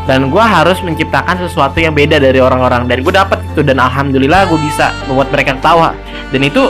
dan 0.05 0.29
gue 0.29 0.43
harus 0.43 0.77
menciptakan 0.85 1.41
sesuatu 1.41 1.81
yang 1.81 1.93
beda 1.97 2.21
dari 2.21 2.37
orang-orang. 2.37 2.85
Dan 2.85 3.01
gue 3.01 3.13
dapat 3.13 3.41
itu 3.53 3.61
dan 3.65 3.81
alhamdulillah 3.81 4.45
gue 4.49 4.59
bisa 4.61 4.93
membuat 5.09 5.33
mereka 5.33 5.57
ketawa. 5.57 5.97
Dan 6.29 6.45
itu 6.45 6.69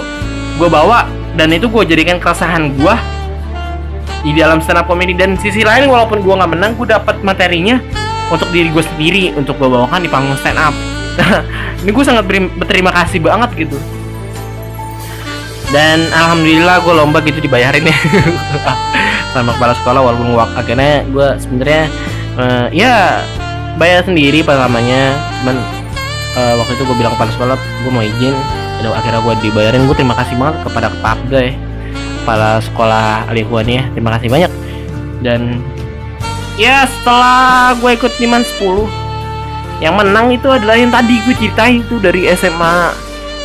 gue 0.55 0.69
bawa 0.71 1.07
dan 1.35 1.51
itu 1.51 1.67
gue 1.67 1.83
jadikan 1.83 2.15
keresahan 2.19 2.71
gue 2.75 2.95
di 4.23 4.31
dalam 4.39 4.63
stand 4.63 4.79
up 4.79 4.87
comedy. 4.87 5.11
Dan 5.11 5.35
sisi 5.35 5.67
lain 5.67 5.91
walaupun 5.91 6.23
gue 6.23 6.33
nggak 6.33 6.51
menang 6.51 6.71
gue 6.79 6.87
dapat 6.87 7.19
materinya 7.21 7.75
untuk 8.31 8.47
diri 8.55 8.71
gue 8.71 8.83
sendiri 8.95 9.23
untuk 9.35 9.59
gue 9.59 9.69
bawakan 9.69 10.01
di 10.01 10.09
panggung 10.09 10.33
stand 10.41 10.57
up 10.57 10.73
ini 11.85 11.89
gue 11.93 12.05
sangat 12.05 12.25
berterima 12.27 12.91
kasih 12.91 13.19
banget 13.23 13.67
gitu. 13.67 13.77
Dan 15.73 16.07
alhamdulillah 16.13 16.77
gue 16.83 16.93
lomba 16.93 17.19
gitu 17.25 17.41
dibayarin 17.41 17.89
ya. 17.89 17.97
Sama 19.33 19.51
kepala 19.57 19.73
sekolah 19.75 20.01
walaupun 20.03 20.27
akhirnya 20.55 21.03
gue 21.09 21.27
sebenarnya 21.41 21.83
uh, 22.39 22.67
ya 22.71 23.23
bayar 23.75 24.03
sendiri 24.07 24.39
pertamanya 24.43 25.15
cuman 25.43 25.57
uh, 26.39 26.53
waktu 26.59 26.71
itu 26.79 26.83
gue 26.87 26.97
bilang 26.99 27.13
kepada 27.15 27.31
sekolah 27.35 27.55
gue 27.57 27.91
mau 27.91 28.03
izin. 28.03 28.35
Dan 28.75 28.91
akhirnya 28.91 29.23
gue 29.23 29.33
dibayarin. 29.49 29.87
Gue 29.87 29.97
terima 29.97 30.13
kasih 30.19 30.35
banget 30.35 30.55
kepada 30.67 30.87
Papga 30.99 31.39
ya 31.41 31.53
kepala 32.25 32.57
sekolah 32.57 33.29
Alihuan 33.29 33.69
ya. 33.69 33.83
Terima 33.93 34.17
kasih 34.17 34.29
banyak. 34.33 34.51
Dan 35.21 35.61
ya 36.59 36.89
setelah 36.89 37.77
gue 37.77 37.91
ikut 37.93 38.11
Niman 38.17 38.41
10 38.41 39.83
yang 39.83 39.93
menang 39.99 40.31
itu 40.31 40.47
adalah 40.47 40.79
yang 40.79 40.89
tadi 40.89 41.19
gue 41.21 41.35
ceritain 41.35 41.83
itu 41.83 41.99
dari 41.99 42.31
SMA 42.33 42.75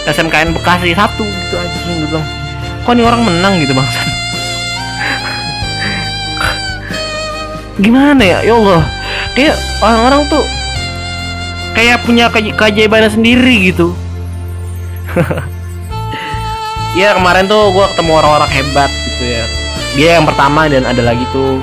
SMKN 0.09 0.57
Bekasi 0.57 0.97
satu 0.97 1.25
gitu 1.27 1.55
aja 1.61 1.79
bilang. 2.09 2.27
Kok 2.81 2.93
ini 2.97 3.03
orang 3.05 3.23
menang 3.23 3.61
gitu 3.61 3.77
bang 3.77 3.89
gimana 7.81 8.23
ya? 8.23 8.39
Ya 8.45 8.55
Allah. 8.55 8.83
Kayak 9.35 9.57
orang-orang 9.81 10.21
tuh 10.29 10.45
kayak 11.75 12.05
punya 12.05 12.29
ke 12.29 12.53
keajaiban 12.55 13.09
sendiri 13.11 13.73
gitu. 13.73 13.93
Ya 16.91 17.15
kemarin 17.15 17.47
tuh 17.47 17.71
gue 17.71 17.87
ketemu 17.95 18.19
orang-orang 18.19 18.51
hebat 18.51 18.91
gitu 18.91 19.23
ya. 19.31 19.45
Dia 19.95 20.11
yang 20.19 20.27
pertama 20.27 20.67
dan 20.67 20.83
ada 20.83 20.99
lagi 20.99 21.23
tuh. 21.31 21.63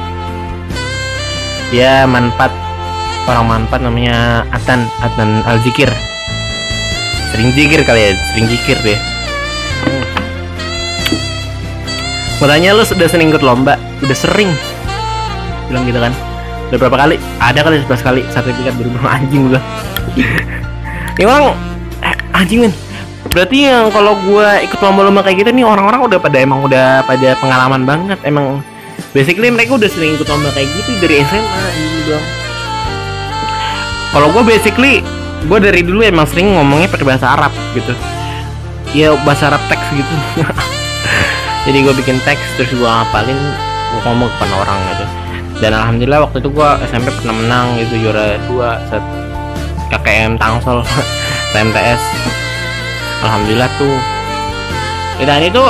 Dia 1.68 2.08
manfaat 2.08 2.56
orang 3.28 3.44
manfaat 3.44 3.84
namanya 3.84 4.48
Atan 4.56 4.88
Atan 5.04 5.44
Al 5.44 5.60
Zikir 5.68 5.92
sering 7.38 7.54
zikir 7.54 7.86
kali 7.86 8.02
ya 8.02 8.12
sering 8.34 8.50
zikir 8.50 8.78
deh. 8.82 9.00
Mau 12.42 12.50
tanya 12.50 12.74
lu 12.74 12.82
sudah 12.82 13.06
sering 13.06 13.30
ikut 13.30 13.46
lomba? 13.46 13.78
Udah 14.02 14.18
sering 14.18 14.50
bilang 15.68 15.84
gitu 15.86 16.00
kan. 16.00 16.14
Udah 16.68 16.78
berapa 16.80 16.98
kali? 17.08 17.16
Ada 17.40 17.60
kali 17.64 17.76
11 17.86 18.08
kali. 18.08 18.22
Sertifikat 18.32 18.76
berubah 18.76 19.02
anjing 19.08 19.52
gua. 19.52 19.62
Ini 21.18 21.26
orang 21.26 21.56
eh, 22.04 22.16
anjing 22.36 22.62
men 22.68 22.74
berarti 23.28 23.68
yang 23.68 23.92
kalau 23.92 24.16
gua 24.24 24.64
ikut 24.64 24.80
lomba-lomba 24.80 25.20
kayak 25.20 25.44
gitu 25.44 25.52
nih 25.52 25.68
orang-orang 25.68 26.00
udah 26.10 26.18
pada 26.18 26.38
emang 26.40 26.64
udah 26.64 27.04
pada 27.04 27.36
pengalaman 27.38 27.84
banget. 27.84 28.20
Emang 28.24 28.64
basically 29.12 29.52
mereka 29.52 29.78
udah 29.78 29.90
sering 29.92 30.16
ikut 30.16 30.26
lomba 30.26 30.50
kayak 30.56 30.70
gitu 30.74 30.90
dari 31.04 31.22
SMA 31.22 31.64
gitu 31.76 32.16
dong 32.16 32.26
kalau 34.18 34.32
gue 34.32 34.44
basically 34.50 35.04
gue 35.46 35.60
dari 35.62 35.84
dulu 35.84 36.02
emang 36.02 36.26
sering 36.26 36.56
ngomongnya 36.56 36.90
pakai 36.90 37.06
bahasa 37.06 37.38
Arab 37.38 37.54
gitu. 37.76 37.94
Ya 38.96 39.14
bahasa 39.28 39.52
Arab 39.54 39.62
teks 39.68 39.88
gitu. 39.94 40.14
Jadi 41.70 41.78
gue 41.84 41.94
bikin 42.02 42.18
teks 42.24 42.42
terus 42.56 42.72
gue 42.72 42.88
ngapalin 42.88 43.38
gue 43.94 44.02
ngomong 44.08 44.32
ke 44.32 44.46
orang 44.58 44.80
gitu 44.96 45.27
dan 45.58 45.74
alhamdulillah 45.74 46.30
waktu 46.30 46.38
itu 46.44 46.50
gua 46.54 46.78
SMP 46.86 47.10
pernah 47.18 47.36
menang 47.36 47.68
itu 47.82 47.98
juara 47.98 48.38
dua 48.46 48.78
saat 48.90 49.02
KKM 49.90 50.38
Tangsel 50.38 50.86
TMTS 51.54 52.02
alhamdulillah 53.26 53.70
tuh. 53.82 53.98
Dan 55.18 55.42
itu 55.42 55.64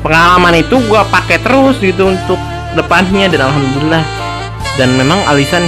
pengalaman 0.00 0.56
itu 0.56 0.80
gua 0.88 1.04
pakai 1.04 1.36
terus 1.44 1.76
gitu 1.84 2.08
untuk 2.08 2.40
depannya 2.72 3.28
dan 3.28 3.44
alhamdulillah. 3.44 4.04
Dan 4.80 4.96
memang 4.96 5.20
alisan 5.28 5.62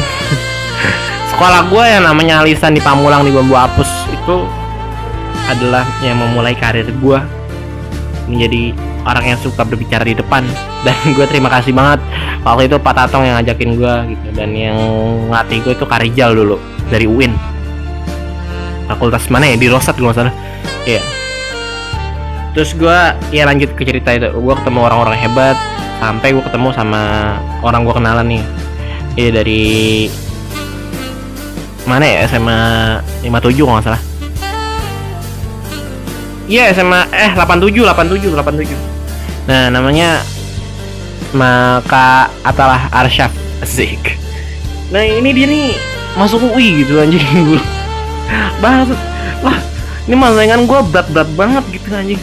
sekolah 1.37 1.68
gua 1.68 1.85
yang 1.85 2.09
namanya 2.09 2.40
alisan 2.40 2.72
di 2.72 2.81
Pamulang 2.81 3.22
di 3.29 3.31
Bambu 3.31 3.53
Apus 3.53 3.88
itu 4.09 4.49
adalah 5.46 5.85
yang 6.01 6.18
memulai 6.18 6.57
karir 6.57 6.88
gua 6.99 7.22
menjadi 8.27 8.75
orang 9.07 9.37
yang 9.37 9.38
suka 9.38 9.62
berbicara 9.62 10.03
di 10.03 10.16
depan. 10.16 10.42
Dan 10.87 10.96
gue 11.14 11.27
terima 11.31 11.51
kasih 11.51 11.75
banget 11.75 12.03
waktu 12.47 12.71
itu 12.71 12.79
Pak 12.79 12.95
Tatong 12.95 13.27
yang 13.27 13.43
ngajakin 13.43 13.71
gue 13.75 13.95
gitu 14.15 14.29
dan 14.39 14.55
yang 14.55 14.79
ngelatih 15.27 15.59
gue 15.67 15.73
itu 15.75 15.87
Karijal 15.91 16.31
dulu 16.39 16.57
dari 16.87 17.11
UIN 17.11 17.35
fakultas 18.87 19.27
mana 19.29 19.51
ya? 19.51 19.57
Di 19.59 19.67
Rosat 19.67 19.99
gue 19.99 20.11
salah. 20.15 20.35
Iya. 20.87 21.03
Terus 22.55 22.73
gue 22.73 22.99
ya 23.35 23.45
lanjut 23.45 23.75
ke 23.77 23.83
cerita 23.85 24.15
itu. 24.15 24.31
Gue 24.33 24.55
ketemu 24.57 24.81
orang-orang 24.87 25.19
hebat 25.19 25.59
sampai 26.01 26.33
gue 26.33 26.45
ketemu 26.47 26.69
sama 26.73 27.03
orang 27.61 27.85
gue 27.85 27.95
kenalan 27.95 28.27
nih. 28.31 28.43
Iya 29.19 29.31
dari 29.43 29.65
mana 31.85 32.05
ya? 32.07 32.19
SMA 32.31 32.59
57 33.27 33.67
kalau 33.67 33.75
nggak 33.77 33.87
salah. 33.93 34.03
Iya 36.47 36.71
SMA 36.79 37.11
eh 37.11 37.35
87 37.35 37.75
87 37.83 38.31
87 38.31 39.51
Nah 39.51 39.67
namanya 39.67 40.23
Maka 41.35 42.31
Atalah 42.47 42.91
Arsyaf 42.95 43.33
Asik 43.65 44.19
Nah 44.93 45.03
ini 45.03 45.35
dia 45.35 45.47
nih 45.51 45.75
Masuk 46.17 46.49
UI 46.55 46.85
gitu 46.85 47.01
anjing. 47.03 47.23
Gue 47.23 47.62
Banget 48.62 48.95
Wah 49.43 49.59
ini 50.07 50.15
masaingan 50.15 50.71
gue 50.71 50.81
berat-berat 50.95 51.27
banget 51.35 51.65
gitu 51.75 51.91
anjing. 51.91 52.23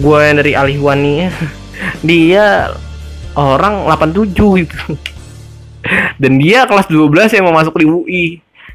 Gue 0.00 0.18
yang 0.24 0.40
dari 0.40 0.52
Alihwani 0.56 1.28
Dia 2.08 2.72
Orang 3.36 3.84
87 3.84 4.32
gitu. 4.64 4.76
Dan 6.20 6.40
dia 6.40 6.64
kelas 6.64 6.88
12 6.88 7.36
yang 7.36 7.44
mau 7.48 7.56
masuk 7.56 7.76
di 7.80 7.86
UI 7.88 8.24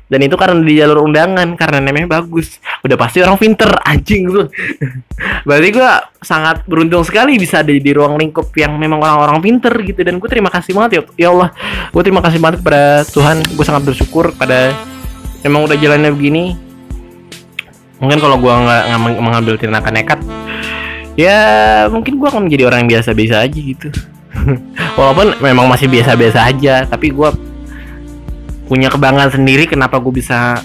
dan 0.07 0.19
itu 0.23 0.39
karena 0.39 0.63
di 0.63 0.79
jalur 0.79 1.03
undangan 1.03 1.59
karena 1.59 1.83
namanya 1.83 2.19
bagus. 2.19 2.63
Udah 2.83 2.95
pasti 2.95 3.19
orang 3.19 3.35
pinter 3.35 3.67
anjing 3.83 4.31
lu 4.31 4.47
berarti 5.47 5.67
gue 5.75 5.91
sangat 6.23 6.63
beruntung 6.63 7.03
sekali 7.03 7.35
bisa 7.35 7.59
ada 7.59 7.71
di 7.71 7.91
ruang 7.91 8.15
lingkup 8.15 8.55
yang 8.55 8.79
memang 8.79 9.03
orang-orang 9.03 9.43
pinter 9.43 9.73
gitu. 9.83 9.99
Dan 10.07 10.23
gue 10.23 10.29
terima 10.31 10.47
kasih 10.47 10.71
banget 10.71 10.91
ya 10.91 11.01
ya 11.19 11.27
Allah. 11.35 11.49
Gue 11.91 12.01
terima 12.07 12.23
kasih 12.23 12.39
banget 12.39 12.63
kepada 12.63 13.03
Tuhan. 13.11 13.37
Gue 13.51 13.65
sangat 13.67 13.83
bersyukur 13.83 14.31
pada 14.39 14.71
memang 15.43 15.67
udah 15.67 15.75
jalannya 15.75 16.11
begini. 16.15 16.55
Mungkin 17.99 18.17
kalau 18.23 18.39
gue 18.39 18.53
nggak 18.53 18.83
mengambil 19.19 19.59
tindakan 19.59 19.93
nekat 19.97 20.19
ya 21.17 21.39
mungkin 21.89 22.21
gue 22.21 22.27
akan 22.29 22.45
menjadi 22.45 22.69
orang 22.69 22.85
yang 22.85 23.01
biasa-biasa 23.01 23.35
aja 23.41 23.59
gitu. 23.59 23.89
Walaupun 25.01 25.41
memang 25.41 25.65
masih 25.65 25.89
biasa-biasa 25.89 26.45
aja 26.45 26.85
tapi 26.85 27.09
gue 27.09 27.29
punya 28.67 28.91
kebanggaan 28.91 29.31
sendiri 29.31 29.63
kenapa 29.65 29.97
gue 30.03 30.11
bisa 30.11 30.59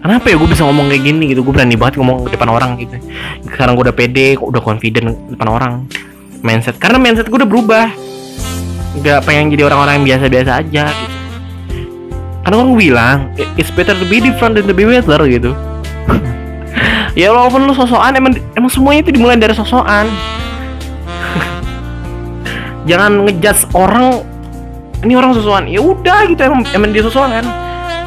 kenapa 0.00 0.28
ya 0.28 0.36
gue 0.36 0.48
bisa 0.48 0.62
ngomong 0.68 0.92
kayak 0.92 1.02
gini 1.02 1.24
gitu? 1.32 1.40
Gue 1.40 1.56
berani 1.56 1.74
banget 1.74 1.96
ngomong 2.00 2.28
depan 2.28 2.48
orang 2.52 2.76
gitu. 2.76 3.00
Sekarang 3.48 3.74
gue 3.74 3.84
udah 3.88 3.96
pede 3.96 4.36
udah 4.36 4.60
confident 4.60 5.16
depan 5.32 5.48
orang. 5.48 5.72
Mindset 6.40 6.76
karena 6.76 7.00
mindset 7.00 7.32
gue 7.32 7.38
udah 7.40 7.48
berubah. 7.48 7.88
Gak 9.00 9.24
pengen 9.24 9.54
jadi 9.54 9.70
orang-orang 9.70 10.02
yang 10.02 10.06
biasa-biasa 10.14 10.50
aja 10.60 10.84
gitu. 10.92 11.16
Karena 12.44 12.56
orang 12.56 12.76
bilang 12.76 13.16
it's 13.56 13.72
better 13.72 13.96
to 13.96 14.06
be 14.08 14.20
different 14.20 14.56
than 14.56 14.68
to 14.68 14.76
be 14.76 14.84
better 14.84 15.20
gitu. 15.26 15.56
Ya 17.18 17.34
walaupun 17.34 17.66
lu 17.66 17.74
sosokan 17.74 18.14
emang 18.14 18.38
emang 18.54 18.70
semuanya 18.70 19.02
itu 19.02 19.10
dimulai 19.10 19.34
dari 19.34 19.50
sosokan. 19.50 20.06
Jangan 22.88 23.26
ngejudge 23.26 23.66
orang 23.74 24.22
ini 25.00 25.16
orang 25.16 25.32
sosokan 25.32 25.64
ya 25.64 25.80
udah 25.80 26.28
gitu 26.28 26.40
emang 26.44 26.60
emang 26.76 26.92
dia 26.92 27.04
sosokan 27.04 27.44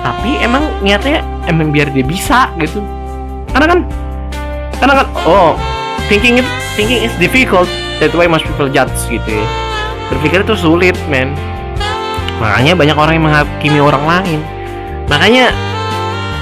tapi 0.04 0.36
emang 0.44 0.68
niatnya 0.84 1.24
emang 1.48 1.72
biar 1.72 1.88
dia 1.96 2.04
bisa 2.04 2.52
gitu. 2.60 2.84
Karena 3.56 3.66
kan 3.72 3.80
karena 4.78 4.94
kan 5.00 5.08
oh 5.24 5.56
thinking 6.12 6.44
it 6.44 6.48
thinking 6.76 7.00
is 7.02 7.16
difficult. 7.18 7.72
That's 8.04 8.12
why 8.12 8.28
most 8.28 8.44
people 8.44 8.68
judge 8.68 8.94
gitu 9.08 9.24
ya. 9.32 9.46
Berpikir 10.12 10.44
itu 10.44 10.60
sulit 10.60 11.00
men. 11.08 11.32
Makanya 12.44 12.76
banyak 12.76 12.98
orang 13.00 13.14
yang 13.16 13.26
menghakimi 13.32 13.80
orang 13.80 14.04
lain. 14.04 14.40
Makanya 15.08 15.56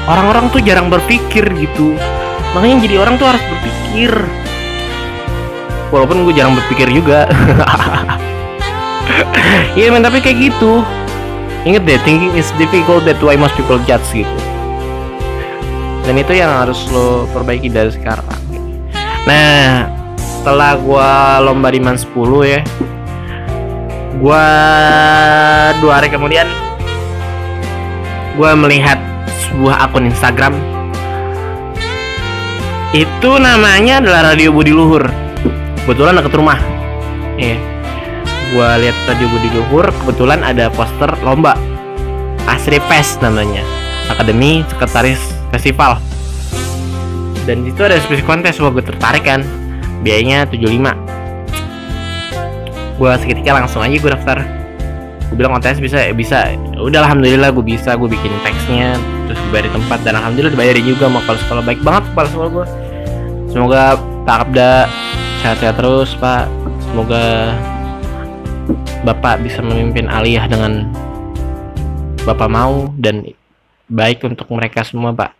orang-orang 0.10 0.50
tuh 0.50 0.62
jarang 0.66 0.90
berpikir 0.90 1.46
gitu. 1.62 1.94
Makanya 2.58 2.82
jadi 2.82 2.96
orang 2.98 3.22
tuh 3.22 3.30
harus 3.30 3.44
berpikir. 3.46 4.12
Walaupun 5.94 6.24
gue 6.26 6.34
jarang 6.34 6.56
berpikir 6.56 6.88
juga 6.90 7.28
iya 9.80 9.88
men 9.92 10.04
tapi 10.04 10.20
kayak 10.24 10.52
gitu. 10.52 10.82
Inget 11.62 11.86
deh 11.86 12.00
thinking 12.02 12.34
is 12.34 12.50
difficult 12.58 13.06
that 13.06 13.22
why 13.22 13.38
most 13.38 13.54
people 13.54 13.78
judge 13.86 14.06
gitu. 14.12 14.38
Dan 16.02 16.18
itu 16.18 16.34
yang 16.34 16.50
harus 16.50 16.90
lo 16.90 17.30
perbaiki 17.30 17.70
dari 17.70 17.94
sekarang. 17.94 18.26
Nah 19.30 19.86
setelah 20.18 20.74
gue 20.74 21.10
lomba 21.46 21.70
di 21.70 21.78
man 21.78 21.94
10 21.94 22.10
ya 22.50 22.66
gue 24.22 24.46
dua 25.82 25.94
hari 25.98 26.10
kemudian 26.14 26.46
gue 28.38 28.52
melihat 28.58 28.98
sebuah 29.48 29.90
akun 29.90 30.10
Instagram. 30.10 30.54
Itu 32.92 33.40
namanya 33.40 34.04
adalah 34.04 34.36
Radio 34.36 34.52
Budi 34.52 34.76
Luhur. 34.76 35.08
Kebetulan 35.84 36.20
dekat 36.20 36.34
rumah. 36.38 36.60
Yeah. 37.40 37.71
Gue 38.52 38.68
lihat 38.84 38.98
Radio 39.08 39.32
Budi 39.32 39.48
Luhur 39.56 39.88
kebetulan 40.04 40.44
ada 40.44 40.68
poster 40.76 41.08
lomba. 41.24 41.56
Asri 42.44 42.84
Fest 42.92 43.24
namanya. 43.24 43.64
Akademi 44.12 44.68
Sekretaris 44.68 45.24
Festival. 45.56 45.96
Dan 47.48 47.64
itu 47.64 47.80
ada 47.82 47.96
spesies 48.04 48.28
kontes 48.28 48.60
wah 48.60 48.68
gue 48.76 48.84
tertarik 48.84 49.24
kan. 49.24 49.48
Biayanya 50.04 50.52
75 50.52 51.12
gue 53.02 53.12
seketika 53.18 53.58
langsung 53.58 53.82
aja 53.82 53.96
gue 53.96 54.12
daftar. 54.12 54.44
Gue 55.32 55.36
bilang 55.40 55.56
kontes 55.56 55.80
bisa 55.80 56.12
bisa. 56.12 56.52
Udah 56.76 57.08
alhamdulillah 57.08 57.56
gue 57.56 57.64
bisa 57.64 57.96
gue 57.96 58.12
bikin 58.12 58.36
teksnya 58.44 59.00
terus 59.32 59.40
gue 59.48 59.52
bayar 59.56 59.72
di 59.72 59.74
tempat. 59.80 60.00
Dan 60.04 60.20
alhamdulillah 60.20 60.52
dibayarin 60.52 60.84
juga 60.84 61.08
sama 61.08 61.24
kepala 61.24 61.40
sekolah. 61.40 61.64
Baik 61.64 61.82
banget 61.88 62.04
kepala 62.12 62.28
sekolah 62.28 62.50
gue 62.52 62.66
semoga 63.52 63.96
Pak 64.28 64.38
Abda 64.44 64.92
sehat-sehat 65.40 65.76
terus 65.80 66.12
Pak. 66.20 66.52
Semoga 66.92 67.56
Bapak 69.02 69.42
bisa 69.42 69.66
memimpin 69.66 70.06
aliyah 70.06 70.46
dengan 70.46 70.86
Bapak 72.22 72.46
mau 72.46 72.86
dan 73.02 73.26
baik 73.90 74.22
untuk 74.22 74.46
mereka 74.54 74.86
semua 74.86 75.10
Pak. 75.10 75.34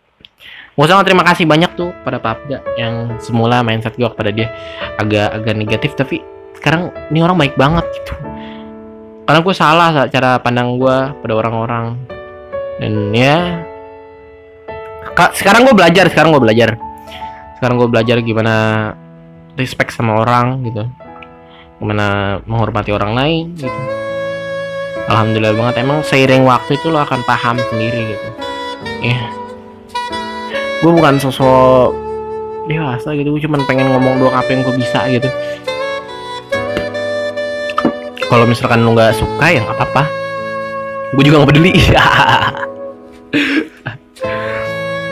Mau 0.74 0.90
sangat 0.90 1.06
terima 1.06 1.22
kasih 1.22 1.46
banyak 1.46 1.78
tuh 1.78 1.94
pada 2.02 2.18
Pak 2.18 2.42
Abda 2.42 2.58
yang 2.74 3.14
semula 3.22 3.62
mindset 3.62 3.94
gue 3.94 4.08
kepada 4.10 4.34
dia 4.34 4.50
agak-agak 4.98 5.54
negatif 5.54 5.94
tapi 5.94 6.26
sekarang 6.58 6.90
ini 7.14 7.22
orang 7.22 7.38
baik 7.38 7.54
banget 7.54 7.86
gitu. 8.02 8.18
Karena 9.30 9.40
gue 9.46 9.54
salah 9.54 9.90
cara 10.10 10.42
pandang 10.42 10.82
gue 10.82 10.96
pada 11.22 11.34
orang-orang. 11.38 11.94
Dan 12.82 13.14
ya 13.14 13.62
sekarang 15.38 15.70
gue 15.70 15.74
belajar 15.78 16.10
sekarang 16.10 16.34
gue 16.34 16.42
belajar. 16.42 16.74
Sekarang 17.62 17.78
gue 17.78 17.86
belajar 17.86 18.18
gimana 18.26 18.54
respect 19.54 19.94
sama 19.94 20.18
orang 20.18 20.66
gitu 20.66 20.82
gimana 21.82 22.38
menghormati 22.46 22.94
orang 22.94 23.18
lain 23.18 23.44
gitu. 23.58 23.80
Alhamdulillah 25.10 25.50
banget. 25.58 25.82
Emang 25.82 26.06
seiring 26.06 26.46
waktu 26.46 26.78
itu 26.78 26.94
lo 26.94 27.02
akan 27.02 27.26
paham 27.26 27.58
sendiri 27.74 28.14
gitu. 28.14 28.28
Ya 29.02 29.18
yeah. 29.18 29.26
gue 30.78 30.92
bukan 30.94 31.18
sosok 31.18 31.90
dewasa 32.70 33.10
gitu. 33.18 33.34
Gue 33.34 33.42
cuma 33.42 33.58
pengen 33.66 33.90
ngomong 33.90 34.22
doang 34.22 34.38
apa 34.38 34.46
yang 34.54 34.62
gue 34.62 34.78
bisa 34.78 35.10
gitu. 35.10 35.26
Kalau 38.30 38.46
misalkan 38.46 38.86
lu 38.86 38.94
nggak 38.94 39.18
suka 39.18 39.46
ya 39.50 39.66
nggak 39.66 39.74
apa-apa. 39.82 40.06
Gue 41.18 41.22
juga 41.26 41.42
nggak 41.42 41.50
peduli. 41.50 41.74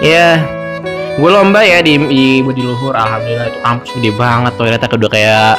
Ya 0.01 0.41
gue 1.21 1.29
lomba 1.29 1.61
ya 1.61 1.85
di 1.85 2.01
di 2.09 2.41
Budi 2.41 2.65
Luhur. 2.65 2.97
Alhamdulillah 2.97 3.53
itu 3.53 3.61
kampus 3.61 3.91
gede 4.01 4.11
banget 4.17 4.53
toiletnya 4.57 4.89
udah 4.89 5.11
kayak 5.13 5.55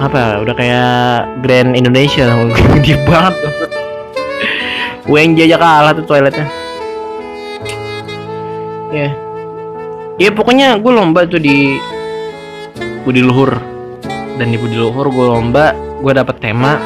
apa? 0.00 0.44
Udah 0.44 0.54
kayak 0.56 1.40
Grand 1.40 1.72
Indonesia. 1.72 2.28
Gede 2.80 3.00
banget. 3.08 3.34
UNJ 5.06 5.38
aja 5.46 5.56
kalah 5.56 5.92
tuh 5.94 6.04
toiletnya. 6.04 6.46
Ya. 8.90 9.10
Yeah. 9.10 9.12
ya 10.16 10.30
pokoknya 10.32 10.80
gue 10.80 10.92
lomba 10.92 11.28
tuh 11.28 11.38
di 11.38 11.78
Budi 13.06 13.22
Luhur. 13.22 13.54
Dan 14.36 14.52
di 14.52 14.58
Budi 14.58 14.76
Luhur 14.76 15.08
gue 15.08 15.26
lomba 15.26 15.72
gue 16.02 16.12
dapet 16.12 16.36
tema 16.42 16.76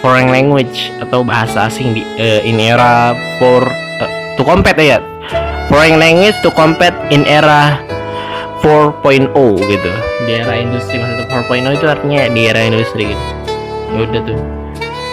foreign 0.00 0.28
language 0.28 0.92
atau 1.00 1.24
bahasa 1.24 1.68
asing 1.68 1.96
di 1.96 2.02
uh, 2.20 2.40
in 2.44 2.60
era 2.60 3.16
for 3.40 3.64
uh, 4.00 4.10
to 4.36 4.42
compete 4.46 4.80
ya. 4.80 5.00
Foreign 5.72 5.96
language 5.96 6.36
to 6.44 6.52
compete 6.52 6.94
in 7.08 7.24
era 7.24 7.80
4.0 8.64 9.28
gitu. 9.68 9.90
Di 10.24 10.32
era 10.40 10.56
industri 10.56 10.96
maksudnya 10.96 11.28
4.0 11.44 11.76
itu 11.76 11.84
artinya 11.84 12.20
di 12.32 12.40
era 12.48 12.60
industri 12.64 13.12
gitu. 13.12 13.24
Ya 13.92 14.00
udah 14.08 14.22
tuh. 14.24 14.38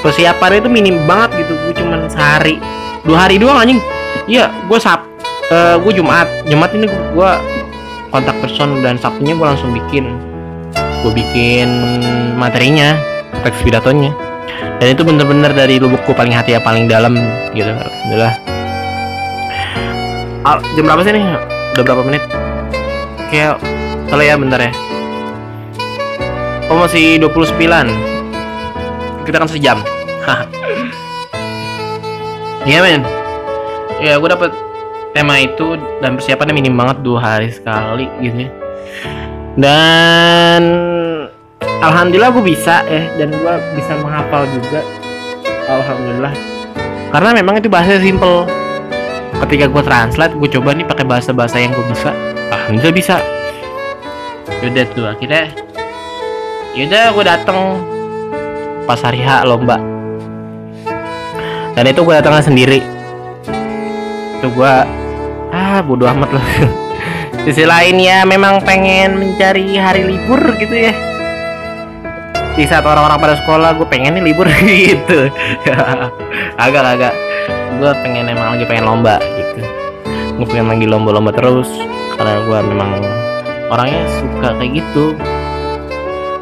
Persiapannya 0.02 0.64
itu 0.64 0.70
minim 0.72 1.04
banget 1.04 1.44
gitu. 1.44 1.54
Gue 1.68 1.74
cuman 1.76 2.08
sehari. 2.08 2.64
Dua 3.04 3.28
hari 3.28 3.36
doang 3.36 3.60
anjing. 3.60 3.84
Iya 4.32 4.48
gue 4.72 4.80
sab 4.80 5.04
uh, 5.52 5.76
gue 5.84 5.92
jumat. 5.92 6.32
Jumat 6.48 6.72
ini 6.72 6.88
gue 6.88 7.32
kontak 8.08 8.40
person 8.40 8.80
dan 8.80 8.96
sabtunya 8.96 9.36
gue 9.36 9.44
langsung 9.44 9.76
bikin. 9.76 10.16
Gue 11.04 11.12
bikin 11.12 11.68
materinya 12.40 12.96
teks 13.44 13.60
pidatonya 13.68 14.16
dan 14.82 14.98
itu 14.98 15.02
bener-bener 15.06 15.50
dari 15.54 15.78
lubukku 15.82 16.14
paling 16.14 16.34
hati 16.34 16.56
ya 16.56 16.62
paling 16.64 16.88
dalam 16.88 17.18
gitu. 17.52 17.68
Alhamdulillah. 17.68 18.34
Al, 20.42 20.58
jam 20.74 20.84
berapa 20.90 21.02
sih 21.06 21.14
nih? 21.14 21.26
Udah 21.78 21.84
berapa 21.86 22.02
menit 22.02 22.24
kayak 23.32 23.56
salah 24.12 24.26
ya 24.28 24.36
bentar 24.36 24.60
ya. 24.60 24.72
Oh 26.68 26.78
masih 26.78 27.18
29 27.24 27.58
kita 29.26 29.38
kan 29.40 29.50
sejam. 29.50 29.78
Iya 32.62 32.78
men. 32.86 33.02
Ya 34.06 34.22
gue 34.22 34.30
dapet 34.30 34.54
tema 35.18 35.42
itu 35.42 35.82
dan 35.98 36.14
persiapannya 36.14 36.54
minim 36.54 36.78
banget 36.78 37.02
dua 37.02 37.18
hari 37.18 37.50
sekali 37.50 38.06
gitu 38.22 38.46
ya. 38.46 38.50
Dan 39.58 40.62
alhamdulillah 41.82 42.30
gue 42.38 42.46
bisa 42.46 42.86
ya 42.86 43.10
dan 43.18 43.34
gue 43.34 43.54
bisa 43.74 43.98
menghafal 43.98 44.46
juga. 44.54 44.86
Alhamdulillah. 45.66 46.38
Karena 47.10 47.30
memang 47.34 47.58
itu 47.58 47.66
bahasa 47.66 47.98
simple 47.98 48.46
ketika 49.48 49.66
gue 49.68 49.84
translate 49.84 50.34
gue 50.38 50.50
coba 50.60 50.78
nih 50.78 50.86
pakai 50.86 51.06
bahasa-bahasa 51.06 51.58
yang 51.58 51.74
gue 51.74 51.86
bisa. 51.90 52.14
Alhamdulillah 52.54 52.96
bisa. 52.96 53.16
Yaudah 54.62 54.86
tuh 54.94 55.06
akhirnya 55.10 55.44
yaudah 56.78 57.04
gue 57.12 57.24
dateng 57.26 57.60
pas 58.86 59.00
hari 59.02 59.22
H 59.22 59.44
lomba. 59.44 59.82
Dan 61.76 61.84
itu 61.88 62.02
gue 62.04 62.14
datangnya 62.14 62.44
sendiri. 62.46 62.80
Itu 64.40 64.48
gue 64.54 64.74
ah 65.52 65.80
bodo 65.82 66.06
amat 66.06 66.32
lah. 66.32 66.48
Sisi 67.44 67.66
lain 67.66 67.98
ya 67.98 68.22
memang 68.22 68.62
pengen 68.62 69.18
mencari 69.18 69.74
hari 69.74 70.06
libur 70.06 70.54
gitu 70.62 70.78
ya 70.78 71.11
di 72.56 72.68
saat 72.68 72.84
orang-orang 72.84 73.20
pada 73.20 73.36
sekolah 73.40 73.70
gue 73.80 73.88
pengen 73.88 74.20
nih 74.20 74.24
libur 74.32 74.48
gitu. 74.68 75.32
Agak 76.60 76.84
agak 76.84 77.14
gue 77.80 77.92
pengen 78.04 78.28
emang 78.28 78.58
lagi 78.58 78.66
pengen 78.68 78.86
lomba 78.88 79.18
gitu. 79.24 79.64
Gue 80.36 80.48
pengen 80.48 80.68
lagi 80.68 80.86
lomba-lomba 80.88 81.32
terus. 81.32 81.70
Karena 82.20 82.38
gue 82.44 82.60
memang 82.68 82.90
orangnya 83.72 84.04
suka 84.20 84.50
kayak 84.60 84.72
gitu. 84.84 85.16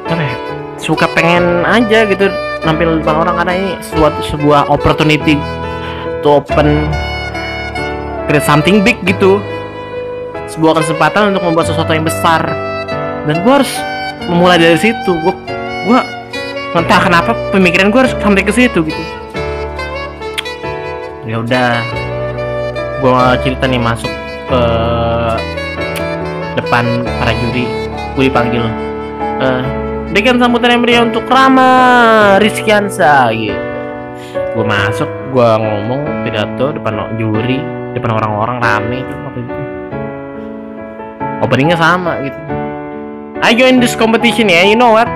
Apa 0.10 0.22
ya? 0.22 0.36
Suka 0.80 1.06
pengen 1.14 1.62
aja 1.68 2.10
gitu 2.10 2.26
nampil 2.66 3.00
depan 3.00 3.16
orang. 3.22 3.36
Karena 3.46 3.54
ini 3.54 3.72
suatu 3.86 4.20
sebuah 4.26 4.68
opportunity 4.74 5.38
to 6.26 6.42
open 6.42 6.90
create 8.26 8.46
something 8.46 8.82
big 8.82 8.98
gitu. 9.06 9.38
Sebuah 10.50 10.82
kesempatan 10.82 11.38
untuk 11.38 11.46
membuat 11.46 11.70
sesuatu 11.70 11.94
yang 11.94 12.04
besar. 12.04 12.42
Dan 13.30 13.46
gue 13.46 13.54
harus 13.62 13.70
memulai 14.26 14.58
dari 14.58 14.82
situ. 14.82 15.14
Gue 15.22 15.38
gue 15.88 16.00
entah 16.76 17.00
kenapa 17.02 17.32
pemikiran 17.56 17.94
gue 17.94 18.00
harus 18.04 18.14
sampai 18.20 18.44
ke 18.44 18.54
situ 18.54 18.84
gitu. 18.84 19.04
Ya 21.30 21.40
udah 21.40 21.80
gue 23.00 23.22
cerita 23.46 23.70
nih 23.70 23.80
masuk 23.80 24.12
ke 24.50 24.62
depan 26.60 26.84
para 27.22 27.32
juri 27.38 27.68
gue 28.18 28.24
dipanggil. 28.28 28.66
Uh, 29.40 29.64
berikan 30.12 30.36
sambutan 30.36 30.76
yang 30.76 30.82
meriah 30.84 31.04
untuk 31.08 31.24
Rama 31.30 31.72
Rizkiansa 32.44 33.32
gitu 33.32 33.70
gue 34.60 34.66
masuk 34.66 35.10
gue 35.32 35.50
ngomong 35.62 36.26
pidato 36.26 36.74
depan 36.74 37.16
juri 37.16 37.62
depan 37.94 38.18
orang-orang 38.18 38.58
rame 38.60 38.98
itu 39.06 39.14
waktu 39.24 39.40
itu. 39.46 39.56
Openingnya 41.40 41.78
sama 41.80 42.20
gitu. 42.26 42.40
I 43.40 43.56
join 43.56 43.80
this 43.80 43.96
competition 43.96 44.52
ya 44.52 44.68
you 44.68 44.76
know 44.76 44.92
what 44.92 45.08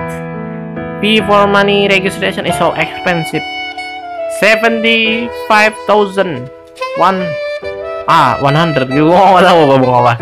fee 1.04 1.20
for 1.20 1.44
money 1.44 1.84
registration 1.84 2.48
is 2.48 2.56
so 2.56 2.72
expensive. 2.80 3.44
75,000 4.40 6.48
one. 6.96 7.20
Ah 8.08 8.40
100 8.40 8.88
gue 8.88 9.04
nggak 9.04 9.44
tahu 9.44 9.60
ngomong 9.68 9.92
apa 10.04 10.12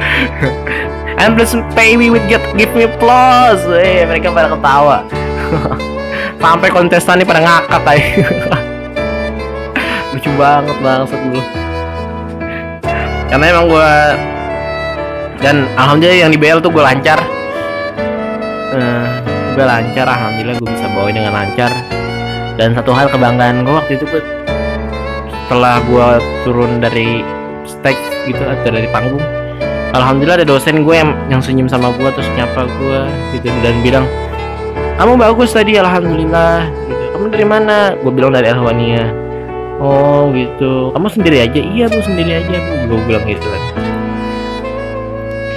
and 1.23 1.39
please 1.39 1.55
pay 1.79 1.95
me 1.95 2.11
with 2.11 2.27
get 2.27 2.43
give 2.59 2.75
me 2.75 2.91
applause. 2.91 3.63
Eh 3.79 4.03
mereka 4.03 4.35
pada 4.35 4.51
ketawa. 4.51 5.07
Sampai 6.43 6.75
kontestan 6.75 7.23
ini 7.23 7.31
pada 7.31 7.47
ngakak 7.47 7.87
aja 7.87 8.03
lucu 10.13 10.29
banget 10.37 10.77
banget 10.85 11.09
dulu 11.09 11.41
karena 13.33 13.49
emang 13.49 13.65
gue 13.73 13.93
dan 15.41 15.65
alhamdulillah 15.81 16.21
yang 16.21 16.29
di 16.29 16.37
BL 16.37 16.61
tuh 16.61 16.69
gue 16.69 16.85
lancar. 16.85 17.17
Uh, 18.77 19.22
gue 19.53 19.65
lancar 19.65 20.07
alhamdulillah 20.09 20.57
gue 20.59 20.69
bisa 20.73 20.87
bawa 20.93 21.09
dengan 21.13 21.33
lancar. 21.33 21.73
Dan 22.57 22.77
satu 22.77 22.93
hal 22.93 23.09
kebanggaan 23.09 23.65
gue 23.65 23.75
waktu 23.75 23.97
itu 23.97 24.05
gue 24.09 24.23
setelah 25.49 25.85
gue 25.85 26.09
turun 26.49 26.81
dari 26.81 27.21
stage 27.69 28.01
gitu 28.25 28.41
atau 28.41 28.73
dari 28.73 28.89
panggung 28.89 29.21
alhamdulillah 29.93 30.41
ada 30.41 30.49
dosen 30.49 30.81
gue 30.81 30.97
yang 30.97 31.13
yang 31.29 31.45
senyum 31.45 31.69
sama 31.69 31.93
gue 31.93 32.09
terus 32.17 32.29
nyapa 32.33 32.65
gue 32.65 33.01
gitu 33.37 33.53
dan 33.61 33.77
bilang 33.85 34.09
kamu 34.97 35.21
bagus 35.21 35.53
tadi 35.53 35.77
alhamdulillah. 35.77 36.69
Gitu 36.89 37.05
kamu 37.17 37.27
dari 37.33 37.47
mana? 37.49 37.77
Gue 38.01 38.13
bilang 38.13 38.33
dari 38.33 38.49
Alwania 38.49 39.13
oh 39.83 40.31
gitu. 40.33 40.95
Kamu 40.95 41.09
sendiri 41.11 41.43
aja? 41.43 41.61
Iya 41.61 41.91
bu 41.91 42.01
sendiri 42.01 42.39
aja 42.39 42.57
bu. 42.57 42.73
Gue 42.93 43.01
bilang 43.09 43.25
gitu 43.27 43.45
kan. 43.45 43.63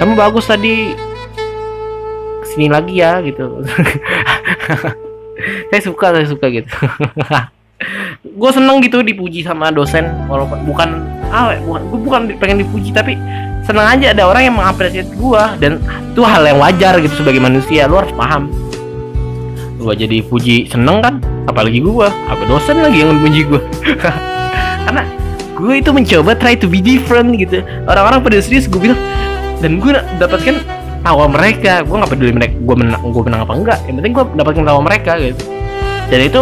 Kamu 0.02 0.12
bagus 0.12 0.44
tadi 0.44 0.92
ke 2.56 2.64
sini 2.64 2.72
lagi 2.72 2.96
ya 2.96 3.20
gitu. 3.20 3.44
Saya 5.68 5.82
suka 5.84 6.16
saya 6.16 6.24
suka 6.24 6.48
gitu. 6.48 6.72
Gue 8.40 8.50
seneng 8.56 8.80
gitu 8.80 9.04
dipuji 9.04 9.44
sama 9.44 9.68
dosen 9.68 10.08
walaupun 10.32 10.64
bukan 10.64 11.04
ah 11.28 11.52
bukan 11.60 11.82
gue 11.92 12.00
bukan 12.00 12.20
pengen 12.40 12.64
dipuji 12.64 12.88
tapi 12.88 13.20
seneng 13.68 13.84
aja 13.84 14.16
ada 14.16 14.24
orang 14.24 14.48
yang 14.48 14.56
mengapresiasi 14.56 15.12
gue 15.12 15.42
dan 15.60 15.76
itu 16.08 16.24
hal 16.24 16.40
yang 16.48 16.56
wajar 16.56 16.96
gitu 17.04 17.20
sebagai 17.20 17.44
manusia 17.44 17.84
lu 17.84 18.00
harus 18.00 18.08
paham. 18.16 18.48
Gue 19.76 19.92
jadi 19.92 20.24
puji 20.24 20.72
seneng 20.72 21.04
kan 21.04 21.20
apalagi 21.44 21.84
gue 21.84 22.08
apa 22.08 22.42
dosen 22.48 22.80
lagi 22.80 23.04
yang 23.04 23.12
memuji 23.12 23.44
gue 23.44 23.60
karena 24.88 25.04
gue 25.52 25.74
itu 25.76 25.90
mencoba 25.92 26.32
try 26.32 26.56
to 26.56 26.64
be 26.64 26.80
different 26.80 27.36
gitu. 27.36 27.60
Orang-orang 27.84 28.24
pada 28.24 28.40
serius 28.40 28.64
gue 28.64 28.80
bilang 28.80 29.00
dan 29.60 29.84
gue 29.84 29.92
dapatkan 30.16 30.85
tawa 31.06 31.30
mereka. 31.30 31.86
Gue 31.86 31.96
nggak 32.02 32.10
peduli 32.10 32.32
mereka 32.34 32.54
gue 32.58 32.76
menang 32.82 33.02
gue 33.06 33.22
menang 33.22 33.40
apa 33.46 33.52
enggak. 33.54 33.78
Yang 33.86 33.94
penting 34.02 34.12
gue 34.18 34.24
dapatkan 34.34 34.64
tawa 34.66 34.80
mereka 34.82 35.12
gitu. 35.22 35.44
Dan 36.10 36.20
itu 36.26 36.38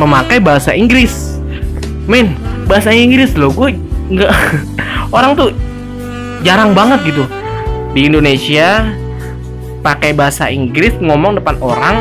memakai 0.00 0.38
bahasa 0.40 0.72
Inggris. 0.72 1.36
Men 2.08 2.32
bahasa 2.64 2.96
Inggris 2.96 3.36
loh. 3.36 3.52
Gue 3.52 3.76
nggak 4.08 4.32
orang 5.16 5.36
tuh 5.36 5.52
jarang 6.40 6.72
banget 6.72 7.12
gitu. 7.12 7.28
Di 7.92 8.08
Indonesia 8.08 8.88
pakai 9.84 10.16
bahasa 10.16 10.48
Inggris 10.48 10.96
ngomong 10.96 11.36
depan 11.36 11.60
orang 11.60 11.96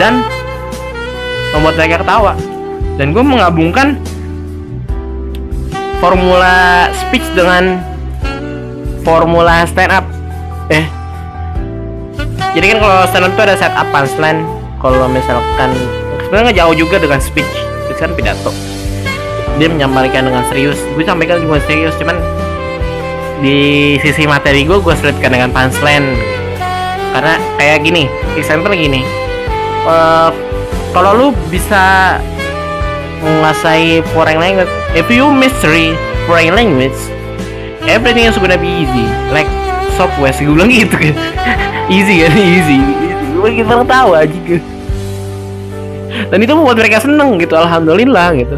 dan 0.00 0.24
membuat 1.52 1.76
mereka 1.76 2.00
ketawa. 2.00 2.32
Dan 2.96 3.12
gue 3.12 3.24
menggabungkan 3.24 3.96
formula 6.00 6.88
speech 6.96 7.24
dengan 7.36 7.80
formula 9.04 9.64
stand 9.68 9.92
up. 9.92 10.04
Eh 10.68 11.01
jadi 12.52 12.76
kan 12.76 12.78
kalau 12.84 12.98
stand 13.08 13.24
up 13.24 13.32
itu 13.32 13.42
ada 13.48 13.56
set 13.56 13.72
up 13.72 13.88
punchline. 13.88 14.44
Kalau 14.76 15.08
misalkan 15.08 15.70
sebenarnya 16.28 16.52
jauh 16.52 16.74
juga 16.76 17.00
dengan 17.00 17.16
speech. 17.16 17.48
Itu 17.88 17.96
kan 17.96 18.12
pidato. 18.12 18.52
Dia 19.56 19.72
menyampaikan 19.72 20.28
dengan 20.28 20.44
serius. 20.52 20.76
Gue 20.92 21.04
sampaikan 21.08 21.40
juga 21.40 21.64
serius 21.64 21.96
cuman 21.96 22.20
di 23.40 23.96
sisi 24.04 24.28
materi 24.28 24.68
gue 24.68 24.76
gue 24.76 24.94
selipkan 25.00 25.32
dengan 25.32 25.48
punchline. 25.48 26.12
Karena 27.16 27.40
kayak 27.56 27.88
gini 27.88 28.04
example 28.36 28.76
gini. 28.76 29.00
Uh, 29.88 30.28
kalau 30.92 31.16
lu 31.16 31.28
bisa 31.48 32.16
menguasai 33.24 34.04
foreign 34.12 34.38
language 34.38 34.70
if 34.92 35.08
you 35.08 35.26
mystery 35.30 35.94
foreign 36.26 36.54
language 36.54 36.94
everything 37.86 38.28
is 38.28 38.36
gonna 38.36 38.60
be 38.60 38.84
easy. 38.84 39.08
Like 39.32 39.48
software 39.96 40.36
gue 40.36 40.52
bilang 40.52 40.68
gitu 40.68 40.96
kan 41.00 41.16
easy 41.90 42.22
kan? 42.22 42.34
Easy, 42.52 42.78
kita 43.42 43.82
tahu 43.86 44.10
aja. 44.14 44.38
Gitu 44.46 44.72
dan 46.28 46.38
itu 46.40 46.52
membuat 46.52 46.76
mereka 46.80 47.00
seneng 47.00 47.40
gitu 47.40 47.54
alhamdulillah 47.56 48.36
gitu. 48.36 48.56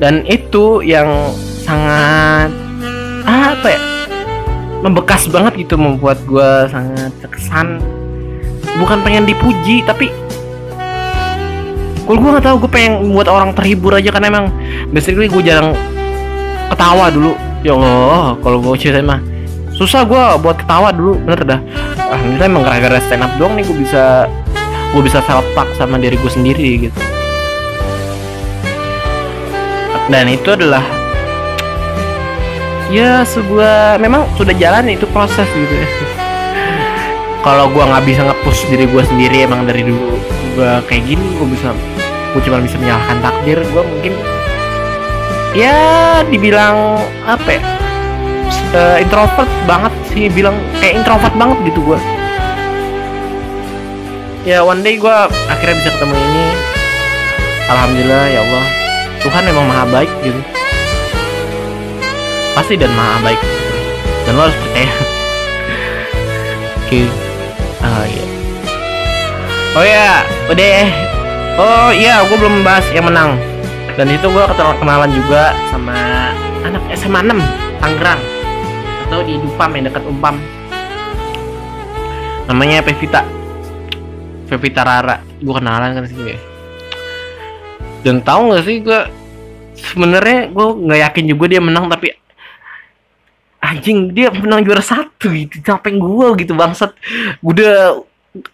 Dan 0.00 0.24
itu 0.26 0.80
yang 0.80 1.34
sangat 1.62 2.48
apa 3.28 3.66
ya 3.68 3.80
membekas 4.80 5.28
banget 5.28 5.68
gitu 5.68 5.76
membuat 5.76 6.18
gue 6.26 6.50
sangat 6.72 7.12
terkesan. 7.22 7.78
Bukan 8.80 9.04
pengen 9.04 9.28
dipuji 9.28 9.84
tapi 9.84 10.08
kalau 12.08 12.18
gue 12.18 12.30
nggak 12.34 12.46
tahu 12.46 12.56
gue 12.66 12.70
pengen 12.72 13.06
membuat 13.06 13.28
orang 13.30 13.50
terhibur 13.54 13.94
aja 13.94 14.10
karena 14.10 14.26
emang 14.34 14.46
basically 14.90 15.30
gue 15.30 15.42
jarang 15.44 15.76
ketawa 16.72 17.12
dulu. 17.12 17.36
Ya 17.60 17.76
Allah 17.76 18.40
kalau 18.40 18.58
gue 18.64 18.74
cerita 18.80 19.04
mah 19.04 19.20
susah 19.80 20.04
gue 20.04 20.24
buat 20.44 20.60
ketawa 20.60 20.92
dulu 20.92 21.16
bener 21.24 21.56
dah. 21.56 21.60
Alhamdulillah 22.12 22.48
emang 22.52 22.64
gara-gara 22.68 23.00
stand 23.00 23.24
up 23.24 23.32
doang 23.40 23.56
nih 23.56 23.64
gue 23.64 23.80
bisa 23.80 24.28
gue 24.92 25.00
bisa 25.00 25.24
self 25.24 25.46
talk 25.56 25.72
sama 25.80 25.96
diri 25.96 26.20
gue 26.20 26.28
sendiri 26.28 26.84
gitu. 26.84 27.00
Dan 30.12 30.28
itu 30.28 30.52
adalah 30.52 30.84
ya 32.92 33.24
sebuah 33.24 33.96
memang 33.96 34.28
sudah 34.36 34.52
jalan 34.60 34.92
itu 34.92 35.08
proses 35.16 35.48
gitu 35.48 35.72
ya. 35.72 35.88
Kalau 37.48 37.72
gue 37.72 37.80
nggak 37.80 38.04
bisa 38.04 38.20
ngepush 38.28 38.68
diri 38.68 38.84
gue 38.84 39.02
sendiri 39.08 39.48
emang 39.48 39.64
dari 39.64 39.80
dulu 39.80 40.20
gue 40.60 40.72
kayak 40.92 41.08
gini 41.08 41.24
gue 41.40 41.48
bisa 41.56 41.72
gue 42.36 42.40
cuma 42.44 42.60
bisa 42.60 42.76
menyalahkan 42.76 43.16
takdir 43.24 43.64
gue 43.64 43.82
mungkin 43.96 44.12
ya 45.56 46.20
dibilang 46.28 47.00
apa 47.24 47.48
ya 47.48 47.79
uh, 48.74 48.96
introvert 49.02 49.50
banget 49.66 49.92
sih 50.10 50.26
bilang 50.30 50.56
kayak 50.78 51.02
introvert 51.02 51.34
banget 51.34 51.58
gitu 51.70 51.80
gue 51.82 52.00
ya 54.48 54.64
one 54.64 54.80
day 54.80 54.96
gue 54.96 55.16
akhirnya 55.48 55.76
bisa 55.84 55.90
ketemu 55.96 56.16
ini. 56.16 56.44
Alhamdulillah 57.70 58.24
ya 58.32 58.40
Allah. 58.40 58.64
Tuhan 59.20 59.42
memang 59.44 59.64
maha 59.68 59.84
baik 59.92 60.10
gitu. 60.24 60.40
Pasti 62.56 62.74
dan 62.80 62.90
maha 62.96 63.20
baik. 63.20 63.40
Dan 64.24 64.32
lo 64.36 64.48
harus 64.48 64.56
percaya. 64.56 64.90
Oke. 66.80 66.88
Okay. 66.88 67.06
ah 67.84 68.04
iya. 68.08 68.24
Oh 69.70 69.84
ya 69.86 70.08
udah 70.50 70.66
oh 71.60 71.90
iya 71.94 72.14
gue 72.26 72.36
belum 72.40 72.64
bahas 72.64 72.86
yang 72.90 73.06
menang. 73.06 73.36
Dan 73.94 74.08
itu 74.08 74.24
gue 74.24 74.44
kenalan 74.56 75.12
juga 75.12 75.52
sama 75.68 76.32
anak 76.64 76.80
SMA 76.96 77.20
6 77.20 77.36
Tangerang 77.84 78.29
tahu 79.10 79.22
di 79.26 79.34
Dupam 79.42 79.70
yang 79.74 79.84
dekat 79.90 80.04
Umpam. 80.06 80.38
Namanya 82.46 82.86
Pevita. 82.86 83.26
Pevita 84.46 84.86
Rara. 84.86 85.18
Gue 85.42 85.54
kenalan 85.58 85.98
kan 85.98 86.06
sih 86.06 86.14
gue 86.14 86.50
dan 88.00 88.24
tahu 88.24 88.52
nggak 88.52 88.64
sih 88.64 88.76
gue 88.80 89.00
sebenarnya 89.76 90.48
gue 90.52 90.66
nggak 90.88 91.00
yakin 91.10 91.24
juga 91.28 91.44
dia 91.52 91.60
menang 91.60 91.88
tapi 91.88 92.16
anjing 93.60 94.16
dia 94.16 94.32
menang 94.32 94.64
juara 94.64 94.80
satu 94.80 95.28
gitu 95.36 95.60
capek 95.60 96.00
gue 96.00 96.26
gitu 96.44 96.52
bangsat. 96.56 96.96
Udah 97.44 98.00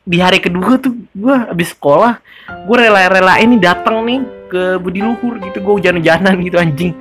di 0.03 0.19
hari 0.19 0.43
kedua 0.43 0.81
tuh 0.81 0.97
gue 1.13 1.37
habis 1.37 1.77
sekolah 1.77 2.19
gue 2.49 2.77
rela-rela 2.81 3.37
ini 3.45 3.61
datang 3.61 4.01
nih 4.09 4.25
ke 4.49 4.81
Budi 4.81 5.05
Luhur 5.05 5.37
gitu 5.37 5.61
gue 5.61 5.75
hujan-hujanan 5.77 6.33
gitu 6.41 6.57
anjing 6.57 6.97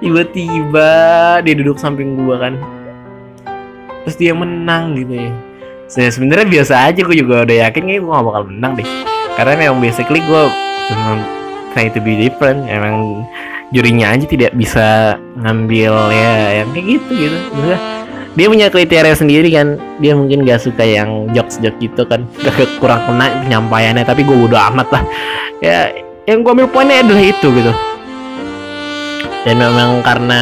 tiba-tiba 0.00 0.90
dia 1.44 1.54
duduk 1.54 1.76
samping 1.76 2.16
gue 2.18 2.36
kan. 2.38 2.54
Terus 4.06 4.16
dia 4.16 4.32
menang 4.32 4.96
gitu 4.96 5.28
ya. 5.28 5.30
Saya 5.90 6.08
sebenarnya 6.14 6.46
biasa 6.46 6.74
aja 6.88 7.00
gue 7.02 7.16
juga 7.18 7.42
udah 7.44 7.56
yakin 7.68 7.82
kayak 7.84 8.00
gue 8.00 8.10
gak 8.10 8.26
bakal 8.26 8.42
menang 8.46 8.72
deh. 8.78 8.88
Karena 9.34 9.52
memang 9.58 9.78
basically 9.82 10.22
gue 10.22 10.42
cuma 10.90 11.22
try 11.74 11.86
to 11.90 12.02
be 12.02 12.18
different 12.18 12.66
emang 12.66 13.22
jurinya 13.70 14.10
aja 14.10 14.26
tidak 14.26 14.50
bisa 14.58 15.14
ngambil 15.38 15.94
ya 16.10 16.62
yang 16.62 16.68
kayak 16.74 16.86
gitu 16.98 17.10
gitu. 17.14 17.36
Maksudnya, 17.54 17.78
dia 18.30 18.46
punya 18.46 18.66
kriteria 18.70 19.14
sendiri 19.18 19.48
kan. 19.50 19.76
Dia 19.98 20.12
mungkin 20.14 20.46
gak 20.46 20.62
suka 20.62 20.86
yang 20.86 21.28
jokes 21.34 21.60
jokes 21.60 21.78
gitu 21.82 22.02
kan. 22.06 22.24
Gak 22.40 22.80
kurang 22.80 23.04
kena 23.04 23.26
penyampaiannya 23.46 24.06
tapi 24.06 24.22
gue 24.22 24.38
udah 24.48 24.72
amat 24.72 24.88
lah. 24.94 25.02
Ya 25.60 25.92
yang 26.24 26.46
gue 26.46 26.52
ambil 26.54 26.70
poinnya 26.70 27.02
adalah 27.02 27.24
itu 27.26 27.48
gitu 27.50 27.89
dan 29.44 29.56
memang 29.56 30.04
karena 30.04 30.40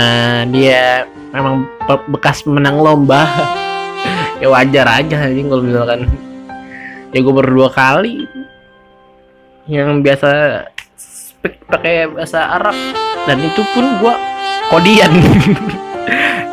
dia 0.51 1.07
memang 1.31 1.67
bekas 2.11 2.45
menang 2.47 2.79
lomba. 2.79 3.27
Ya 4.39 4.47
wajar 4.55 4.87
aja 4.87 5.35
sih 5.35 5.43
kalau 5.51 5.67
misalkan 5.67 6.07
ya 7.11 7.19
gue 7.19 7.35
berdua 7.35 7.75
kali 7.75 8.23
yang 9.67 9.99
biasa 9.99 10.63
speak 10.95 11.59
pakai 11.67 12.07
bahasa 12.07 12.47
Arab. 12.47 12.77
Dan 13.27 13.43
itu 13.43 13.67
pun 13.75 13.99
gue 13.99 14.15
kodian. 14.71 15.11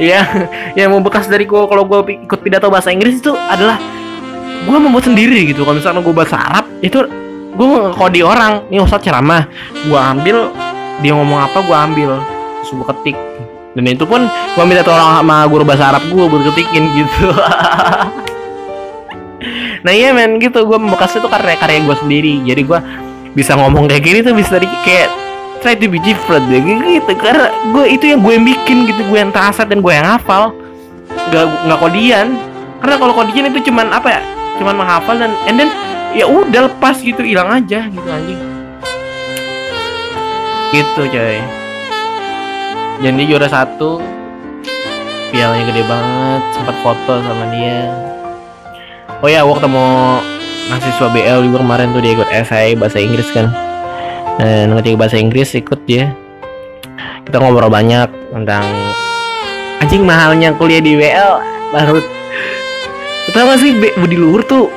Ya 0.02 0.28
yang 0.76 0.92
mau 0.92 1.00
bekas 1.00 1.30
dari 1.30 1.46
gue 1.46 1.62
kalau 1.70 1.86
gue 1.86 2.26
ikut 2.26 2.40
pidato 2.42 2.68
bahasa 2.68 2.90
Inggris 2.90 3.22
itu 3.22 3.32
adalah 3.32 3.78
gue 4.66 4.78
membuat 4.82 5.06
sendiri 5.06 5.54
gitu. 5.54 5.62
Kalau 5.62 5.78
misalnya 5.78 6.02
gue 6.02 6.12
bahasa 6.12 6.42
Arab 6.42 6.66
itu 6.82 7.06
gue 7.54 7.68
kodi 7.94 8.26
orang. 8.26 8.66
Ini 8.74 8.82
ustadz 8.82 9.06
ceramah. 9.06 9.46
Gue 9.86 9.96
ambil 10.02 10.50
dia 11.06 11.14
ngomong 11.14 11.38
apa 11.38 11.62
gue 11.62 11.78
ambil 11.78 12.12
terus 12.66 12.86
ketik. 12.90 13.18
Dan 13.76 13.92
itu 13.92 14.08
pun 14.08 14.24
gue 14.26 14.64
minta 14.64 14.88
tolong 14.88 15.20
sama 15.20 15.44
guru 15.52 15.68
bahasa 15.68 15.92
Arab 15.92 16.08
gue 16.08 16.26
buat 16.26 16.44
ketikin 16.52 16.84
gitu. 16.96 17.28
Nah 19.86 19.94
iya 19.94 20.10
men 20.18 20.42
gitu. 20.42 20.66
Gue 20.66 20.82
membekas 20.82 21.14
itu 21.14 21.30
karya 21.30 21.54
karya 21.62 21.86
gue 21.86 21.98
sendiri. 22.02 22.42
Jadi 22.42 22.62
gue 22.66 22.80
bisa 23.38 23.54
ngomong 23.54 23.86
kayak 23.86 24.02
gini 24.02 24.20
tuh 24.26 24.34
bisa 24.34 24.58
dari 24.58 24.66
kayak 24.82 25.14
try 25.62 25.78
to 25.78 25.86
be 25.86 26.02
different 26.02 26.50
ya 26.50 26.58
gitu. 26.58 27.14
Karena 27.14 27.54
gue 27.70 27.86
itu 27.94 28.10
yang 28.10 28.26
gue 28.26 28.34
bikin 28.42 28.90
gitu. 28.90 29.06
Gue 29.06 29.22
yang 29.22 29.30
terasa 29.30 29.62
dan 29.62 29.86
gue 29.86 29.94
yang 29.94 30.10
hafal. 30.10 30.58
Nggak 31.30 31.46
nggak 31.70 31.80
kodian. 31.86 32.28
Karena 32.82 32.96
kalau 32.98 33.14
kodian 33.14 33.46
itu 33.54 33.60
cuman 33.70 33.94
apa 33.94 34.10
ya 34.10 34.22
cuman 34.58 34.74
menghafal 34.74 35.16
dan 35.20 35.38
and 35.46 35.62
then 35.62 35.70
ya 36.18 36.26
udah 36.26 36.66
lepas 36.66 36.98
gitu. 37.06 37.22
Hilang 37.22 37.54
aja 37.54 37.86
gitu 37.86 38.08
anjing. 38.10 38.42
Gitu 40.74 41.02
coy 41.14 41.65
jadi 43.02 43.24
juara 43.28 43.48
satu. 43.50 44.00
Pialanya 45.34 45.68
gede 45.68 45.84
banget 45.84 46.42
sempat 46.56 46.76
foto 46.80 47.20
sama 47.20 47.46
dia. 47.52 47.92
Oh 49.20 49.28
ya 49.28 49.44
waktu 49.44 49.68
ketemu 49.68 49.88
mahasiswa 50.72 51.08
BL 51.12 51.40
juga 51.52 51.58
kemarin 51.60 51.92
tuh 51.92 52.02
dia 52.04 52.12
ikut 52.16 52.30
esai 52.32 52.72
bahasa 52.80 53.04
Inggris 53.04 53.28
kan. 53.36 53.52
Dan 54.40 54.76
ketika 54.80 54.96
bahasa 54.96 55.18
Inggris 55.20 55.52
ikut 55.56 55.84
dia 55.84 56.16
kita 57.28 57.42
ngobrol 57.42 57.68
banyak 57.68 58.08
tentang 58.32 58.64
anjing 59.84 60.08
mahalnya 60.08 60.56
kuliah 60.56 60.80
di 60.80 60.96
BL 60.96 61.32
baru 61.74 62.00
gak 63.36 63.60
sih 63.60 63.76
Budi 64.00 64.16
Luhur 64.16 64.46
tuh 64.48 64.72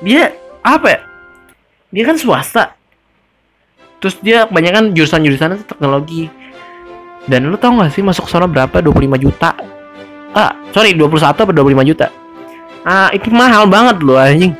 dia 0.00 0.32
apa 0.64 0.86
ya? 0.88 1.00
Dia 1.92 2.04
kan 2.08 2.16
swasta. 2.16 2.72
Terus 4.00 4.16
dia 4.24 4.48
kebanyakan 4.48 4.96
jurusan-jurusan 4.96 5.68
teknologi 5.68 6.32
dan 7.28 7.46
lu 7.46 7.56
tau 7.58 7.74
gak 7.78 7.94
sih 7.94 8.02
masuk 8.02 8.26
sana 8.26 8.46
berapa? 8.50 8.82
25 8.82 9.18
juta. 9.22 9.54
Ah 10.32 10.56
sorry 10.72 10.96
21 10.96 11.22
atau 11.22 11.44
25 11.46 11.88
juta? 11.92 12.08
Ah 12.82 13.12
itu 13.14 13.28
mahal 13.30 13.68
banget 13.68 14.00
loh 14.02 14.18
anjing. 14.18 14.56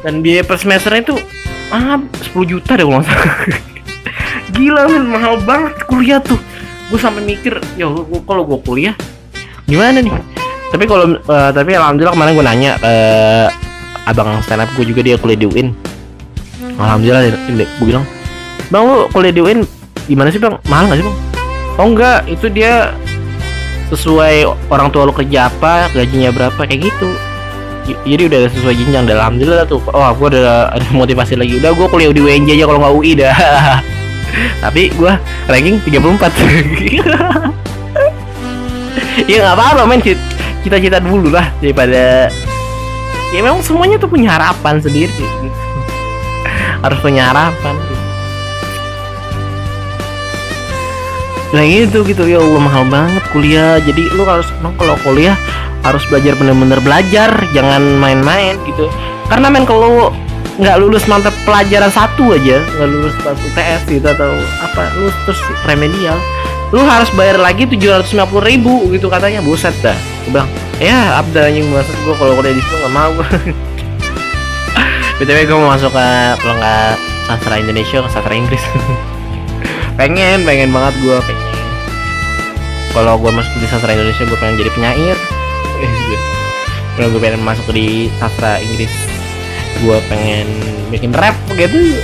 Dan 0.00 0.24
biaya 0.24 0.46
per 0.46 0.56
semesternya 0.56 1.12
itu 1.12 1.16
ah 1.70 2.00
10 2.00 2.32
juta 2.48 2.72
deh 2.78 2.86
kalau 2.86 3.04
gila 4.56 4.82
men 4.88 5.04
mahal 5.10 5.34
banget 5.44 5.74
kuliah 5.86 6.20
tuh. 6.22 6.38
Gue 6.90 6.98
sampai 6.98 7.22
mikir 7.22 7.60
ya 7.78 7.86
kalau 8.26 8.42
gue 8.46 8.58
kuliah 8.64 8.94
gimana 9.68 10.02
nih? 10.02 10.12
Tapi 10.70 10.84
kalau 10.86 11.18
uh, 11.18 11.50
tapi 11.50 11.74
alhamdulillah 11.74 12.14
kemarin 12.14 12.32
gue 12.34 12.46
nanya 12.46 12.70
uh, 12.82 13.46
abang 14.10 14.42
stand 14.42 14.64
up 14.64 14.70
gue 14.74 14.84
juga 14.86 15.06
dia 15.06 15.14
kuliah 15.14 15.38
di 15.38 15.46
UIN 15.46 15.68
alhamdulillah 16.80 17.30
gue 17.54 17.86
bilang 17.86 18.04
bang 18.72 18.82
lu 18.82 19.06
kuliah 19.14 19.34
di 19.34 19.40
UIN 19.42 19.60
gimana 20.06 20.28
sih 20.32 20.40
bang? 20.40 20.56
Mahal 20.68 20.88
nggak 20.88 20.98
sih 21.02 21.06
bang? 21.06 21.16
Oh 21.80 21.86
enggak 21.88 22.28
itu 22.28 22.46
dia 22.52 22.92
sesuai 23.90 24.46
orang 24.70 24.92
tua 24.94 25.02
lo 25.08 25.12
kerja 25.16 25.50
apa 25.50 25.90
gajinya 25.90 26.30
berapa 26.30 26.60
kayak 26.62 26.92
gitu. 26.92 27.10
Jadi 28.06 28.22
udah 28.30 28.46
sesuai 28.52 28.74
jenjang. 28.78 29.04
Dan 29.08 29.18
alhamdulillah 29.18 29.66
tuh. 29.66 29.82
Oh 29.90 30.04
aku 30.04 30.30
udah 30.30 30.70
ada 30.70 30.86
motivasi 30.94 31.34
lagi. 31.34 31.58
Udah 31.58 31.74
gue 31.74 31.86
kuliah 31.90 32.14
di 32.14 32.22
UNJ 32.22 32.54
aja 32.54 32.64
kalau 32.70 32.78
nggak 32.78 32.94
UI 32.94 33.12
dah. 33.18 33.34
Tapi 34.62 34.94
gue 34.94 35.12
ranking 35.50 35.82
34 35.82 35.98
ya 39.30 39.36
nggak 39.42 39.56
apa-apa 39.58 39.82
men. 39.90 39.98
Cita-cita 40.60 41.00
dulu 41.00 41.32
lah 41.32 41.48
daripada 41.58 42.28
ya 43.32 43.40
memang 43.40 43.64
semuanya 43.64 43.96
tuh 43.98 44.12
punya 44.12 44.38
harapan 44.38 44.78
sendiri. 44.78 45.10
Harus 46.84 46.98
punya 47.02 47.32
harapan 47.32 47.74
nah 51.50 51.66
itu 51.66 52.06
gitu. 52.06 52.22
Ya 52.26 52.38
Allah 52.38 52.62
mahal 52.62 52.84
banget 52.86 53.24
kuliah. 53.34 53.82
Jadi 53.82 54.06
lu 54.14 54.22
harus 54.26 54.46
emang 54.60 54.74
kalau 54.78 54.94
kuliah 55.02 55.34
harus 55.82 56.02
belajar 56.06 56.38
bener-bener 56.38 56.78
belajar. 56.82 57.30
Jangan 57.52 57.82
main-main 57.98 58.54
gitu. 58.68 58.86
Karena 59.26 59.50
men 59.50 59.66
kalau 59.66 60.14
nggak 60.60 60.76
lulus 60.76 61.08
mantap 61.08 61.32
pelajaran 61.48 61.88
satu 61.88 62.36
aja 62.36 62.60
nggak 62.60 62.88
lulus 62.90 63.16
pas 63.24 63.32
UTS 63.32 63.80
gitu 63.88 64.04
atau 64.04 64.28
apa 64.60 64.92
lu 65.00 65.08
terus 65.24 65.40
remedial 65.64 66.20
lu 66.68 66.84
harus 66.84 67.08
bayar 67.16 67.40
lagi 67.40 67.64
tujuh 67.64 67.88
ratus 67.88 68.12
lima 68.12 68.28
puluh 68.28 68.44
ribu 68.44 68.92
gitu 68.92 69.10
katanya. 69.10 69.42
Buset 69.42 69.74
dah. 69.82 69.96
Gue 70.26 70.38
bilang 70.38 70.50
ya 70.78 71.18
abda 71.18 71.50
yang 71.50 71.66
maksud 71.72 71.96
gue 72.06 72.14
kalau 72.14 72.38
kuliah 72.38 72.54
di 72.54 72.62
situ 72.62 72.76
nggak 72.76 72.94
mau. 72.94 73.14
Btw 75.20 75.44
gue 75.44 75.52
mau 75.52 75.76
masuk 75.76 75.92
ke 75.92 76.06
kalau 76.40 76.56
nggak 76.56 76.96
sastra 77.28 77.60
Indonesia 77.60 78.00
ke 78.00 78.08
sastra 78.08 78.32
Inggris 78.32 78.64
pengen 79.96 80.42
pengen 80.44 80.70
banget 80.70 80.94
gue 81.00 81.16
pengen. 81.24 81.48
Kalau 82.90 83.14
gue 83.22 83.30
masuk 83.30 83.54
di 83.62 83.66
sastra 83.70 83.94
Indonesia 83.94 84.26
gue 84.26 84.38
pengen 84.38 84.56
jadi 84.58 84.70
penyair. 84.74 85.16
Kalau 86.98 87.08
gue 87.14 87.20
pengen 87.22 87.42
masuk 87.46 87.70
di 87.70 88.10
sastra 88.18 88.58
Inggris 88.60 88.92
gue 89.80 89.98
pengen 90.12 90.46
bikin 90.92 91.14
rap 91.16 91.36
gitu 91.56 91.96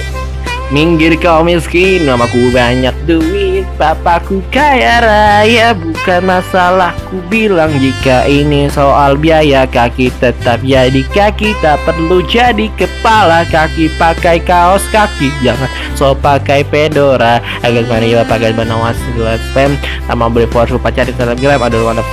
Minggir 0.75 1.15
kau 1.23 1.47
miskin, 1.47 2.03
namaku 2.11 2.51
banyak 2.51 2.91
duit. 3.07 3.63
Papaku 3.79 4.43
kaya 4.51 4.99
raya, 4.99 5.71
bukan 5.79 6.27
masalah 6.27 6.91
Ku 7.07 7.23
bilang. 7.31 7.71
Jika 7.79 8.27
ini 8.27 8.67
soal 8.67 9.15
biaya 9.15 9.63
Kaki 9.71 10.11
tetap 10.19 10.59
jadi 10.67 11.07
kaki. 11.15 11.55
Tak 11.63 11.79
perlu 11.87 12.19
jadi 12.27 12.67
kepala 12.75 13.47
Kaki 13.47 13.95
pakai 13.95 14.43
kaos 14.43 14.83
kaki. 14.91 15.31
Jangan 15.39 15.71
so 15.97 16.13
pakai 16.13 16.67
pedora 16.67 17.41
Agak 17.65 17.89
Mario 17.89 18.21
pakai 18.29 18.53
banawas 18.53 18.95
Gelas 19.17 19.41
spam 19.51 19.75
Sama 20.05 20.29
beli 20.29 20.45
for 20.53 20.69
lupa 20.69 20.93
cari 20.93 21.11
telegram 21.17 21.63
I 21.63 21.69
don't 21.73 21.83
wanna, 21.89 22.05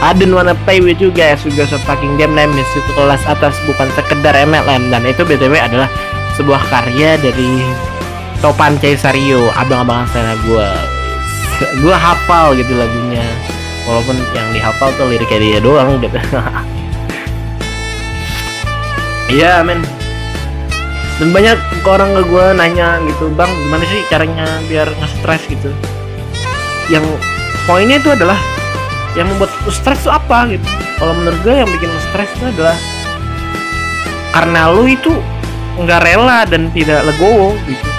I 0.00 0.14
don't 0.14 0.32
wanna 0.32 0.54
play 0.62 0.78
with 0.78 1.02
you 1.02 1.10
guys 1.10 1.42
Juga 1.42 1.66
so 1.66 1.76
fucking 1.82 2.14
game 2.16 2.38
name 2.38 2.54
Itu 2.54 2.90
kelas 2.94 3.26
atas 3.26 3.58
bukan 3.66 3.90
sekedar 3.98 4.38
MLM 4.38 4.94
Dan 4.94 5.02
itu 5.04 5.26
BTW 5.26 5.58
adalah 5.58 5.90
sebuah 6.38 6.62
karya 6.66 7.18
dari 7.18 7.62
Topan 8.44 8.76
Caisario 8.76 9.48
abang-abang 9.56 10.04
sana 10.12 10.36
gue 10.44 10.68
gue 11.80 11.96
hafal 11.96 12.52
gitu 12.52 12.76
lagunya. 12.76 13.24
Walaupun 13.88 14.20
yang 14.36 14.48
dihafal 14.52 14.92
tuh 15.00 15.08
liriknya 15.08 15.40
dia 15.40 15.60
doang 15.64 15.96
gitu. 16.04 16.20
Iya 19.32 19.64
men. 19.64 19.80
Dan 21.16 21.32
banyak 21.32 21.56
orang 21.88 22.12
ke 22.12 22.22
gue 22.28 22.46
nanya 22.52 23.00
gitu 23.08 23.32
bang 23.32 23.48
gimana 23.48 23.84
sih 23.88 24.04
caranya 24.12 24.44
biar 24.68 24.92
nggak 24.92 25.10
stres 25.16 25.42
gitu. 25.48 25.72
Yang 26.92 27.08
poinnya 27.64 27.96
itu 27.96 28.12
adalah 28.12 28.36
yang 29.16 29.32
membuat 29.32 29.56
stres 29.72 30.04
itu 30.04 30.12
apa 30.12 30.52
gitu. 30.52 30.68
Kalau 31.00 31.16
menurut 31.16 31.40
gue 31.40 31.54
yang 31.64 31.70
bikin 31.72 31.88
stres 32.12 32.28
itu 32.36 32.44
adalah 32.52 32.76
karena 34.36 34.68
lu 34.68 34.84
itu 34.84 35.16
nggak 35.80 36.04
rela 36.04 36.44
dan 36.44 36.68
tidak 36.76 37.08
legowo 37.08 37.56
gitu 37.64 37.93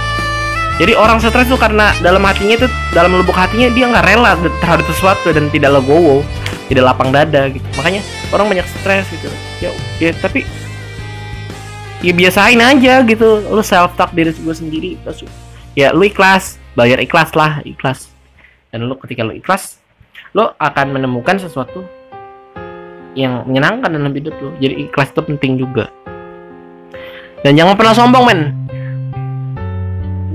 jadi 0.76 0.92
orang 1.00 1.24
stres 1.24 1.48
tuh 1.48 1.56
karena 1.56 1.96
dalam 2.04 2.20
hatinya 2.28 2.60
itu 2.60 2.68
dalam 2.92 3.16
lubuk 3.16 3.36
hatinya 3.36 3.72
dia 3.72 3.88
nggak 3.88 4.06
rela 4.12 4.36
terhadap 4.60 4.84
sesuatu 4.92 5.32
dan 5.32 5.48
tidak 5.48 5.80
legowo 5.80 6.20
tidak 6.68 6.84
lapang 6.94 7.14
dada 7.14 7.48
gitu. 7.48 7.66
Makanya 7.78 8.02
orang 8.34 8.48
banyak 8.52 8.68
stres 8.82 9.06
gitu. 9.08 9.30
Ya 9.62 9.70
ya 10.02 10.12
tapi 10.20 10.44
ya 12.04 12.12
biasain 12.12 12.60
aja 12.60 13.06
gitu. 13.06 13.46
Lu 13.48 13.64
self 13.64 13.96
talk 13.96 14.12
diri 14.12 14.34
gue 14.36 14.56
sendiri 14.56 15.00
terus 15.06 15.24
ya 15.78 15.96
lu 15.96 16.04
ikhlas 16.04 16.60
bayar 16.76 17.00
ikhlas 17.00 17.32
lah 17.38 17.62
ikhlas. 17.64 18.12
Dan 18.74 18.92
lu 18.92 19.00
ketika 19.00 19.24
lu 19.24 19.38
ikhlas 19.38 19.80
lu 20.36 20.44
akan 20.60 20.92
menemukan 20.92 21.40
sesuatu 21.40 21.88
yang 23.16 23.48
menyenangkan 23.48 23.96
dalam 23.96 24.12
hidup 24.12 24.36
lu. 24.44 24.52
Jadi 24.60 24.92
ikhlas 24.92 25.16
itu 25.16 25.22
penting 25.24 25.56
juga. 25.56 25.88
Dan 27.46 27.56
jangan 27.56 27.78
pernah 27.78 27.94
sombong 27.94 28.26
men 28.26 28.42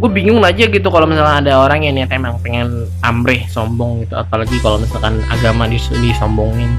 gue 0.00 0.10
bingung 0.10 0.40
aja 0.40 0.64
gitu 0.64 0.88
kalau 0.88 1.04
misalnya 1.04 1.44
ada 1.44 1.52
orang 1.60 1.84
yang 1.84 1.92
niat 1.92 2.08
emang 2.08 2.40
pengen 2.40 2.88
amrih 3.04 3.44
sombong 3.52 4.00
gitu. 4.08 4.16
Apalagi 4.16 4.56
kalau 4.64 4.80
misalkan 4.80 5.20
agama 5.28 5.68
dis 5.68 5.84
disombongin. 5.92 6.72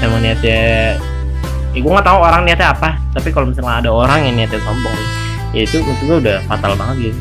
Emang 0.00 0.24
niatnya 0.24 0.96
ya 1.76 1.78
gue 1.78 1.92
nggak 1.92 2.08
tahu 2.08 2.18
orang 2.24 2.48
niatnya 2.48 2.72
apa. 2.72 2.96
Tapi 3.12 3.28
kalau 3.28 3.52
misalnya 3.52 3.84
ada 3.84 3.90
orang 3.92 4.24
yang 4.24 4.34
niatnya 4.40 4.60
sombong 4.64 4.96
ya 5.52 5.68
itu 5.68 5.84
menurut 5.84 6.00
gue 6.00 6.16
udah 6.24 6.36
fatal 6.48 6.72
banget 6.80 7.12
gitu. 7.12 7.20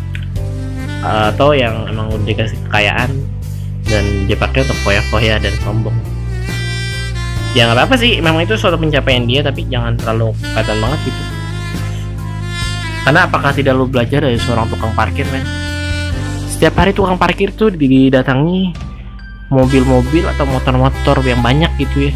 Atau 1.03 1.51
yang 1.51 1.83
emang 1.91 2.07
udah 2.15 2.23
dikasih 2.23 2.55
kekayaan 2.71 3.11
dan 3.91 4.03
dia 4.31 4.39
pakai 4.39 4.63
untuk 4.63 4.79
foya-foya 4.87 5.35
dan 5.43 5.51
sombong. 5.67 5.97
Ya 7.51 7.67
nggak 7.67 7.83
apa-apa 7.83 7.99
sih 7.99 8.23
memang 8.23 8.47
itu 8.47 8.55
suatu 8.55 8.79
pencapaian 8.79 9.27
dia 9.27 9.43
tapi 9.43 9.67
jangan 9.67 9.99
terlalu 9.99 10.31
kelihatan 10.39 10.79
banget 10.79 10.99
gitu 11.11 11.40
karena 13.01 13.25
apakah 13.25 13.51
tidak 13.53 13.73
lo 13.73 13.89
belajar 13.89 14.21
dari 14.21 14.37
seorang 14.37 14.69
tukang 14.69 14.93
parkir 14.93 15.25
men? 15.33 15.45
Setiap 16.49 16.77
hari 16.77 16.93
tukang 16.93 17.17
parkir 17.17 17.49
tuh 17.53 17.73
didatangi 17.73 18.73
mobil-mobil 19.49 20.23
atau 20.31 20.45
motor-motor 20.47 21.19
yang 21.25 21.41
banyak 21.41 21.69
gitu 21.81 22.09
ya. 22.09 22.13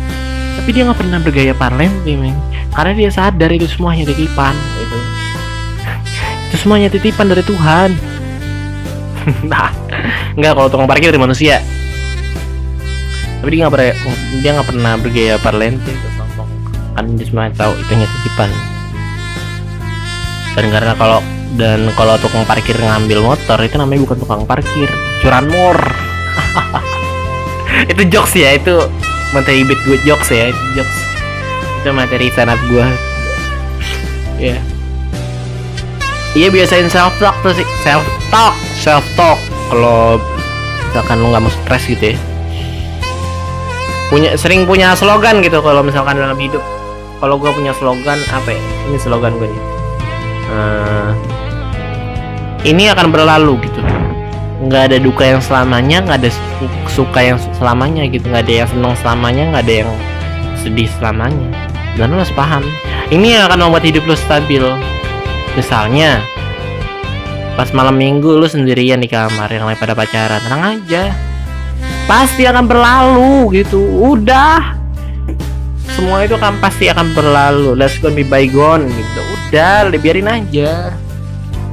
Tapi 0.61 0.69
dia 0.71 0.87
nggak 0.87 0.99
pernah 1.01 1.19
bergaya 1.19 1.53
parlente 1.57 2.13
men. 2.13 2.37
Karena 2.71 2.93
dia 2.93 3.09
sadar 3.09 3.49
itu 3.49 3.65
semuanya 3.65 4.05
titipan 4.07 4.53
gitu. 4.53 4.97
itu 6.51 6.55
semuanya 6.61 6.87
titipan 6.93 7.25
dari 7.33 7.43
Tuhan. 7.43 7.89
nah, 9.51 9.73
nggak 10.37 10.51
kalau 10.53 10.69
tukang 10.69 10.85
parkir 10.85 11.09
dari 11.09 11.21
manusia. 11.21 11.59
Tapi 13.41 13.49
dia 13.51 13.65
nggak 13.65 13.73
pernah 13.73 13.93
dia 14.41 14.49
nggak 14.53 14.67
pernah 14.69 14.93
bergaya 15.01 15.35
parlente 15.41 15.89
itu 15.89 16.15
kan 16.95 17.11
dia 17.19 17.27
semua 17.27 17.51
tahu 17.51 17.75
itu 17.75 17.91
hanya 17.91 18.07
titipan 18.07 18.49
dan 20.55 20.65
karena 20.71 20.93
kalau 20.95 21.19
dan 21.55 21.87
kalau 21.99 22.15
tukang 22.19 22.43
parkir 22.47 22.75
ngambil 22.79 23.23
motor 23.23 23.59
itu 23.63 23.75
namanya 23.79 24.01
bukan 24.07 24.17
tukang 24.23 24.43
parkir 24.43 24.89
curanmor 25.23 25.77
itu 27.91 28.01
jokes 28.07 28.33
ya 28.35 28.55
itu 28.55 28.75
materi 29.35 29.67
bit 29.67 29.79
gue 29.83 29.99
jokes 30.07 30.31
ya 30.31 30.51
itu 30.51 30.63
jokes. 30.79 30.97
Itu 31.83 31.89
materi 31.91 32.31
sanat 32.31 32.59
gue 32.71 32.85
ya. 34.39 34.55
Yeah. 34.55 34.61
iya 36.35 36.47
biasain 36.51 36.91
self 36.91 37.15
talk 37.19 37.35
tuh 37.43 37.55
sih. 37.55 37.67
Self 37.83 38.03
talk 38.31 38.55
self 38.79 39.05
talk 39.19 39.39
kalau 39.71 40.19
misalkan 40.91 41.19
lu 41.19 41.27
nggak 41.31 41.43
mau 41.43 41.51
stres 41.51 41.83
gitu 41.87 42.15
ya. 42.15 42.17
Punya 44.07 44.37
sering 44.39 44.63
punya 44.69 44.93
slogan 44.95 45.43
gitu 45.43 45.59
kalau 45.59 45.83
misalkan 45.83 46.15
dalam 46.15 46.37
hidup. 46.39 46.63
Kalau 47.19 47.39
gue 47.39 47.51
punya 47.51 47.71
slogan 47.75 48.19
apa 48.31 48.49
ya? 48.55 48.61
Ini 48.91 48.97
slogan 48.99 49.35
gue 49.39 49.51
nih 49.51 49.74
uh, 50.55 51.11
ini 52.63 52.87
akan 52.89 53.11
berlalu 53.11 53.59
gitu. 53.67 53.81
Nggak 54.65 54.83
ada 54.91 54.97
duka 54.97 55.23
yang 55.27 55.41
selamanya 55.43 56.01
nggak 56.01 56.17
ada 56.25 56.31
suka 56.89 57.19
yang 57.21 57.37
selamanya 57.59 58.07
gitu. 58.07 58.25
Nggak 58.31 58.47
ada 58.47 58.53
yang 58.63 58.69
senang 58.71 58.95
selamanya 59.03 59.43
nggak 59.51 59.63
ada 59.67 59.75
yang 59.85 59.91
sedih 60.63 60.89
selamanya. 60.97 61.47
Dan 61.95 62.11
lo 62.11 62.19
harus 62.19 62.33
paham? 62.33 62.63
Ini 63.13 63.39
yang 63.39 63.43
akan 63.51 63.69
membuat 63.69 63.85
hidup 63.85 64.03
lo 64.07 64.15
stabil. 64.17 64.63
Misalnya 65.55 66.19
pas 67.55 67.71
malam 67.71 67.95
minggu 67.95 68.35
lu 68.35 68.47
sendirian 68.49 68.99
di 68.99 69.07
kamar 69.07 69.47
yang 69.47 69.67
lain 69.67 69.79
pada 69.79 69.95
pacaran. 69.95 70.41
Tenang 70.43 70.63
aja. 70.79 71.13
Pasti 72.09 72.43
akan 72.43 72.65
berlalu 72.67 73.63
gitu. 73.63 73.79
Udah 73.79 74.74
semua 75.93 76.25
itu 76.25 76.33
kan 76.41 76.57
pasti 76.57 76.89
akan 76.89 77.13
berlalu. 77.13 77.77
Let's 77.77 78.01
go 78.01 78.09
be 78.09 78.25
bygone 78.25 78.89
gitu. 78.89 79.21
Udah 79.53 79.85
biarin 80.01 80.25
aja. 80.25 80.97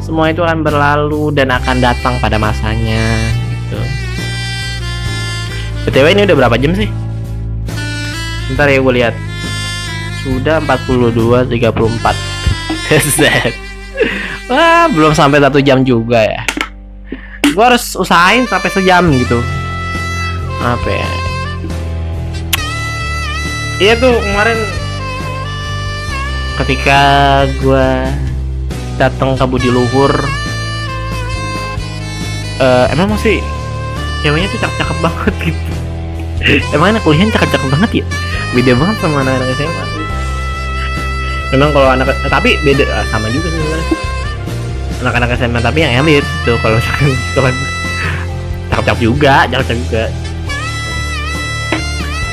Semua 0.05 0.29
itu 0.29 0.45
akan 0.45 0.61
berlalu 0.61 1.33
dan 1.33 1.49
akan 1.49 1.81
datang 1.81 2.21
pada 2.21 2.37
masanya 2.37 3.17
gitu. 3.41 3.81
Btw 5.89 6.07
ini 6.13 6.23
udah 6.29 6.37
berapa 6.37 6.57
jam 6.61 6.77
sih? 6.77 6.91
Ntar 8.53 8.69
ya 8.69 8.85
gue 8.85 8.95
lihat. 9.01 9.15
Sudah 10.23 10.61
42 10.63 11.49
34 11.49 11.73
Wah, 14.53 14.87
belum 14.93 15.17
sampai 15.17 15.41
satu 15.41 15.59
jam 15.65 15.81
juga 15.83 16.21
ya. 16.23 16.43
Gue 17.49 17.65
harus 17.65 17.97
usahain 17.97 18.45
sampai 18.47 18.71
sejam 18.71 19.09
gitu. 19.17 19.41
Apa 20.63 20.91
ya 20.93 21.32
iya 23.83 23.99
tuh 23.99 24.15
kemarin. 24.15 24.59
Ketika 26.63 27.01
gue 27.59 27.89
datang 28.95 29.35
ke 29.35 29.45
Budi 29.51 29.67
Luhur 29.75 30.15
uh, 32.63 32.87
emang 32.95 33.11
masih 33.11 33.43
ceweknya 34.23 34.47
tuh 34.55 34.61
cakep-cakep 34.63 34.99
banget 35.03 35.35
gitu. 35.51 35.73
Emang 36.75 36.95
anak 36.95 37.03
kuliah 37.03 37.27
cakep-cakep 37.27 37.69
banget 37.71 37.91
ya? 38.03 38.05
Beda 38.55 38.73
banget 38.79 38.97
sama 39.03 39.27
anak-anak 39.27 39.51
SMA 39.59 39.85
memang 41.53 41.69
kalau 41.77 41.89
anak 41.93 42.09
tapi 42.33 42.57
beda 42.65 42.89
ah, 42.89 43.05
sama 43.13 43.29
juga 43.29 43.53
sih 43.53 43.61
sebenarnya. 43.61 43.87
Anak-anak 45.05 45.29
SMA 45.37 45.61
tapi 45.61 45.79
yang 45.85 45.93
elit 46.01 46.25
tuh 46.49 46.57
kalau 46.65 46.81
kalau 47.37 47.51
cakep-cakep 48.73 48.99
juga 49.05 49.35
cakep-cakep 49.53 49.79
juga. 49.85 50.05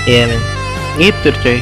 Iya 0.08 0.26
yeah, 0.26 0.32
men 0.32 0.59
gitu 0.98 1.30
coy. 1.44 1.60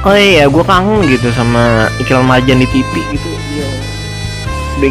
Oh 0.00 0.16
iya 0.16 0.48
gue 0.48 0.64
kangen 0.64 1.04
gitu 1.12 1.28
sama 1.36 1.92
iklan 2.00 2.24
marjan 2.24 2.56
di 2.56 2.68
TV 2.72 2.92
gitu. 3.12 3.30
Iya. 3.52 3.68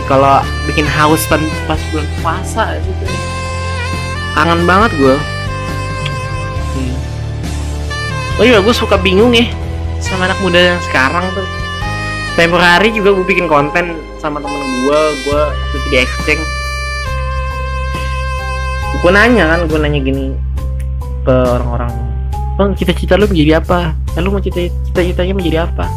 Kalau 0.05 0.45
bikin 0.69 0.86
haus 0.86 1.25
pas, 1.25 1.41
bulan 1.89 2.05
puasa 2.21 2.77
gitu. 2.77 3.03
Kangen 4.38 4.69
banget 4.69 4.93
gue 5.01 5.17
hmm. 6.77 6.95
oh 8.38 8.45
iya 8.45 8.61
gue 8.61 8.69
suka 8.69 9.01
bingung 9.01 9.34
ya 9.34 9.49
sama 9.97 10.30
anak 10.30 10.38
muda 10.45 10.77
yang 10.77 10.82
sekarang 10.86 11.25
tuh. 11.34 11.47
Tempo 12.38 12.61
hari 12.61 12.93
juga 12.93 13.17
gue 13.17 13.25
bikin 13.25 13.49
konten 13.49 13.97
sama 14.21 14.38
temen 14.38 14.61
gue 14.61 15.01
gue 15.25 15.41
tuh 15.73 15.80
di 15.89 15.97
exchange. 16.05 16.45
Gue 19.01 19.09
nanya 19.09 19.57
kan 19.57 19.65
gue 19.65 19.80
nanya 19.82 19.99
gini 20.05 20.48
ke 21.24 21.36
orang-orang 21.36 21.91
bang 22.59 22.76
cita-cita 22.76 23.15
lu 23.15 23.24
menjadi 23.32 23.63
apa? 23.63 23.95
Ya, 24.15 24.20
lu 24.20 24.36
mau 24.36 24.43
cita-citanya 24.43 25.32
menjadi 25.32 25.63
apa? 25.63 25.88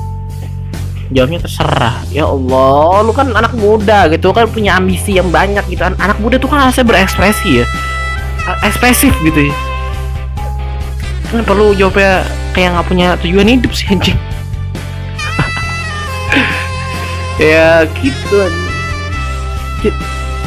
Jawabnya 1.11 1.43
terserah. 1.43 2.07
Ya 2.14 2.25
Allah 2.31 3.03
lu 3.03 3.11
kan 3.11 3.35
anak 3.35 3.53
muda 3.59 4.07
gitu 4.14 4.31
kan 4.31 4.47
punya 4.47 4.79
ambisi 4.79 5.18
yang 5.18 5.27
banyak 5.35 5.66
gitu. 5.66 5.83
Anak 5.83 6.23
muda 6.23 6.39
tuh 6.39 6.47
kan 6.47 6.62
harusnya 6.62 6.87
berekspresi 6.87 7.61
ya. 7.61 7.66
Ekspresif 8.62 9.11
gitu 9.27 9.51
ya. 9.51 9.55
Kan 11.35 11.43
perlu 11.43 11.75
jawabnya 11.75 12.23
kayak 12.55 12.79
nggak 12.79 12.87
punya 12.87 13.07
tujuan 13.27 13.51
hidup 13.59 13.73
sih 13.75 13.91
anjing. 13.91 14.18
Ya 17.41 17.89
gitu 17.99 18.39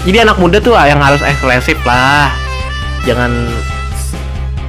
jadi 0.06 0.22
anak 0.22 0.38
muda 0.38 0.62
tuh 0.62 0.78
yang 0.78 1.02
harus 1.02 1.20
ekspresif 1.26 1.82
lah. 1.82 2.30
Jangan 3.10 3.50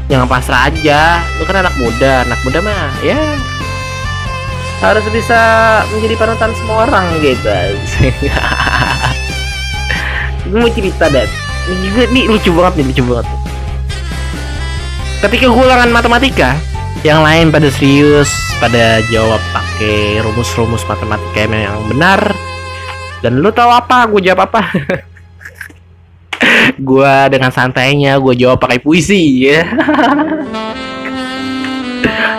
jangan 0.06 0.26
pasrah 0.30 0.70
aja. 0.70 1.22
Lu 1.38 1.44
kan 1.46 1.62
anak 1.62 1.74
muda 1.78 2.26
anak 2.26 2.40
muda 2.42 2.58
mah 2.62 2.90
ya. 3.02 3.18
Harus 4.82 5.06
bisa 5.08 5.40
menjadi 5.88 6.14
panutan 6.20 6.52
semua 6.52 6.84
orang 6.84 7.08
gitu 7.24 7.48
gue 10.46 10.62
mau 10.62 10.70
cerita 10.70 11.10
dan 11.10 11.26
ini 11.66 12.06
nih 12.14 12.24
lucu 12.30 12.54
banget 12.54 12.78
nih 12.78 12.86
lucu 12.92 13.02
banget. 13.02 13.26
Ketika 15.24 15.46
gue 15.50 15.64
ulangan 15.64 15.90
matematika. 15.90 16.54
Yang 17.04 17.20
lain 17.22 17.46
pada 17.54 17.68
serius 17.70 18.30
pada 18.58 19.04
jawab 19.12 19.38
pakai 19.52 20.18
rumus-rumus 20.24 20.82
matematika 20.88 21.46
yang 21.46 21.76
benar. 21.92 22.20
Dan 23.20 23.44
lu 23.44 23.52
tahu 23.52 23.70
apa? 23.70 24.06
Gue 24.10 24.22
jawab 24.24 24.48
apa 24.50 24.60
gue 26.74 27.14
dengan 27.30 27.54
santainya 27.54 28.18
gue 28.18 28.34
jawab 28.34 28.58
pakai 28.58 28.82
puisi 28.82 29.46
ya. 29.46 29.62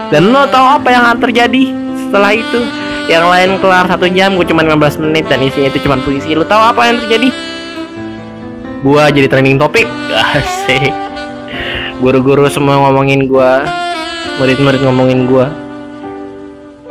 Dan 0.07 0.31
lo 0.31 0.47
tau 0.47 0.79
apa 0.79 0.87
yang 0.87 1.03
akan 1.07 1.19
terjadi 1.23 1.63
setelah 2.07 2.31
itu? 2.35 2.59
Yang 3.07 3.25
lain 3.27 3.49
kelar 3.63 3.87
satu 3.87 4.07
jam 4.11 4.35
gue 4.35 4.43
cuma 4.47 4.63
15 4.63 5.03
menit 5.07 5.31
dan 5.31 5.39
isinya 5.39 5.71
itu 5.71 5.79
cuma 5.83 5.95
puisi. 6.03 6.35
Lo 6.35 6.43
tau 6.43 6.59
apa 6.59 6.91
yang 6.91 6.99
terjadi? 7.03 7.29
Gue 8.83 9.03
jadi 9.11 9.27
trending 9.27 9.59
topik 9.59 9.87
asik. 10.35 10.91
Guru-guru 12.03 12.47
semua 12.51 12.77
ngomongin 12.87 13.25
gue 13.25 13.51
murid-murid 14.37 14.85
ngomongin 14.85 15.25
gue 15.25 15.45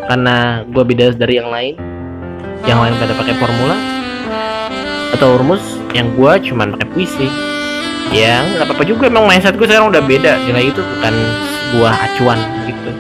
karena 0.08 0.66
gue 0.66 0.84
beda 0.84 1.16
dari 1.16 1.34
yang 1.40 1.48
lain. 1.48 1.74
Yang 2.66 2.78
lain 2.82 2.94
pada 2.98 3.12
pakai 3.14 3.34
formula 3.38 3.76
atau 5.14 5.38
rumus 5.38 5.62
yang 5.96 6.08
gue 6.12 6.32
cuma 6.52 6.68
pakai 6.68 6.88
puisi. 6.92 7.28
Ya 8.14 8.44
nggak 8.44 8.70
apa-apa 8.70 8.84
juga 8.86 9.10
emang 9.10 9.26
mindset 9.26 9.56
gue 9.56 9.66
sekarang 9.66 9.90
udah 9.90 10.02
beda. 10.04 10.38
Nilai 10.44 10.70
itu 10.70 10.80
bukan 10.84 11.14
sebuah 11.72 11.92
acuan 11.96 12.38
gitu. 12.68 12.90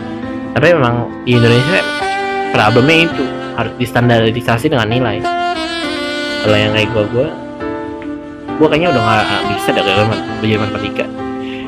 Tapi 0.56 0.66
memang 0.72 1.12
di 1.28 1.36
Indonesia 1.36 1.80
problemnya 2.50 2.96
itu 3.06 3.24
harus 3.54 3.72
distandarisasi 3.76 4.72
dengan 4.72 4.88
nilai. 4.88 5.20
Kalau 6.42 6.56
yang 6.56 6.72
kayak 6.72 6.88
gue 6.90 7.04
gue 7.12 7.26
gue 8.56 8.66
kayaknya 8.72 8.88
udah 8.88 9.02
nggak 9.04 9.24
bisa 9.52 9.68
deh 9.76 9.82
kalau 9.84 10.04
belajar 10.40 10.58
matematika 10.64 11.04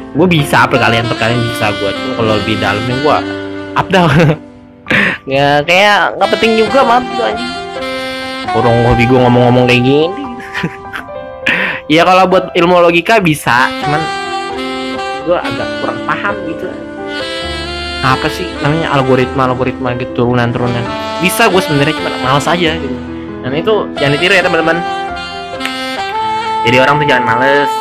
gue 0.09 0.26
bisa 0.26 0.59
perkalian 0.64 1.05
perkalian 1.05 1.41
bisa 1.53 1.66
gue 1.76 1.91
tuh 1.93 2.12
kalau 2.16 2.33
lebih 2.41 2.57
dalamnya 2.57 2.97
gue 2.97 3.16
up 3.76 3.89
ya 5.37 5.61
kayak 5.68 6.16
nggak 6.16 6.29
penting 6.33 6.53
juga 6.64 6.81
maaf 6.81 7.05
tuh 7.12 7.24
anjing 7.29 7.53
kurang 8.49 8.76
hobi 8.89 9.05
gue 9.05 9.18
ngomong-ngomong 9.20 9.64
kayak 9.68 9.83
gini 9.85 10.28
ya 11.89 12.05
kalau 12.05 12.28
buat 12.28 12.53
ilmu 12.53 12.84
logika 12.84 13.16
bisa 13.18 13.72
cuman 13.82 14.01
gue 15.24 15.39
agak 15.41 15.68
kurang 15.80 16.01
paham 16.05 16.34
gitu. 16.49 16.68
Apa 18.05 18.28
sih 18.30 18.47
namanya 18.62 18.95
algoritma 18.95 19.51
algoritma 19.51 19.97
gitu 19.99 20.24
turunan 20.24 20.53
turunan 20.53 20.84
bisa 21.18 21.49
gue 21.51 21.59
sebenarnya 21.59 21.97
cuma 21.97 22.12
malas 22.22 22.47
aja 22.47 22.76
gitu. 22.76 22.97
Dan 23.43 23.53
itu 23.57 23.74
jangan 23.97 24.12
ditiru 24.14 24.32
ya 24.36 24.43
teman-teman. 24.45 24.76
Jadi 26.68 26.76
orang 26.76 26.95
tuh 27.01 27.07
jangan 27.09 27.24
males. 27.24 27.72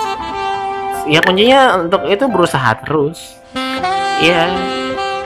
Ya 1.07 1.19
kuncinya 1.23 1.79
untuk 1.79 2.01
itu 2.07 2.25
berusaha 2.27 2.71
terus. 2.83 3.39
Ya 4.23 4.47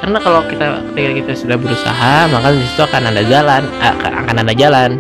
karena 0.02 0.18
kalau 0.18 0.42
kita 0.50 0.82
ketika 0.92 1.12
kita 1.22 1.32
sudah 1.38 1.58
berusaha 1.62 2.26
maka 2.34 2.58
di 2.58 2.66
situ 2.66 2.82
akan 2.82 3.14
ada 3.14 3.22
jalan 3.22 3.62
akan 3.86 4.36
ada 4.42 4.54
jalan 4.58 4.98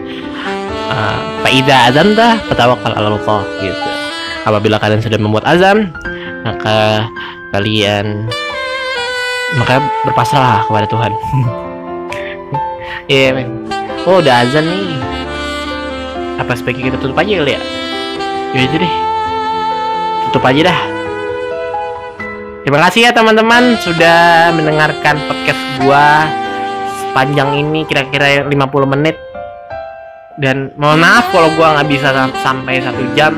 Faida 1.42 1.92
azan 1.92 2.14
dah 2.16 2.39
petawakal 2.48 2.94
Allah 2.94 3.44
gitu. 3.60 3.89
Apabila 4.48 4.82
kalian 4.82 5.02
sudah 5.04 5.20
membuat 5.22 5.46
azam 5.46 5.92
maka 6.42 7.06
kalian 7.54 8.26
maka 9.60 9.84
berpasrah 10.08 10.64
kepada 10.68 10.88
Tuhan. 10.88 11.14
Iya 13.12 13.36
yeah, 13.36 13.44
men. 13.44 13.68
Oh 14.08 14.24
udah 14.24 14.46
azan 14.46 14.72
nih. 14.72 14.96
Apa 16.39 16.56
sebaiknya 16.56 16.92
kita 16.96 16.98
tutup 17.02 17.20
aja 17.20 17.44
kali 17.44 17.60
ya? 17.60 17.62
Ya 18.56 18.62
itu 18.64 18.76
deh. 18.80 18.94
Tutup 20.28 20.44
aja 20.48 20.72
dah. 20.72 20.80
Terima 22.64 22.80
kasih 22.88 23.10
ya 23.10 23.12
teman-teman 23.12 23.76
sudah 23.84 24.54
mendengarkan 24.56 25.20
podcast 25.28 25.62
gua 25.84 26.24
sepanjang 27.04 27.52
ini 27.58 27.84
kira-kira 27.84 28.48
50 28.48 28.94
menit 28.96 29.20
dan 30.42 30.74
mohon 30.74 30.98
maaf 30.98 31.30
kalau 31.30 31.54
gua 31.54 31.78
nggak 31.78 31.88
bisa 31.94 32.10
sampai 32.42 32.82
satu 32.82 33.06
jam. 33.14 33.38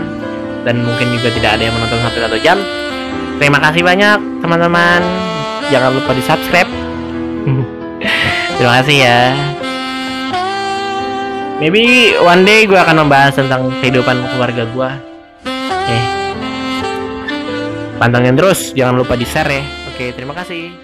Dan 0.64 0.80
mungkin 0.88 1.12
juga 1.20 1.28
tidak 1.36 1.60
ada 1.60 1.64
yang 1.68 1.76
menonton 1.76 2.00
sampai 2.00 2.20
satu 2.24 2.38
jam. 2.40 2.58
Terima 3.36 3.60
kasih 3.60 3.84
banyak 3.84 4.40
teman-teman. 4.40 5.04
Jangan 5.68 5.92
lupa 5.92 6.16
di 6.16 6.24
subscribe 6.24 6.72
terima 8.58 8.74
kasih 8.82 8.98
ya. 9.04 9.20
Maybe 11.62 12.16
one 12.20 12.44
day 12.44 12.68
gue 12.68 12.76
akan 12.76 13.08
membahas 13.08 13.38
tentang 13.40 13.72
kehidupan 13.80 14.20
keluarga 14.36 14.64
gue 14.68 14.90
eh 15.84 16.04
pantengin 18.00 18.36
terus 18.36 18.72
jangan 18.76 19.00
lupa 19.00 19.16
di 19.16 19.24
share 19.28 19.52
ya. 19.52 19.64
Oke 19.94 20.12
terima 20.12 20.36
kasih 20.36 20.83